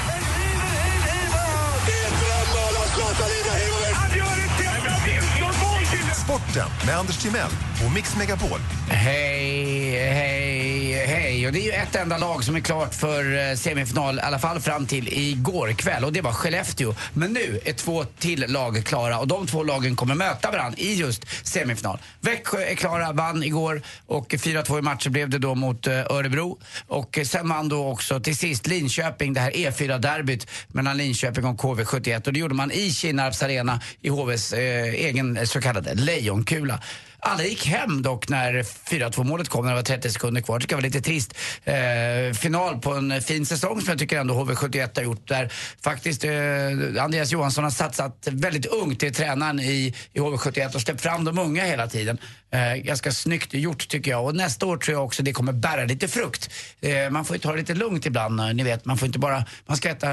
Sporten 6.26 6.70
med 6.86 6.98
Anders 6.98 7.18
Timell 7.18 7.50
och 7.86 7.92
Mix 7.94 8.16
Megapol. 8.18 8.60
Hej, 8.90 9.92
hej, 10.00 10.75
hej. 10.96 11.48
Och 11.48 11.54
det 11.54 11.60
är 11.60 11.64
ju 11.64 11.72
ett 11.72 11.96
enda 11.96 12.18
lag 12.18 12.44
som 12.44 12.56
är 12.56 12.60
klart 12.60 12.96
för 12.96 13.50
eh, 13.50 13.56
semifinal, 13.56 14.18
i 14.18 14.22
alla 14.22 14.40
fall 14.40 14.60
fram 14.60 14.86
till 14.86 15.08
igår 15.08 15.72
kväll. 15.72 16.04
Och 16.04 16.14
det 16.14 16.22
var 16.22 16.32
Skellefteå. 16.32 16.96
Men 17.14 17.34
nu 17.34 17.60
är 17.66 17.74
två 17.74 18.04
till 18.04 18.46
lag 18.48 18.84
klara 18.86 19.20
och 19.20 19.28
de 19.28 19.48
två 19.48 19.64
lagen 19.64 19.96
kommer 19.96 20.16
möta 20.16 20.52
varandra 20.52 20.80
i 20.80 20.94
just 20.94 21.48
semifinal. 21.48 22.00
Växjö 22.20 22.62
är 22.62 22.76
klara, 22.76 23.12
vann 23.12 23.44
igår 23.44 23.82
och 24.06 24.34
4-2 24.34 24.80
i 24.80 24.82
matcher 24.82 25.10
blev 25.10 25.30
det 25.30 25.38
då 25.38 25.56
mot 25.56 25.88
eh, 25.88 25.94
Örebro. 25.94 26.60
Och 26.88 27.18
eh, 27.18 27.24
sen 27.24 27.50
vann 27.50 27.70
då 27.70 27.88
också 27.88 28.20
till 28.20 28.38
sist 28.38 28.68
Linköping, 28.68 29.34
det 29.34 29.40
här 29.40 29.52
E4-derbyt 29.52 30.48
mellan 30.68 30.98
Linköping 30.98 31.46
och 31.46 31.62
KV71. 31.62 32.28
Och 32.28 32.34
det 32.34 32.40
gjorde 32.40 32.56
man 32.56 32.72
i 32.72 32.92
Kinnarps 32.92 33.44
arena 33.44 33.82
i 34.02 34.10
HVs 34.10 34.54
eh, 34.54 34.94
egen 34.94 35.48
så 35.48 35.62
kallade 35.62 35.94
lejonkula. 35.94 36.80
Alla 37.28 37.44
gick 37.44 37.66
hem 37.66 38.02
dock 38.02 38.30
när 38.30 38.54
4-2 38.64 39.24
målet 39.24 39.50
kom 39.50 39.66
när 39.66 39.72
det 39.72 39.76
var 39.76 39.84
30 39.84 40.10
sekunder 40.12 40.42
kvar. 40.42 40.60
Det 40.60 40.62
tycker 40.62 40.74
jag 40.74 40.78
var 40.78 40.88
lite 40.88 41.02
trist. 41.02 41.34
Eh, 41.64 42.34
final 42.34 42.80
på 42.82 42.94
en 42.94 43.22
fin 43.22 43.46
säsong 43.46 43.82
som 43.82 43.90
jag 43.90 44.00
tycker 44.00 44.20
ändå 44.20 44.34
HV71 44.34 44.90
har 44.96 45.04
gjort. 45.04 45.28
Där 45.28 45.54
faktiskt 45.84 46.24
eh, 46.24 47.04
Andreas 47.04 47.32
Johansson 47.32 47.64
har 47.64 47.72
satsat 47.72 48.28
väldigt 48.32 48.66
ungt 48.66 49.00
till 49.00 49.14
tränaren 49.14 49.60
i, 49.60 49.94
i 50.14 50.20
HV71 50.20 50.76
och 50.76 50.82
släppt 50.82 51.02
fram 51.02 51.26
de 51.26 51.40
unga 51.40 51.66
hela 51.66 51.88
tiden. 51.88 52.18
Eh, 52.52 52.76
ganska 52.76 53.12
snyggt 53.12 53.54
gjort 53.54 53.88
tycker 53.88 54.12
jag. 54.12 54.26
Och 54.26 54.36
nästa 54.36 54.66
år 54.66 54.78
tror 54.78 54.98
jag 54.98 55.06
också 55.06 55.24
det 55.24 55.34
kommer 55.34 55.54
bära 55.54 55.86
lite 55.86 56.08
frukt. 56.08 56.50
Eh, 56.82 57.10
man 57.10 57.26
får 57.26 57.36
ju 57.36 57.40
ta 57.40 57.52
det 57.52 57.58
lite 57.58 57.74
lugnt 57.74 58.06
ibland. 58.06 58.40
Eh, 58.40 58.54
ni 58.54 58.64
vet, 58.64 58.86
man 58.86 58.98
får 58.98 59.06
inte 59.06 59.20
bara... 59.20 59.46
Man 59.66 59.78
ska 59.78 59.90
äta 59.90 60.10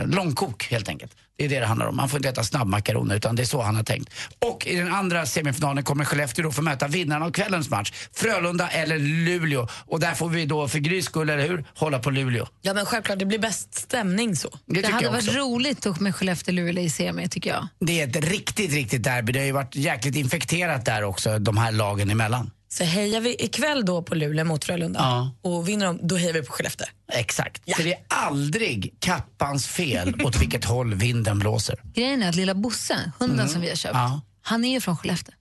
eh, 0.00 0.06
långkok 0.06 0.64
helt 0.70 0.88
enkelt. 0.88 1.12
Det 1.38 1.44
är 1.44 1.48
det 1.48 1.60
det 1.60 1.66
handlar 1.66 1.86
om. 1.86 1.96
Man 1.96 2.08
får 2.08 2.18
inte 2.18 2.28
äta 2.28 2.44
snabbmakaroner 2.44 3.16
utan 3.16 3.36
det 3.36 3.42
är 3.42 3.44
så 3.44 3.62
han 3.62 3.76
har 3.76 3.82
tänkt. 3.82 4.12
Och 4.38 4.66
i 4.66 4.76
den 4.76 4.94
andra 4.94 5.26
semifinalen 5.26 5.84
kommer 5.84 6.04
Skellefteå 6.04 6.44
då 6.44 6.52
få 6.52 6.62
möta 6.62 6.88
vinnaren 6.88 7.22
av 7.22 7.30
kvällens 7.30 7.70
match. 7.70 7.92
Frölunda 8.12 8.68
eller 8.68 8.98
Luleå. 8.98 9.68
Och 9.86 10.00
där 10.00 10.14
får 10.14 10.28
vi 10.28 10.46
då 10.46 10.68
för 10.68 10.78
Grys 10.78 11.04
skull, 11.04 11.30
eller 11.30 11.48
hur, 11.48 11.64
hålla 11.74 11.98
på 11.98 12.10
Luleå. 12.10 12.46
Ja 12.62 12.74
men 12.74 12.86
självklart, 12.86 13.18
det 13.18 13.26
blir 13.26 13.38
bäst 13.38 13.74
stämning 13.74 14.36
så. 14.36 14.58
Det 14.66 14.80
Det, 14.80 14.88
hade 14.88 15.08
varit 15.08 15.34
roligt 15.34 16.00
med 16.00 16.14
Skellefteå-Luleå 16.14 16.80
i 16.80 16.90
semi 16.90 17.28
tycker 17.28 17.50
jag. 17.50 17.68
Det 17.80 18.00
är 18.00 18.08
ett 18.08 18.30
riktigt, 18.30 18.72
riktigt 18.72 19.02
derby. 19.02 19.32
Det 19.32 19.38
har 19.38 19.46
ju 19.46 19.52
varit 19.52 19.76
jäkligt 19.76 20.16
infekterat 20.16 20.84
där 20.84 21.02
också, 21.04 21.38
de 21.38 21.56
här 21.56 21.72
lagen 21.72 22.10
emellan. 22.10 22.50
Så 22.68 22.84
hejar 22.84 23.20
vi 23.20 23.34
ikväll 23.44 23.84
då 23.84 24.02
på 24.02 24.14
Luleå 24.14 24.44
mot 24.44 24.64
Frölunda 24.64 25.00
Ja. 25.00 25.34
och 25.50 25.68
vinner 25.68 25.86
de, 25.86 26.06
då 26.08 26.16
hejar 26.16 26.32
vi 26.32 26.42
på 26.42 26.52
Skellefteå. 26.52 26.86
Exakt. 27.12 27.74
För 27.76 27.82
det 27.84 27.92
är 27.94 28.00
aldrig 28.08 28.94
kappans 29.00 29.66
fel 29.66 30.22
åt 30.24 30.36
vilket 30.42 30.64
håll 30.64 30.94
vinden 30.94 31.38
blåser. 31.38 31.80
Grejen 31.94 32.22
är 32.22 32.28
att 32.28 32.34
lilla 32.34 32.54
Bosse, 32.54 33.12
hunden 33.18 33.38
Mm. 33.40 33.48
som 33.52 33.60
vi 33.60 33.68
har 33.68 33.76
köpt, 33.76 33.94
Ja. 33.94 34.20
han 34.42 34.64
är 34.64 34.70
ju 34.72 34.80
från 34.80 34.96
Skellefteå. 34.96 35.34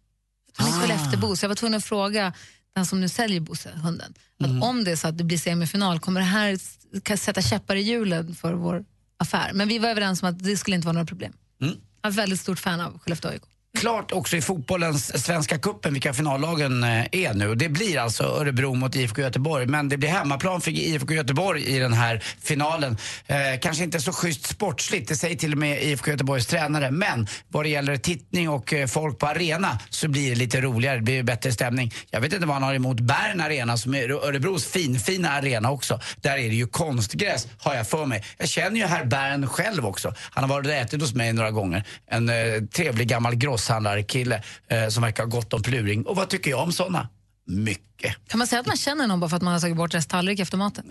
Han 0.57 0.67
är 0.67 0.71
Ah. 0.77 0.81
Skellefteåbo, 0.81 1.35
så 1.35 1.43
jag 1.45 1.49
var 1.49 1.55
tvungen 1.55 1.77
att 1.77 1.85
fråga 1.85 2.33
den 2.75 2.85
som 2.85 3.01
nu 3.01 3.09
säljer 3.09 3.39
Bosse, 3.39 3.69
hunden, 3.83 4.13
att 4.39 4.45
Mm. 4.47 4.63
om 4.63 4.83
det 4.83 4.91
är 4.91 4.95
så 4.95 5.07
att 5.07 5.17
det 5.17 5.23
blir 5.23 5.37
semifinal, 5.37 5.99
kommer 5.99 6.19
det 6.19 6.25
här 6.25 6.57
kan 7.03 7.17
sätta 7.17 7.41
käppar 7.41 7.75
i 7.75 7.81
hjulen 7.81 8.35
för 8.35 8.53
vår 8.53 8.85
affär? 9.19 9.51
Men 9.53 9.67
vi 9.67 9.79
var 9.79 9.89
överens 9.89 10.23
om 10.23 10.29
att 10.29 10.43
det 10.43 10.57
skulle 10.57 10.75
inte 10.75 10.85
vara 10.87 10.93
några 10.93 11.05
problem. 11.05 11.33
Mm. 11.61 11.75
Jag 12.01 12.11
är 12.11 12.15
väldigt 12.15 12.39
stort 12.39 12.59
fan 12.59 12.81
av 12.81 12.99
Skellefteå 12.99 13.31
AIK. 13.31 13.41
Klart 13.79 14.11
också 14.11 14.37
i 14.37 14.41
fotbollens 14.41 15.25
Svenska 15.25 15.57
cupen 15.57 15.93
vilka 15.93 16.13
finallagen 16.13 16.83
eh, 16.83 17.05
är 17.11 17.33
nu. 17.33 17.55
Det 17.55 17.69
blir 17.69 17.99
alltså 17.99 18.23
Örebro 18.23 18.73
mot 18.73 18.95
IFK 18.95 19.21
Göteborg 19.21 19.65
men 19.65 19.89
det 19.89 19.97
blir 19.97 20.09
hemmaplan 20.09 20.61
för 20.61 20.71
IFK 20.71 21.13
Göteborg 21.13 21.63
i 21.63 21.79
den 21.79 21.93
här 21.93 22.23
finalen. 22.41 22.97
Eh, 23.27 23.37
kanske 23.61 23.83
inte 23.83 23.99
så 23.99 24.11
schysst 24.13 24.47
sportsligt, 24.47 25.07
det 25.07 25.15
säger 25.15 25.35
till 25.35 25.51
och 25.51 25.57
med 25.57 25.83
IFK 25.83 26.11
Göteborgs 26.11 26.47
tränare. 26.47 26.91
Men 26.91 27.27
vad 27.47 27.65
det 27.65 27.69
gäller 27.69 27.97
tittning 27.97 28.49
och 28.49 28.73
eh, 28.73 28.87
folk 28.87 29.19
på 29.19 29.27
arena 29.27 29.79
så 29.89 30.07
blir 30.07 30.29
det 30.29 30.35
lite 30.35 30.61
roligare, 30.61 30.95
det 30.95 31.01
blir 31.01 31.23
bättre 31.23 31.51
stämning. 31.51 31.93
Jag 32.09 32.21
vet 32.21 32.33
inte 32.33 32.45
vad 32.45 32.55
han 32.55 32.63
har 32.63 32.73
emot 32.73 32.99
Bern 32.99 33.41
Arena 33.41 33.77
som 33.77 33.95
är 33.95 34.11
Örebros 34.11 34.65
finfina 34.65 35.29
arena 35.29 35.71
också. 35.71 35.99
Där 36.21 36.37
är 36.37 36.49
det 36.49 36.55
ju 36.55 36.67
konstgräs 36.67 37.47
har 37.57 37.75
jag 37.75 37.87
för 37.87 38.05
mig. 38.05 38.23
Jag 38.37 38.49
känner 38.49 38.79
ju 38.79 38.85
herr 38.85 39.05
Bern 39.05 39.47
själv 39.47 39.85
också. 39.85 40.13
Han 40.31 40.43
har 40.43 40.49
varit 40.49 40.65
och 40.65 40.73
ätit 40.73 41.01
hos 41.01 41.13
mig 41.13 41.33
några 41.33 41.51
gånger. 41.51 41.83
En 42.11 42.29
eh, 42.29 42.35
trevlig 42.73 43.07
gammal 43.07 43.35
grosshandlarkille 43.67 44.41
eh, 44.67 44.87
som 44.87 45.03
verkar 45.03 45.23
ha 45.23 45.29
gott 45.29 45.53
om 45.53 45.61
pluring. 45.61 46.05
Och 46.05 46.15
vad 46.15 46.29
tycker 46.29 46.51
jag 46.51 46.59
om 46.59 46.71
sådana? 46.71 47.09
Mycket. 47.45 47.86
Kan 48.27 48.37
man 48.37 48.47
säga 48.47 48.59
att 48.59 48.67
man 48.67 48.77
känner 48.77 49.07
någon 49.07 49.19
bara 49.19 49.29
för 49.29 49.37
att 49.37 49.43
man 49.43 49.53
har 49.53 49.59
tagit 49.59 49.77
bort 49.77 49.93
resttallrik 49.93 50.39
efter 50.39 50.57
maten? 50.57 50.85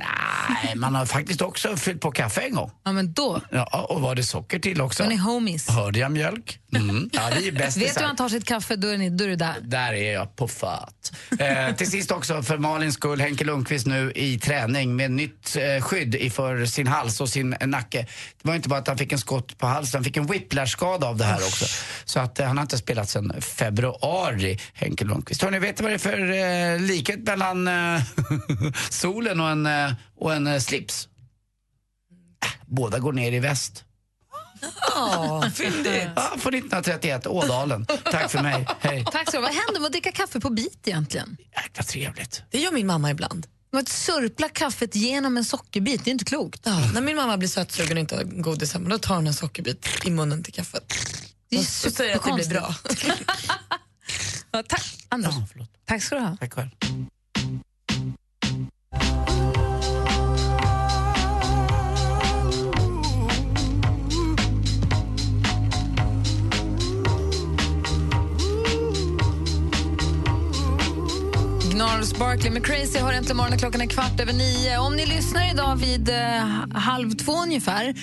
Nej, 0.64 0.75
man 0.77 0.95
har 0.95 1.07
faktiskt 1.07 1.42
också 1.42 1.77
fyllt 1.77 2.01
på 2.01 2.11
kaffe 2.12 2.40
en 2.40 2.55
gång. 2.55 2.71
Ja, 2.85 2.92
men 2.92 3.12
då. 3.12 3.40
Ja, 3.51 3.87
och 3.90 4.01
var 4.01 4.14
det 4.14 4.23
socker 4.23 4.59
till 4.59 4.81
också? 4.81 5.03
Då 5.03 5.07
är 5.07 5.11
ni 5.11 5.16
homies. 5.16 5.69
Hörde 5.69 5.99
jag 5.99 6.12
mjölk? 6.12 6.61
Mm. 6.77 7.11
Ja, 7.12 7.31
vi 7.38 7.49
är 7.49 7.53
bästisar. 7.53 7.87
Vet 7.87 7.95
du 7.95 8.01
hur 8.01 8.07
han 8.07 8.16
tar 8.16 8.29
sitt 8.29 8.45
kaffe, 8.45 8.77
då 8.77 8.88
är, 8.88 8.99
ni, 8.99 9.11
då 9.11 9.25
är 9.25 9.29
du 9.29 9.37
där. 9.37 9.55
Där 9.62 9.92
är 9.92 10.12
jag 10.12 10.37
på 10.37 10.49
fat. 10.49 11.12
Eh, 11.38 11.75
till 11.77 11.90
sist 11.90 12.11
också 12.11 12.42
för 12.42 12.59
Malins 12.59 12.95
skull, 12.95 13.21
Henke 13.21 13.45
Lundqvist 13.45 13.87
nu 13.87 14.12
i 14.14 14.38
träning 14.38 14.97
med 14.97 15.11
nytt 15.11 15.57
eh, 15.57 15.83
skydd 15.83 16.33
för 16.33 16.66
sin 16.66 16.87
hals 16.87 17.21
och 17.21 17.29
sin 17.29 17.53
eh, 17.53 17.66
nacke. 17.66 18.07
Det 18.42 18.49
var 18.49 18.55
inte 18.55 18.69
bara 18.69 18.81
att 18.81 18.88
han 18.88 18.99
fick 18.99 19.12
en 19.12 19.19
skott 19.19 19.59
på 19.59 19.66
halsen, 19.66 19.99
han 19.99 20.05
fick 20.05 20.16
en 20.16 20.27
whiplash-skada 20.27 21.07
av 21.07 21.16
det 21.16 21.25
här 21.25 21.37
också. 21.37 21.64
Så 22.05 22.21
att 22.21 22.38
eh, 22.40 22.47
han 22.47 22.57
har 22.57 22.62
inte 22.62 22.79
spelat 22.79 23.09
sedan 23.09 23.33
februari, 23.40 24.59
Henke 24.75 25.05
Lundqvist. 25.05 25.42
Hörrni, 25.42 25.59
vet 25.59 25.77
du 25.77 25.83
vad 25.83 25.92
det 25.92 25.97
är 25.97 25.99
för 25.99 26.21
eh, 26.75 26.81
likhet 26.97 27.27
mellan 27.27 27.69
eh, 27.69 28.03
solen 28.91 29.41
och 29.41 29.51
en, 29.51 29.67
eh, 29.67 29.93
och 30.17 30.35
en 30.35 30.47
eh, 30.47 30.61
slips? 30.61 31.09
Äh, 32.45 32.51
båda 32.67 32.99
går 32.99 33.13
ner 33.13 33.33
i 33.33 33.39
väst. 33.39 33.85
Ja, 34.95 35.51
fyndigt. 35.55 36.09
Ja, 36.17 36.23
från 36.39 36.55
1931, 36.55 37.27
Ådalen. 37.27 37.87
Tack 37.87 38.31
för 38.31 38.43
mig, 38.43 38.67
hej. 38.81 39.05
Tack 39.13 39.31
så 39.31 39.41
Vad 39.41 39.51
händer 39.51 39.81
med 39.81 39.87
att 39.87 39.93
dricka 39.93 40.13
kaffe 40.13 40.41
på 40.41 40.51
bit 40.51 40.89
egentligen? 40.89 41.37
Jäkla 41.57 41.83
trevligt. 41.85 42.43
Det 42.51 42.59
gör 42.59 42.73
min 42.73 42.87
mamma 42.87 43.11
ibland. 43.11 43.47
Men 43.73 43.81
Att 43.81 43.89
sörpla 43.89 44.49
kaffet 44.49 44.95
genom 44.97 45.37
en 45.37 45.45
sockerbit, 45.45 46.05
det 46.05 46.11
är 46.11 46.13
inte 46.13 46.25
klokt. 46.25 46.61
Ja, 46.65 46.91
när 46.95 47.01
min 47.01 47.17
mamma 47.17 47.37
blir 47.37 47.49
sötsugen 47.49 47.97
och 47.97 48.01
inte 48.01 48.17
har 48.17 48.23
godis 48.23 48.73
hemma, 48.73 48.89
då 48.89 48.99
tar 48.99 49.15
hon 49.15 49.27
en 49.27 49.35
sockerbit 49.35 49.87
i 50.05 50.11
munnen 50.11 50.43
till 50.45 50.53
kaffet. 50.53 50.95
Det 51.51 51.57
är 51.57 51.61
och 51.61 51.65
så 51.65 51.91
säger 51.91 52.17
att 52.17 52.25
det 52.25 52.33
blir 52.33 52.49
bra. 52.49 52.75
Ja, 54.51 54.63
tack, 54.63 54.83
Anders. 55.09 55.35
tack 55.85 56.03
ska 56.03 56.15
du 56.17 56.21
ha. 56.23 56.37
Tack 56.37 56.53
själv. 56.55 56.69
Gnarls 72.07 72.19
Barkley 72.19 72.51
med 72.51 72.66
Crazy 72.66 72.99
har 72.99 73.12
äntligen 73.12 73.37
morgonen. 73.37 73.59
Klockan 73.59 73.81
är 73.81 73.87
kvart 73.87 74.21
över 74.21 74.33
nio. 74.33 74.79
Om 74.79 74.97
ni 74.97 75.07
lyssnar 75.07 75.51
idag 75.51 75.77
vid 75.77 76.09
eh, 76.09 76.16
halv 76.75 77.11
två 77.11 77.33
ungefär 77.33 77.95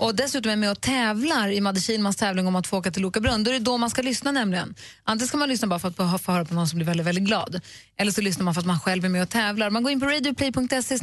och 0.00 0.14
dessutom 0.14 0.52
är 0.52 0.56
med 0.56 0.70
och 0.70 0.80
tävlar 0.80 1.48
i 1.48 1.60
Madde 1.60 1.80
Kihlmans 1.80 2.16
tävling 2.16 2.46
om 2.46 2.56
att 2.56 2.66
få 2.66 2.78
åka 2.78 2.90
till 2.90 3.02
Lokabrunn, 3.02 3.44
då 3.44 3.50
är 3.50 3.52
det 3.52 3.60
då 3.60 3.78
man 3.78 3.90
ska 3.90 4.02
lyssna 4.02 4.32
nämligen. 4.32 4.74
Antingen 5.04 5.28
ska 5.28 5.36
man 5.36 5.48
lyssna 5.48 5.68
bara 5.68 5.78
för 5.78 5.88
att 5.88 6.22
få 6.22 6.32
höra 6.32 6.44
på 6.44 6.54
någon 6.54 6.68
som 6.68 6.78
blir 6.78 6.86
väldigt, 6.86 7.06
väldigt 7.06 7.24
glad. 7.24 7.60
Eller 7.96 8.12
så 8.12 8.20
lyssnar 8.20 8.44
man 8.44 8.54
för 8.54 8.60
att 8.60 8.66
man 8.66 8.80
själv 8.80 9.04
är 9.04 9.08
med 9.08 9.22
och 9.22 9.28
tävlar. 9.28 9.70
Man 9.70 9.82
går 9.82 9.92
in 9.92 10.00
på 10.00 10.06
radioplay.se 10.06 10.98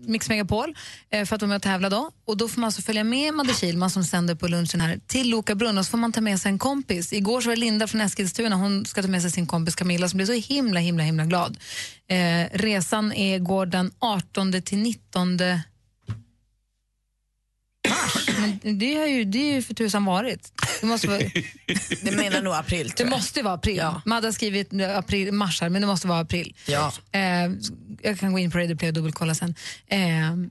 Mix 0.00 0.28
Megapol 0.28 0.74
eh, 1.10 1.24
för 1.24 1.36
att 1.36 1.42
vara 1.42 1.48
med 1.48 1.56
och 1.56 1.62
tävla 1.62 1.90
då. 1.90 2.10
Och 2.24 2.36
då 2.36 2.48
får 2.48 2.60
man 2.60 2.68
alltså 2.68 2.82
följa 2.82 3.04
med 3.04 3.34
Madde 3.34 3.54
Kihlman 3.54 3.90
som 3.90 4.04
sänder 4.04 4.34
på 4.34 4.48
lunchen 4.48 4.80
här 4.80 5.00
till 5.06 5.30
Lokabrunn 5.30 5.78
och 5.78 5.84
så 5.84 5.90
får 5.90 5.98
man 5.98 6.12
ta 6.12 6.20
med 6.20 6.40
sig 6.40 6.50
en 6.52 6.58
kompis. 6.58 7.12
Igår 7.12 7.40
så 7.40 7.48
var 7.48 7.56
det 7.56 7.60
Linda 7.60 7.86
från 7.86 8.00
Eskilstuna, 8.00 8.56
hon 8.56 8.86
ska 8.86 9.02
ta 9.02 9.08
med 9.08 9.22
sig 9.22 9.30
sin 9.30 9.46
kompis 9.46 9.74
Camilla 9.74 10.08
som 10.08 10.16
blir 10.16 10.26
så 10.26 10.32
himla, 10.32 10.80
himla, 10.80 11.02
himla 11.02 11.24
glad. 11.24 11.58
Eh, 12.08 12.48
resan 12.52 13.12
är, 13.12 13.38
går 13.38 13.66
den 13.66 13.92
18 13.98 14.62
till 14.62 14.78
19. 14.78 15.38
Men 18.62 18.78
det 18.78 18.94
har 18.94 19.06
ju, 19.06 19.24
det 19.24 19.38
är 19.38 19.54
ju 19.54 19.62
för 19.62 19.74
tusan 19.74 20.04
varit. 20.04 20.52
Det 20.80 20.86
måste 20.86 21.08
vara, 21.08 21.18
Det 22.02 22.16
menar 22.16 22.42
nog 22.42 22.54
april 22.54 22.92
det 22.96 23.04
måste 23.04 23.42
vara 23.42 23.54
april. 23.54 23.82
Madde 24.04 24.26
har 24.26 24.32
skrivit 24.32 24.70
april, 24.96 25.32
mars 25.32 25.60
här, 25.60 25.68
men 25.68 25.82
det 25.82 25.86
måste 25.86 26.08
vara 26.08 26.20
april. 26.20 26.56
Ja. 26.66 26.92
Eh, 27.12 27.20
jag 28.02 28.18
kan 28.18 28.32
gå 28.32 28.38
in 28.38 28.50
på 28.50 28.58
Radio 28.58 28.76
Play 28.76 28.88
och 28.88 28.94
dubbelkolla 28.94 29.34
sen. 29.34 29.54
Eh, 29.86 29.98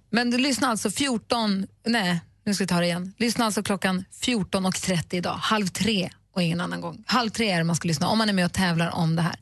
men 0.10 0.32
du 0.32 0.38
lyssnar 0.38 0.70
alltså 0.70 0.92
14, 0.92 1.68
nej, 1.86 2.20
Nu 2.46 2.54
ska 2.54 2.64
vi 2.64 2.68
ta 2.68 2.80
det 2.80 2.86
igen. 2.86 3.14
Lyssna 3.18 3.46
alltså 3.46 3.64
klockan 3.64 4.06
14.30 4.22 5.16
idag, 5.16 5.34
halv 5.34 5.68
tre 5.68 6.10
och 6.36 6.42
ingen 6.44 6.62
annan 6.62 6.82
gång. 6.82 7.04
Halv 7.08 7.30
tre 7.30 7.52
är 7.52 7.58
det 7.58 7.64
man 7.64 7.76
ska 7.76 7.88
lyssna 7.88 8.08
om 8.08 8.18
man 8.18 8.30
är 8.30 8.34
med 8.34 8.46
och 8.46 8.54
tävlar 8.54 8.90
om 8.96 9.16
det 9.16 9.22
här. 9.22 9.36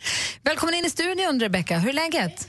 Välkommen 0.43 0.75
in 0.75 0.85
i 0.85 0.89
studion, 0.89 1.39
Rebecca. 1.39 1.77
Hur 1.77 1.89
är 1.89 1.93
läget? 1.93 2.47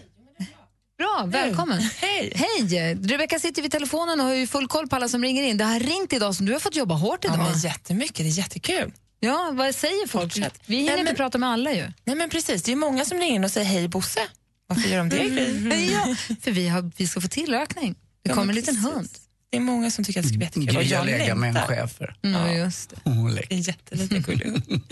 Bra, 1.05 1.25
välkommen. 1.27 1.81
Hej. 1.97 2.33
Hej! 2.35 2.95
Rebecca 2.95 3.39
sitter 3.39 3.63
vid 3.63 3.71
telefonen 3.73 4.21
och 4.21 4.27
har 4.27 4.35
ju 4.35 4.47
full 4.47 4.69
koll 4.69 4.89
på 4.89 4.97
alla 4.97 5.09
som 5.09 5.23
ringer 5.23 5.43
in. 5.43 5.57
Det 5.57 5.65
har 5.65 5.81
ringt 5.81 6.13
idag, 6.13 6.35
så 6.35 6.43
du 6.43 6.53
har 6.53 6.61
fått 6.61 6.77
jobba 6.77 6.95
hårt 6.95 7.25
idag. 7.25 7.37
Ja, 7.39 7.51
men 7.51 7.59
jättemycket, 7.61 8.17
det 8.17 8.23
är 8.25 8.39
jättekul. 8.39 8.93
Ja, 9.21 9.51
vad 9.55 9.75
säger 9.75 10.09
folk? 10.09 10.37
Vi 10.37 10.43
hinner 10.77 10.91
Nej, 10.91 11.01
inte 11.01 11.05
men- 11.05 11.17
prata 11.17 11.39
med 11.39 11.49
alla 11.49 11.73
ju. 11.73 11.87
Nej 12.05 12.17
men 12.17 12.31
precis, 12.31 12.63
det 12.63 12.73
är 12.73 12.77
många 12.77 13.05
som 13.05 13.19
ringer 13.19 13.35
in 13.35 13.45
och 13.45 13.51
säger 13.51 13.67
hej 13.67 13.89
Bosse. 13.89 14.21
Varför 14.67 14.89
gör 14.89 14.99
de 14.99 15.09
det? 15.09 15.17
Gry? 15.17 15.93
Ja, 15.93 16.17
för 16.43 16.51
vi, 16.51 16.69
har, 16.69 16.91
vi 16.97 17.07
ska 17.07 17.21
få 17.21 17.29
tillökning. 17.29 17.93
Det 18.23 18.29
Ja, 18.29 18.35
kommer 18.35 18.49
en 18.49 18.55
liten 18.55 18.77
hund. 18.77 19.09
Det 19.51 19.57
är 19.57 19.61
många 19.61 19.91
som 19.91 20.05
tycker 20.05 20.21
att 20.21 20.25
det 20.25 20.29
ska 20.29 20.37
bli 20.39 20.47
jättekul. 20.47 20.67
Gry 20.67 20.95
har 20.95 21.07
jag 21.07 21.07
legat 21.07 21.39
med 21.39 21.57
en 21.57 21.63
chefer. 21.67 22.17
Mm, 22.25 22.57
just 22.57 22.91
det. 22.91 22.97
Hon 23.05 23.39
är 23.39 23.53
en 23.53 23.61
jätteliten 23.63 24.23
gullig 24.23 24.47
hund. 24.51 24.83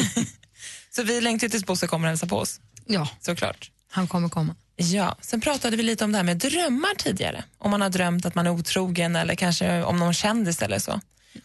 Så 0.91 1.03
vi 1.03 1.21
längtar 1.21 1.49
tills 1.49 1.65
Bosse 1.67 1.87
kommer 1.87 2.07
och 2.07 2.09
hälsar 2.11 2.27
på 2.27 2.37
oss. 2.37 2.61
Ja, 2.87 3.09
Såklart. 3.21 3.71
Han 3.93 4.09
kommer 4.09 4.29
komma. 4.29 4.55
Ja, 4.77 5.17
sen 5.21 5.41
pratade 5.41 5.77
vi 5.77 5.83
lite 5.83 6.05
om 6.05 6.13
det 6.13 6.19
här 6.19 6.25
med 6.25 6.37
drömmar 6.37 6.95
tidigare. 6.99 7.45
Om 7.59 7.71
man 7.71 7.81
har 7.81 7.89
drömt 7.89 8.27
att 8.27 8.35
man 8.35 8.47
är 8.47 8.51
otrogen 8.51 9.17
eller 9.17 9.35
kanske 9.35 9.83
om 9.83 9.99
någon 9.99 10.15
kändis 10.15 10.63
eller 10.63 10.79
så. 10.79 11.01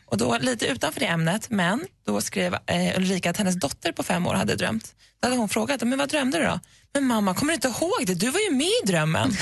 Och 0.05 0.17
då 0.17 0.37
lite 0.37 0.67
utanför 0.67 0.99
det 0.99 1.05
ämnet, 1.05 1.49
men 1.49 1.85
då 2.05 2.21
skrev 2.21 2.53
eh, 2.53 2.97
Ulrika 2.97 3.29
att 3.29 3.37
hennes 3.37 3.55
dotter 3.55 3.91
på 3.91 4.03
fem 4.03 4.27
år 4.27 4.33
hade 4.33 4.55
drömt. 4.55 4.95
Då 5.19 5.27
hade 5.27 5.37
hon 5.37 5.49
frågat, 5.49 5.81
men 5.81 5.97
vad 5.97 6.09
drömde 6.09 6.37
du 6.37 6.45
då? 6.45 6.59
Men 6.93 7.03
mamma, 7.03 7.33
kommer 7.33 7.51
du 7.51 7.55
inte 7.55 7.67
ihåg 7.67 8.03
det? 8.07 8.13
Du 8.13 8.29
var 8.29 8.39
ju 8.39 8.51
med 8.51 8.67
i 8.67 8.87
drömmen. 8.87 9.31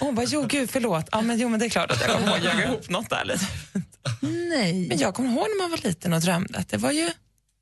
Och 0.00 0.06
hon 0.06 0.14
bara, 0.14 0.26
jo 0.26 0.46
gud 0.46 0.70
förlåt. 0.70 1.08
Ja, 1.12 1.20
men, 1.20 1.38
jo 1.38 1.48
men 1.48 1.60
det 1.60 1.66
är 1.66 1.70
klart 1.70 1.90
att 1.90 2.00
jag 2.00 2.10
kommer 2.10 2.36
ihåg, 2.36 2.44
jag 2.44 2.64
ihop 2.64 2.88
något 2.88 3.10
där 3.10 3.24
lite. 3.24 3.46
Nej. 4.20 4.88
Men 4.88 4.98
jag 4.98 5.14
kommer 5.14 5.28
ihåg 5.30 5.46
när 5.48 5.62
man 5.62 5.70
var 5.70 5.78
liten 5.78 6.12
och 6.12 6.20
drömde 6.20 6.58
att 6.58 6.68
det 6.68 6.76
var 6.76 6.92
ju 6.92 7.10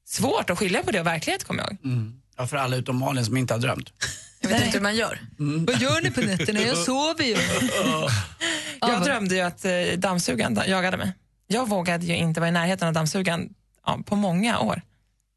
svårt 0.06 0.50
att 0.50 0.58
skilja 0.58 0.82
på 0.82 0.90
det 0.90 1.00
och 1.00 1.06
verklighet 1.06 1.44
kommer 1.44 1.62
jag 1.62 1.72
ihåg. 1.72 1.78
Mm. 1.84 2.20
Ja, 2.38 2.46
för 2.46 2.56
alla 2.56 2.76
utom 2.76 2.96
Malin 2.96 3.24
som 3.24 3.36
inte 3.36 3.54
har 3.54 3.58
drömt. 3.60 3.92
Jag 4.40 4.48
vet 4.48 4.64
inte 4.64 4.78
hur 4.78 4.82
man 4.82 4.96
gör. 4.96 5.20
Vad 5.66 5.80
gör 5.80 6.00
ni 6.02 6.10
på 6.10 6.20
nätterna? 6.20 6.60
Jag 6.60 6.78
sover 6.78 7.24
ju. 7.24 7.36
Jag 8.80 9.02
drömde 9.04 9.34
ju 9.34 9.40
att 9.40 9.64
eh, 9.64 9.72
dammsugaren 9.96 10.54
da- 10.54 10.66
jagade 10.66 10.96
mig. 10.96 11.12
Jag 11.46 11.68
vågade 11.68 12.06
ju 12.06 12.16
inte 12.16 12.40
vara 12.40 12.48
i 12.48 12.52
närheten 12.52 12.88
av 12.88 12.94
dammsugaren 12.94 13.48
ja, 13.86 13.98
på 14.06 14.16
många 14.16 14.58
år. 14.58 14.82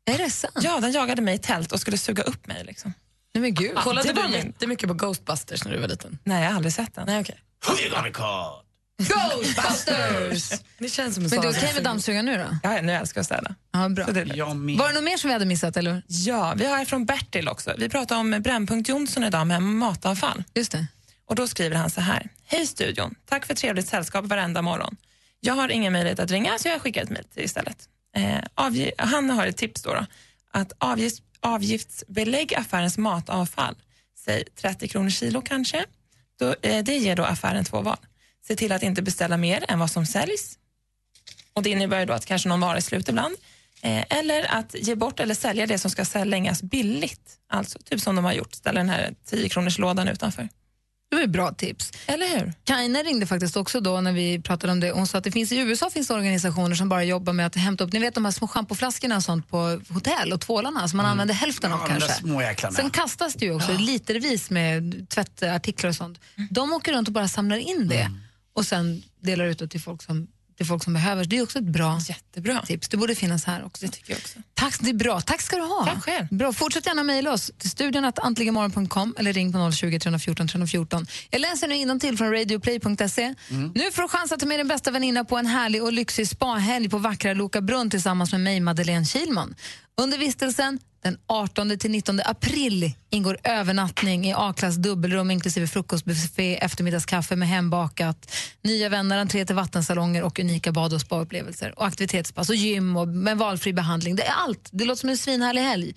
Är 0.05 0.17
det 0.17 0.29
sant? 0.29 0.53
Ja, 0.61 0.79
den 0.79 0.91
jagade 0.91 1.21
mig 1.21 1.35
i 1.35 1.37
tält 1.37 1.71
och 1.71 1.79
skulle 1.79 1.97
suga 1.97 2.23
upp 2.23 2.47
mig. 2.47 2.63
Liksom. 2.65 2.93
Nej 3.33 3.41
men 3.41 3.53
gud. 3.53 3.71
Ja, 3.75 3.81
Kollade 3.81 4.13
det 4.13 4.21
du 4.21 4.27
min- 4.27 4.33
jättemycket 4.47 4.87
på 4.87 4.93
Ghostbusters 4.93 5.65
när 5.65 5.71
du 5.71 5.79
var 5.79 5.87
liten? 5.87 6.17
Nej, 6.23 6.43
jag 6.43 6.49
har 6.49 6.55
aldrig 6.55 6.73
sett 6.73 6.95
den. 6.95 7.05
Nej, 7.07 7.21
okej. 7.21 7.39
Ghostbusters! 9.07 10.59
Det 10.77 10.89
känns 10.89 11.15
som 11.15 11.23
en 11.23 11.29
Men 11.29 11.41
du 11.41 11.47
är 11.47 11.51
okej 11.51 11.71
med 11.73 11.83
dammsugaren 11.83 12.25
nu 12.25 12.37
då? 12.37 12.57
Ja, 12.63 12.81
nu 12.81 12.91
älskar 12.93 13.19
jag 13.19 13.21
att 13.21 13.25
städa. 13.25 13.55
Ja, 13.73 13.89
bra. 13.89 14.05
Så 14.05 14.11
det 14.11 14.19
är 14.21 14.25
lugnt. 14.25 14.37
Jag 14.37 14.55
med. 14.57 14.77
Var 14.77 14.87
det 14.87 14.93
något 14.93 15.03
mer 15.03 15.17
som 15.17 15.27
vi 15.27 15.33
hade 15.33 15.45
missat? 15.45 15.77
Eller? 15.77 16.01
Ja, 16.07 16.53
vi 16.57 16.65
har 16.65 16.77
här 16.77 16.85
från 16.85 17.05
Bertil 17.05 17.47
också. 17.47 17.73
Vi 17.77 17.89
pratar 17.89 18.17
om 18.17 18.31
Brännpunkt 18.39 18.89
Jonsson 18.89 19.23
idag 19.23 19.47
med 19.47 19.61
matavfall. 19.63 20.43
Just 20.55 20.71
det. 20.71 20.87
Och 21.25 21.35
då 21.35 21.47
skriver 21.47 21.75
han 21.75 21.89
så 21.89 22.01
här. 22.01 22.29
Hej 22.45 22.67
studion, 22.67 23.15
tack 23.25 23.45
för 23.45 23.53
trevligt 23.55 23.87
sällskap 23.87 24.25
varenda 24.25 24.61
morgon. 24.61 24.95
Jag 25.39 25.53
har 25.53 25.69
ingen 25.69 25.93
möjlighet 25.93 26.19
att 26.19 26.31
ringa 26.31 26.57
så 26.59 26.67
jag 26.67 26.81
skickar 26.81 27.03
ett 27.03 27.09
mejl 27.09 27.25
istället. 27.35 27.77
Eh, 28.15 28.39
han 28.97 29.29
har 29.29 29.47
ett 29.47 29.57
tips 29.57 29.81
då, 29.81 29.93
då 29.93 30.05
att 30.51 30.73
avgifts- 30.79 31.21
avgiftsbelägg 31.39 32.53
affärens 32.55 32.97
matavfall. 32.97 33.75
Säg 34.25 34.43
30 34.61 34.87
kronor 34.87 35.09
kilo 35.09 35.41
kanske. 35.41 35.85
Då, 36.39 36.55
eh, 36.61 36.83
det 36.83 36.97
ger 36.97 37.15
då 37.15 37.23
affären 37.23 37.65
två 37.65 37.81
val. 37.81 37.97
Se 38.47 38.55
till 38.55 38.71
att 38.71 38.83
inte 38.83 39.01
beställa 39.01 39.37
mer 39.37 39.65
än 39.67 39.79
vad 39.79 39.91
som 39.91 40.05
säljs. 40.05 40.57
Och 41.53 41.63
Det 41.63 41.69
innebär 41.69 42.05
då 42.05 42.13
att 42.13 42.25
kanske 42.25 42.49
någon 42.49 42.59
vara 42.61 42.77
är 42.77 42.81
slut 42.81 43.09
ibland. 43.09 43.35
Eh, 43.81 44.03
eller 44.19 44.55
att 44.55 44.75
ge 44.79 44.95
bort 44.95 45.19
eller 45.19 45.35
sälja 45.35 45.67
det 45.67 45.77
som 45.77 45.91
ska 45.91 46.05
slängas 46.05 46.63
billigt. 46.63 47.37
Alltså 47.49 47.79
typ 47.79 48.01
som 48.01 48.15
de 48.15 48.25
har 48.25 48.33
gjort, 48.33 48.53
ställa 48.55 48.79
den 48.79 48.89
här 48.89 49.13
10 49.29 49.49
kronors 49.49 49.77
lådan 49.79 50.07
utanför. 50.07 50.49
Det 51.09 51.15
var 51.15 51.23
ett 51.23 51.29
bra 51.29 51.51
tips. 51.53 51.91
Eller 52.05 52.27
hur? 52.39 52.53
Kaina 52.63 52.99
ringde 52.99 53.25
faktiskt 53.27 53.57
också 53.57 53.79
då 53.79 54.01
när 54.01 54.11
vi 54.11 54.39
pratade 54.41 54.73
om 54.73 54.79
det. 54.79 54.91
Hon 54.91 55.07
sa 55.07 55.17
att 55.17 55.23
det 55.23 55.31
finns, 55.31 55.51
i 55.51 55.57
USA 55.57 55.89
finns 55.89 56.07
det 56.07 56.13
organisationer 56.13 56.75
som 56.75 56.89
bara 56.89 57.03
jobbar 57.03 57.33
med 57.33 57.45
att 57.45 57.55
hämta 57.55 57.83
upp 57.83 57.93
ni 57.93 57.99
vet 57.99 58.15
de 58.15 58.25
här 58.25 58.31
små 58.31 58.47
schampoflaskorna 58.47 59.15
och 59.15 59.23
sånt 59.23 59.49
på 59.49 59.81
hotell 59.89 60.33
och 60.33 60.41
tvålarna 60.41 60.87
som 60.87 60.97
man 60.97 61.05
använder 61.05 61.35
hälften 61.35 61.71
av 61.71 61.79
Ja, 61.79 61.87
kanske. 61.87 62.13
små 62.13 62.41
jäklarna. 62.41 62.75
Sen 62.75 62.89
kastas 62.89 63.33
det 63.33 63.45
ju 63.45 63.55
också 63.55 63.73
litervis 63.77 64.49
med 64.49 65.05
tvättartiklar 65.09 65.89
och 65.89 65.95
sånt. 65.95 66.19
De 66.49 66.73
åker 66.73 66.93
runt 66.93 67.07
och 67.07 67.13
bara 67.13 67.27
samlar 67.27 67.57
in 67.57 67.87
det 67.87 68.11
och 68.53 68.65
sen 68.65 69.03
delar 69.21 69.45
ut 69.45 69.59
det 69.59 69.67
till 69.67 69.81
folk 69.81 70.01
som, 70.03 70.27
till 70.57 70.65
folk 70.65 70.83
som 70.83 70.93
behöver. 70.93 71.25
Det 71.25 71.37
är 71.37 71.43
också 71.43 71.59
ett 71.59 71.65
bra 71.65 71.99
Jättebra. 72.09 72.61
tips. 72.61 72.89
Det 72.89 72.97
borde 72.97 73.15
finnas 73.15 73.45
här 73.45 73.65
också. 73.65 73.85
Det 73.85 73.91
tycker 73.91 74.13
jag 74.13 74.19
också. 74.19 74.39
Tack, 74.53 74.79
det 74.79 74.89
är 74.89 74.93
bra. 74.93 75.21
Tack 75.21 75.41
ska 75.41 75.55
du 75.55 75.61
ha. 75.61 75.85
Tack 75.85 76.03
själv. 76.03 76.27
Bra. 76.31 76.53
Fortsätt 76.53 76.85
gärna 76.85 77.03
mejla 77.03 77.33
oss 77.33 77.51
till 77.57 77.69
studion 77.69 78.05
att 78.05 78.19
antligenmorgon.com 78.19 79.15
eller 79.17 79.33
ring 79.33 79.53
på 79.53 79.71
020 79.71 79.99
314 79.99 80.47
314. 80.47 81.07
Jag 81.29 81.41
läser 81.41 81.67
nu 81.67 81.99
till 81.99 82.17
från 82.17 82.31
radioplay.se. 82.31 83.35
Nu 83.75 83.91
får 83.91 84.01
du 84.01 84.07
chans 84.07 84.31
att 84.31 84.39
ta 84.39 84.45
med 84.45 84.59
din 84.59 84.67
bästa 84.67 84.91
väninna 84.91 85.25
på 85.25 85.37
en 85.37 85.45
härlig 85.45 85.83
och 85.83 85.93
lyxig 85.93 86.27
spahelg 86.27 86.89
på 86.89 86.97
vackra 86.97 87.33
Loka 87.33 87.61
Brunn 87.61 87.89
tillsammans 87.89 88.31
med 88.31 88.41
mig, 88.41 88.59
Madeleine 88.59 89.05
Kilman. 89.05 89.55
Under 90.01 90.17
vistelsen 90.17 90.79
den 91.03 91.17
18 91.27 91.77
till 91.77 91.91
19 91.91 92.19
april 92.25 92.91
ingår 93.09 93.37
övernattning 93.43 94.25
i 94.25 94.33
A-klass 94.33 94.75
dubbelrum 94.75 95.31
inklusive 95.31 95.67
frukostbuffé, 95.67 96.57
eftermiddagskaffe 96.57 97.35
med 97.35 97.47
hembakat, 97.47 98.35
nya 98.61 98.89
vänner, 98.89 99.17
entré 99.17 99.45
till 99.45 99.55
vattensalonger 99.55 100.23
och 100.23 100.39
unika 100.39 100.71
bad 100.71 100.93
och 100.93 101.01
spaupplevelser 101.01 101.79
och 101.79 101.85
aktivitetspass 101.85 102.49
och 102.49 102.55
gym 102.55 102.97
och 102.97 103.07
med 103.07 103.37
valfri 103.37 103.73
behandling. 103.73 104.15
Det 104.15 104.23
är 104.23 104.33
allt. 104.33 104.69
Det 104.71 104.85
låter 104.85 104.99
som 104.99 105.09
en 105.09 105.17
svinhärlig 105.17 105.61
helg. 105.61 105.95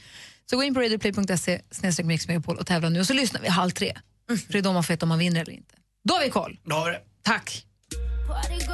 Så 0.51 0.57
gå 0.57 0.63
in 0.63 0.75
på 0.75 0.81
radioplay.se 0.81 1.61
mixmegapol 2.03 2.57
och 2.57 2.67
tävla 2.67 2.89
nu 2.89 3.01
och 3.01 3.07
så 3.07 3.15
lyssnar 3.15 3.41
vi 3.41 3.49
halv 3.49 3.71
tre. 3.71 3.93
För 4.29 4.53
det 4.53 4.59
är 4.59 4.63
då 4.63 4.73
man 4.73 4.85
får 4.85 4.95
veta 4.95 5.07
om 5.07 5.09
man 5.09 5.19
vinner 5.19 5.41
eller 5.41 5.53
inte. 5.53 5.75
Då 6.05 6.15
har 6.15 6.25
vi 6.25 6.31
koll. 6.31 6.59
Då 6.65 6.77
har 6.77 6.87
vi 6.87 6.93
det. 6.93 7.01
Tack. 7.23 7.67
Party 8.29 8.65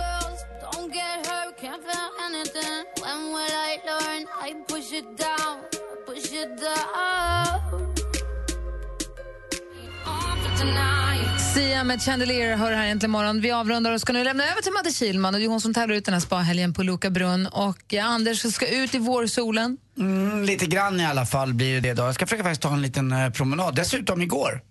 Sia 11.54 11.84
med 11.84 12.02
Chandelier 12.02 12.56
hör 12.56 12.72
här 12.72 12.86
äntligen 12.86 13.10
morgon. 13.10 13.40
Vi 13.40 13.50
avrundar 13.50 13.92
och 13.92 14.00
ska 14.00 14.12
nu 14.12 14.24
lämna 14.24 14.44
över 14.44 14.62
till 14.62 14.72
Madde 14.72 14.92
Kilman. 14.92 15.34
Och 15.34 15.40
det 15.40 15.46
är 15.46 15.48
hon 15.48 15.60
som 15.60 15.74
tävlar 15.74 15.96
ut 15.96 16.04
den 16.04 16.14
här 16.14 16.20
spahelgen 16.20 16.74
på 16.74 16.82
Loka 16.82 17.10
Brunn. 17.10 17.46
Och 17.46 17.94
eh, 17.94 18.06
Anders 18.06 18.54
ska 18.54 18.66
ut 18.66 18.94
i 18.94 18.98
vårsolen. 18.98 19.78
Mm, 19.98 20.44
lite 20.44 20.66
grann 20.66 21.00
i 21.00 21.06
alla 21.06 21.26
fall 21.26 21.54
blir 21.54 21.80
det 21.80 21.94
då. 21.94 22.02
Jag 22.02 22.14
ska 22.14 22.26
försöka 22.26 22.42
faktiskt 22.42 22.62
ta 22.62 22.72
en 22.72 22.82
liten 22.82 23.12
eh, 23.12 23.30
promenad. 23.30 23.74
Dessutom 23.74 24.22
igår 24.22 24.62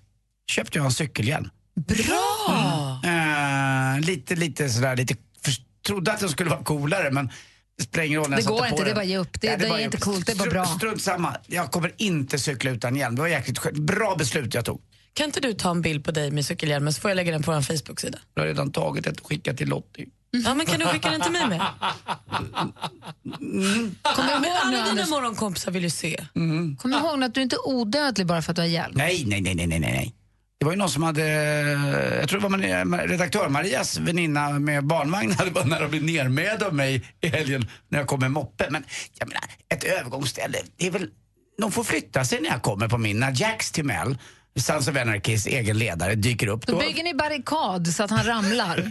köpte 0.52 0.78
jag 0.78 0.86
en 0.86 0.92
cykelhjälm. 0.92 1.50
Bra! 1.76 3.02
Eh, 3.04 4.00
lite, 4.02 4.36
lite 4.36 4.70
sådär, 4.70 4.96
lite, 4.96 5.16
för, 5.42 5.54
trodde 5.88 6.14
att 6.14 6.20
den 6.20 6.30
skulle 6.30 6.50
vara 6.50 6.64
coolare 6.64 7.12
men 7.12 7.30
det 7.80 7.84
spelar 7.84 8.06
ingen 8.06 8.20
roll 8.20 8.30
när 8.30 8.38
Det 8.38 8.44
jag 8.44 8.50
går 8.52 8.58
satte 8.58 8.70
på 8.70 8.76
inte, 8.76 8.84
det 8.84 8.92
är 8.92 8.96
bara 8.96 9.04
ge 9.04 9.18
upp. 9.18 9.42
Det- 9.42 9.48
Ja, 9.48 9.58
det 9.58 9.66
är 9.66 9.70
bara 9.70 9.80
ge 9.80 9.86
inte 9.86 9.98
coolt, 9.98 10.26
det 10.26 10.32
är 10.32 10.36
bara 10.36 10.50
bra. 10.50 10.66
Strunt 10.66 11.02
samma, 11.02 11.36
jag 11.48 11.72
kommer 11.72 11.92
inte 11.98 12.40
cykla 12.40 12.72
utan 12.72 12.96
hjälm. 12.96 13.16
Det 13.16 13.22
var 13.22 13.28
jäkligt 13.30 13.58
skönt. 13.60 13.78
Bra 13.78 14.16
beslut 14.16 14.54
jag 14.54 14.66
tog. 14.66 14.82
Kan 15.14 15.26
inte 15.26 15.40
du 15.40 15.54
ta 15.54 15.72
en 15.72 15.82
bild 15.82 16.06
på 16.06 16.12
dig 16.12 16.32
med 16.32 16.46
cykelhjälmen 16.46 16.94
så 16.94 17.02
får 17.02 17.12
jag 17.12 17.16
lägga 17.16 17.32
den 17.32 17.44
på 17.44 17.52
vår 17.52 17.62
Facebook-sida? 17.62 18.20
Jag 18.34 18.42
har 18.42 18.48
redan 18.48 18.72
tagit 18.72 19.08
ett 19.08 19.20
och 19.20 19.28
skickat 19.28 19.58
till 19.58 19.70
Lottie. 19.70 20.06
Ja, 20.32 20.54
men 20.56 20.66
kan 20.66 20.80
du 20.80 20.86
skicka 20.86 21.10
den 21.10 21.22
till 21.22 21.32
mig 21.32 21.48
med? 21.50 21.62
Kom 24.16 24.26
ihåg 24.26 24.46
alla 24.64 24.90
dina 24.94 25.06
morgonkompisar 25.08 25.72
vill 25.72 25.84
ju 25.84 25.90
se. 25.90 26.26
Kom 26.78 26.94
ihåg 26.94 27.24
att 27.24 27.34
du 27.34 27.42
inte 27.42 27.56
är 27.56 27.68
odödlig 27.68 28.28
bara 28.28 28.42
för 28.42 28.52
att 28.52 28.56
du 28.56 28.62
har 28.62 28.68
hjälm. 28.70 28.94
Nej, 28.98 29.24
nej, 29.28 29.42
nej, 29.42 29.56
nej, 29.68 29.80
nej. 29.80 30.16
Det 30.60 30.66
var 30.66 30.72
ju 30.72 30.78
någon 30.78 30.90
som 30.90 31.04
hade, 31.04 31.28
jag 32.20 32.30
tror 32.30 32.40
det 32.40 32.48
var 32.48 32.58
Maria- 32.58 33.08
redaktör 33.08 33.50
Marias 33.50 33.98
väninna 33.98 34.50
med 34.50 34.86
barnvagn 34.86 35.32
hade 35.38 35.52
bara 35.52 35.66
nära 35.66 35.86
att 35.86 35.92
bli 35.92 36.00
nermed 36.00 36.64
av 36.64 36.74
mig 36.76 37.04
i 37.22 37.28
helgen 37.28 37.68
när 37.90 38.00
jag 38.00 38.08
kom 38.08 38.20
med 38.20 38.32
moppe. 38.32 38.68
Men 38.70 38.84
jag 39.20 39.28
menar, 39.28 39.44
ett 39.70 39.84
övergångsställe, 39.84 40.58
det 40.78 40.88
är 40.88 40.92
väl, 40.92 41.10
de 41.62 41.72
får 41.72 41.84
flytta 41.84 42.26
sig 42.26 42.42
när 42.42 42.50
jag 42.50 42.62
kommer 42.62 42.88
på 42.88 42.98
min, 42.98 43.20
när 43.20 43.34
Jax 43.42 43.72
Timell, 43.72 44.18
Sons 44.60 44.88
of 44.88 44.96
Anarchys 44.98 45.46
egen 45.48 45.78
ledare, 45.78 46.16
dyker 46.16 46.48
upp. 46.48 46.66
Då 46.68 46.80
bygger 46.80 47.04
ni 47.04 47.14
barrikad 47.14 47.88
så 47.88 48.04
att 48.04 48.10
han 48.12 48.24
ramlar. 48.24 48.90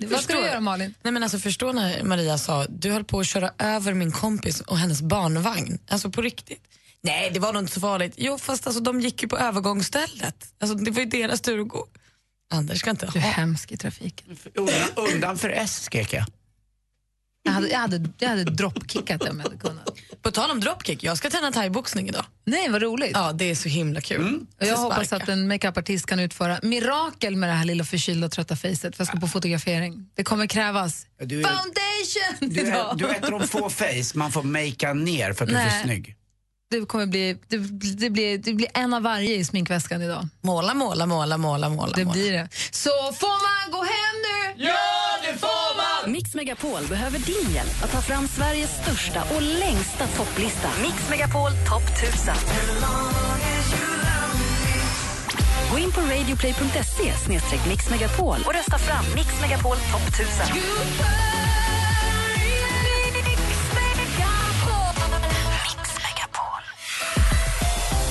Vad 0.10 0.20
ska 0.20 0.34
du 0.34 0.40
göra 0.46 0.60
Malin? 0.60 0.94
Nej, 1.02 1.12
men 1.12 1.22
alltså, 1.22 1.38
förstå 1.38 1.72
när 1.72 2.02
Maria 2.04 2.38
sa 2.38 2.66
du 2.68 2.90
höll 2.92 3.04
på 3.04 3.20
att 3.20 3.26
köra 3.26 3.50
över 3.58 3.94
min 3.94 4.12
kompis 4.12 4.60
och 4.60 4.78
hennes 4.78 5.02
barnvagn. 5.02 5.78
Alltså 5.88 6.10
på 6.10 6.22
riktigt. 6.22 6.62
Nej, 7.02 7.30
det 7.34 7.40
var 7.40 7.52
nog 7.52 7.62
inte 7.62 7.72
så 7.74 7.80
farligt. 7.80 8.14
Jo, 8.16 8.38
fast 8.38 8.66
alltså, 8.66 8.82
de 8.82 9.00
gick 9.00 9.22
ju 9.22 9.28
på 9.28 9.38
övergångsstället. 9.38 10.54
Alltså, 10.60 10.76
det 10.76 10.90
var 10.90 11.00
ju 11.00 11.06
deras 11.06 11.40
tur 11.40 11.60
att 11.60 11.68
gå. 11.68 11.86
Anders 12.52 12.78
ska 12.80 12.90
inte 12.90 13.06
Du 13.12 13.18
är 13.18 13.22
ha. 13.22 13.30
hemsk 13.30 13.72
i 13.72 13.76
trafiken. 13.76 14.36
Undan, 14.54 14.74
undan 15.14 15.38
för 15.38 15.50
S, 15.50 15.82
skrek 15.84 16.12
jag. 16.12 16.24
Jag 17.42 17.52
hade, 17.52 17.68
jag 17.68 17.78
hade, 17.78 18.10
jag 18.18 18.28
hade 18.28 18.44
droppkickat 18.44 19.20
det 19.20 19.30
om 19.30 19.36
jag 19.38 19.44
hade 19.44 19.56
kunnat. 19.56 19.88
På 20.22 20.30
tal 20.30 20.50
om 20.50 20.60
dropkick, 20.60 21.02
jag 21.02 21.18
ska 21.18 21.30
träna 21.30 21.52
thaiboxning 21.52 22.08
idag. 22.08 22.24
Nej, 22.44 22.68
vad 22.68 22.82
roligt. 22.82 23.10
Ja, 23.14 23.32
det 23.32 23.44
är 23.50 23.54
så 23.54 23.68
himla 23.68 24.00
kul. 24.00 24.46
Och 24.60 24.66
jag 24.66 24.76
hoppas 24.76 25.12
att 25.12 25.28
en 25.28 25.48
makeupartist 25.48 26.06
kan 26.06 26.18
utföra 26.20 26.58
mirakel 26.62 27.36
med 27.36 27.48
det 27.48 27.52
här 27.54 27.64
lilla 27.64 27.84
förkylda 27.84 28.28
trötta 28.28 28.56
facet 28.56 28.96
för 28.96 29.00
jag 29.00 29.06
ska 29.08 29.20
på 29.20 29.28
fotografering. 29.28 30.10
Det 30.14 30.24
kommer 30.24 30.46
krävas 30.46 31.06
Du 31.22 31.40
är, 31.40 31.44
foundation 31.44 32.48
du, 32.54 32.60
är, 32.60 32.66
idag. 32.66 32.98
du 32.98 33.04
är 33.06 33.14
ett 33.14 33.24
av 33.24 33.30
de 33.30 33.48
få 33.48 33.70
face 33.70 34.02
man 34.14 34.32
får 34.32 34.42
makea 34.42 34.92
ner 34.94 35.32
för 35.32 35.44
att 35.44 35.48
bli 35.50 35.58
för 35.58 35.82
snygg. 35.84 36.14
Det 36.70 36.86
kommer 36.86 37.06
bli, 37.06 37.38
det, 37.48 37.56
det, 37.98 38.10
blir, 38.10 38.38
det 38.38 38.54
blir 38.54 38.68
en 38.74 38.94
av 38.94 39.02
varje 39.02 39.34
i 39.34 39.44
sminkväskan 39.44 40.02
idag. 40.02 40.28
Måla, 40.40 40.74
måla, 40.74 41.06
måla, 41.06 41.38
måla, 41.38 41.68
måla. 41.68 41.92
Det 41.96 42.04
måla. 42.04 42.12
blir 42.12 42.32
det. 42.32 42.48
Så 42.70 42.90
får 42.90 43.38
man 43.46 43.72
gå 43.72 43.82
hem 43.84 44.16
nu? 44.28 44.64
Ja, 44.64 45.18
det 45.22 45.38
får 45.38 45.76
man! 45.76 46.12
Mix 46.12 46.34
Megapol 46.34 46.86
behöver 46.88 47.18
din 47.18 47.54
hjälp 47.54 47.84
att 47.84 47.92
ta 47.92 48.00
fram 48.00 48.28
Sveriges 48.28 48.70
största 48.82 49.22
och 49.34 49.42
längsta 49.42 50.06
topplista. 50.06 50.68
Mix 50.82 51.10
Megapol 51.10 51.50
topp 51.68 51.82
1000. 52.02 52.34
Gå 55.72 55.78
in 55.78 55.92
på 55.92 56.00
radioplay.se 56.00 57.12
mixmegapol 57.68 58.36
och 58.46 58.54
rösta 58.54 58.78
fram 58.78 59.04
Mix 59.14 59.40
Megapol 59.40 59.76
topp 59.76 60.08
1000. 60.08 61.37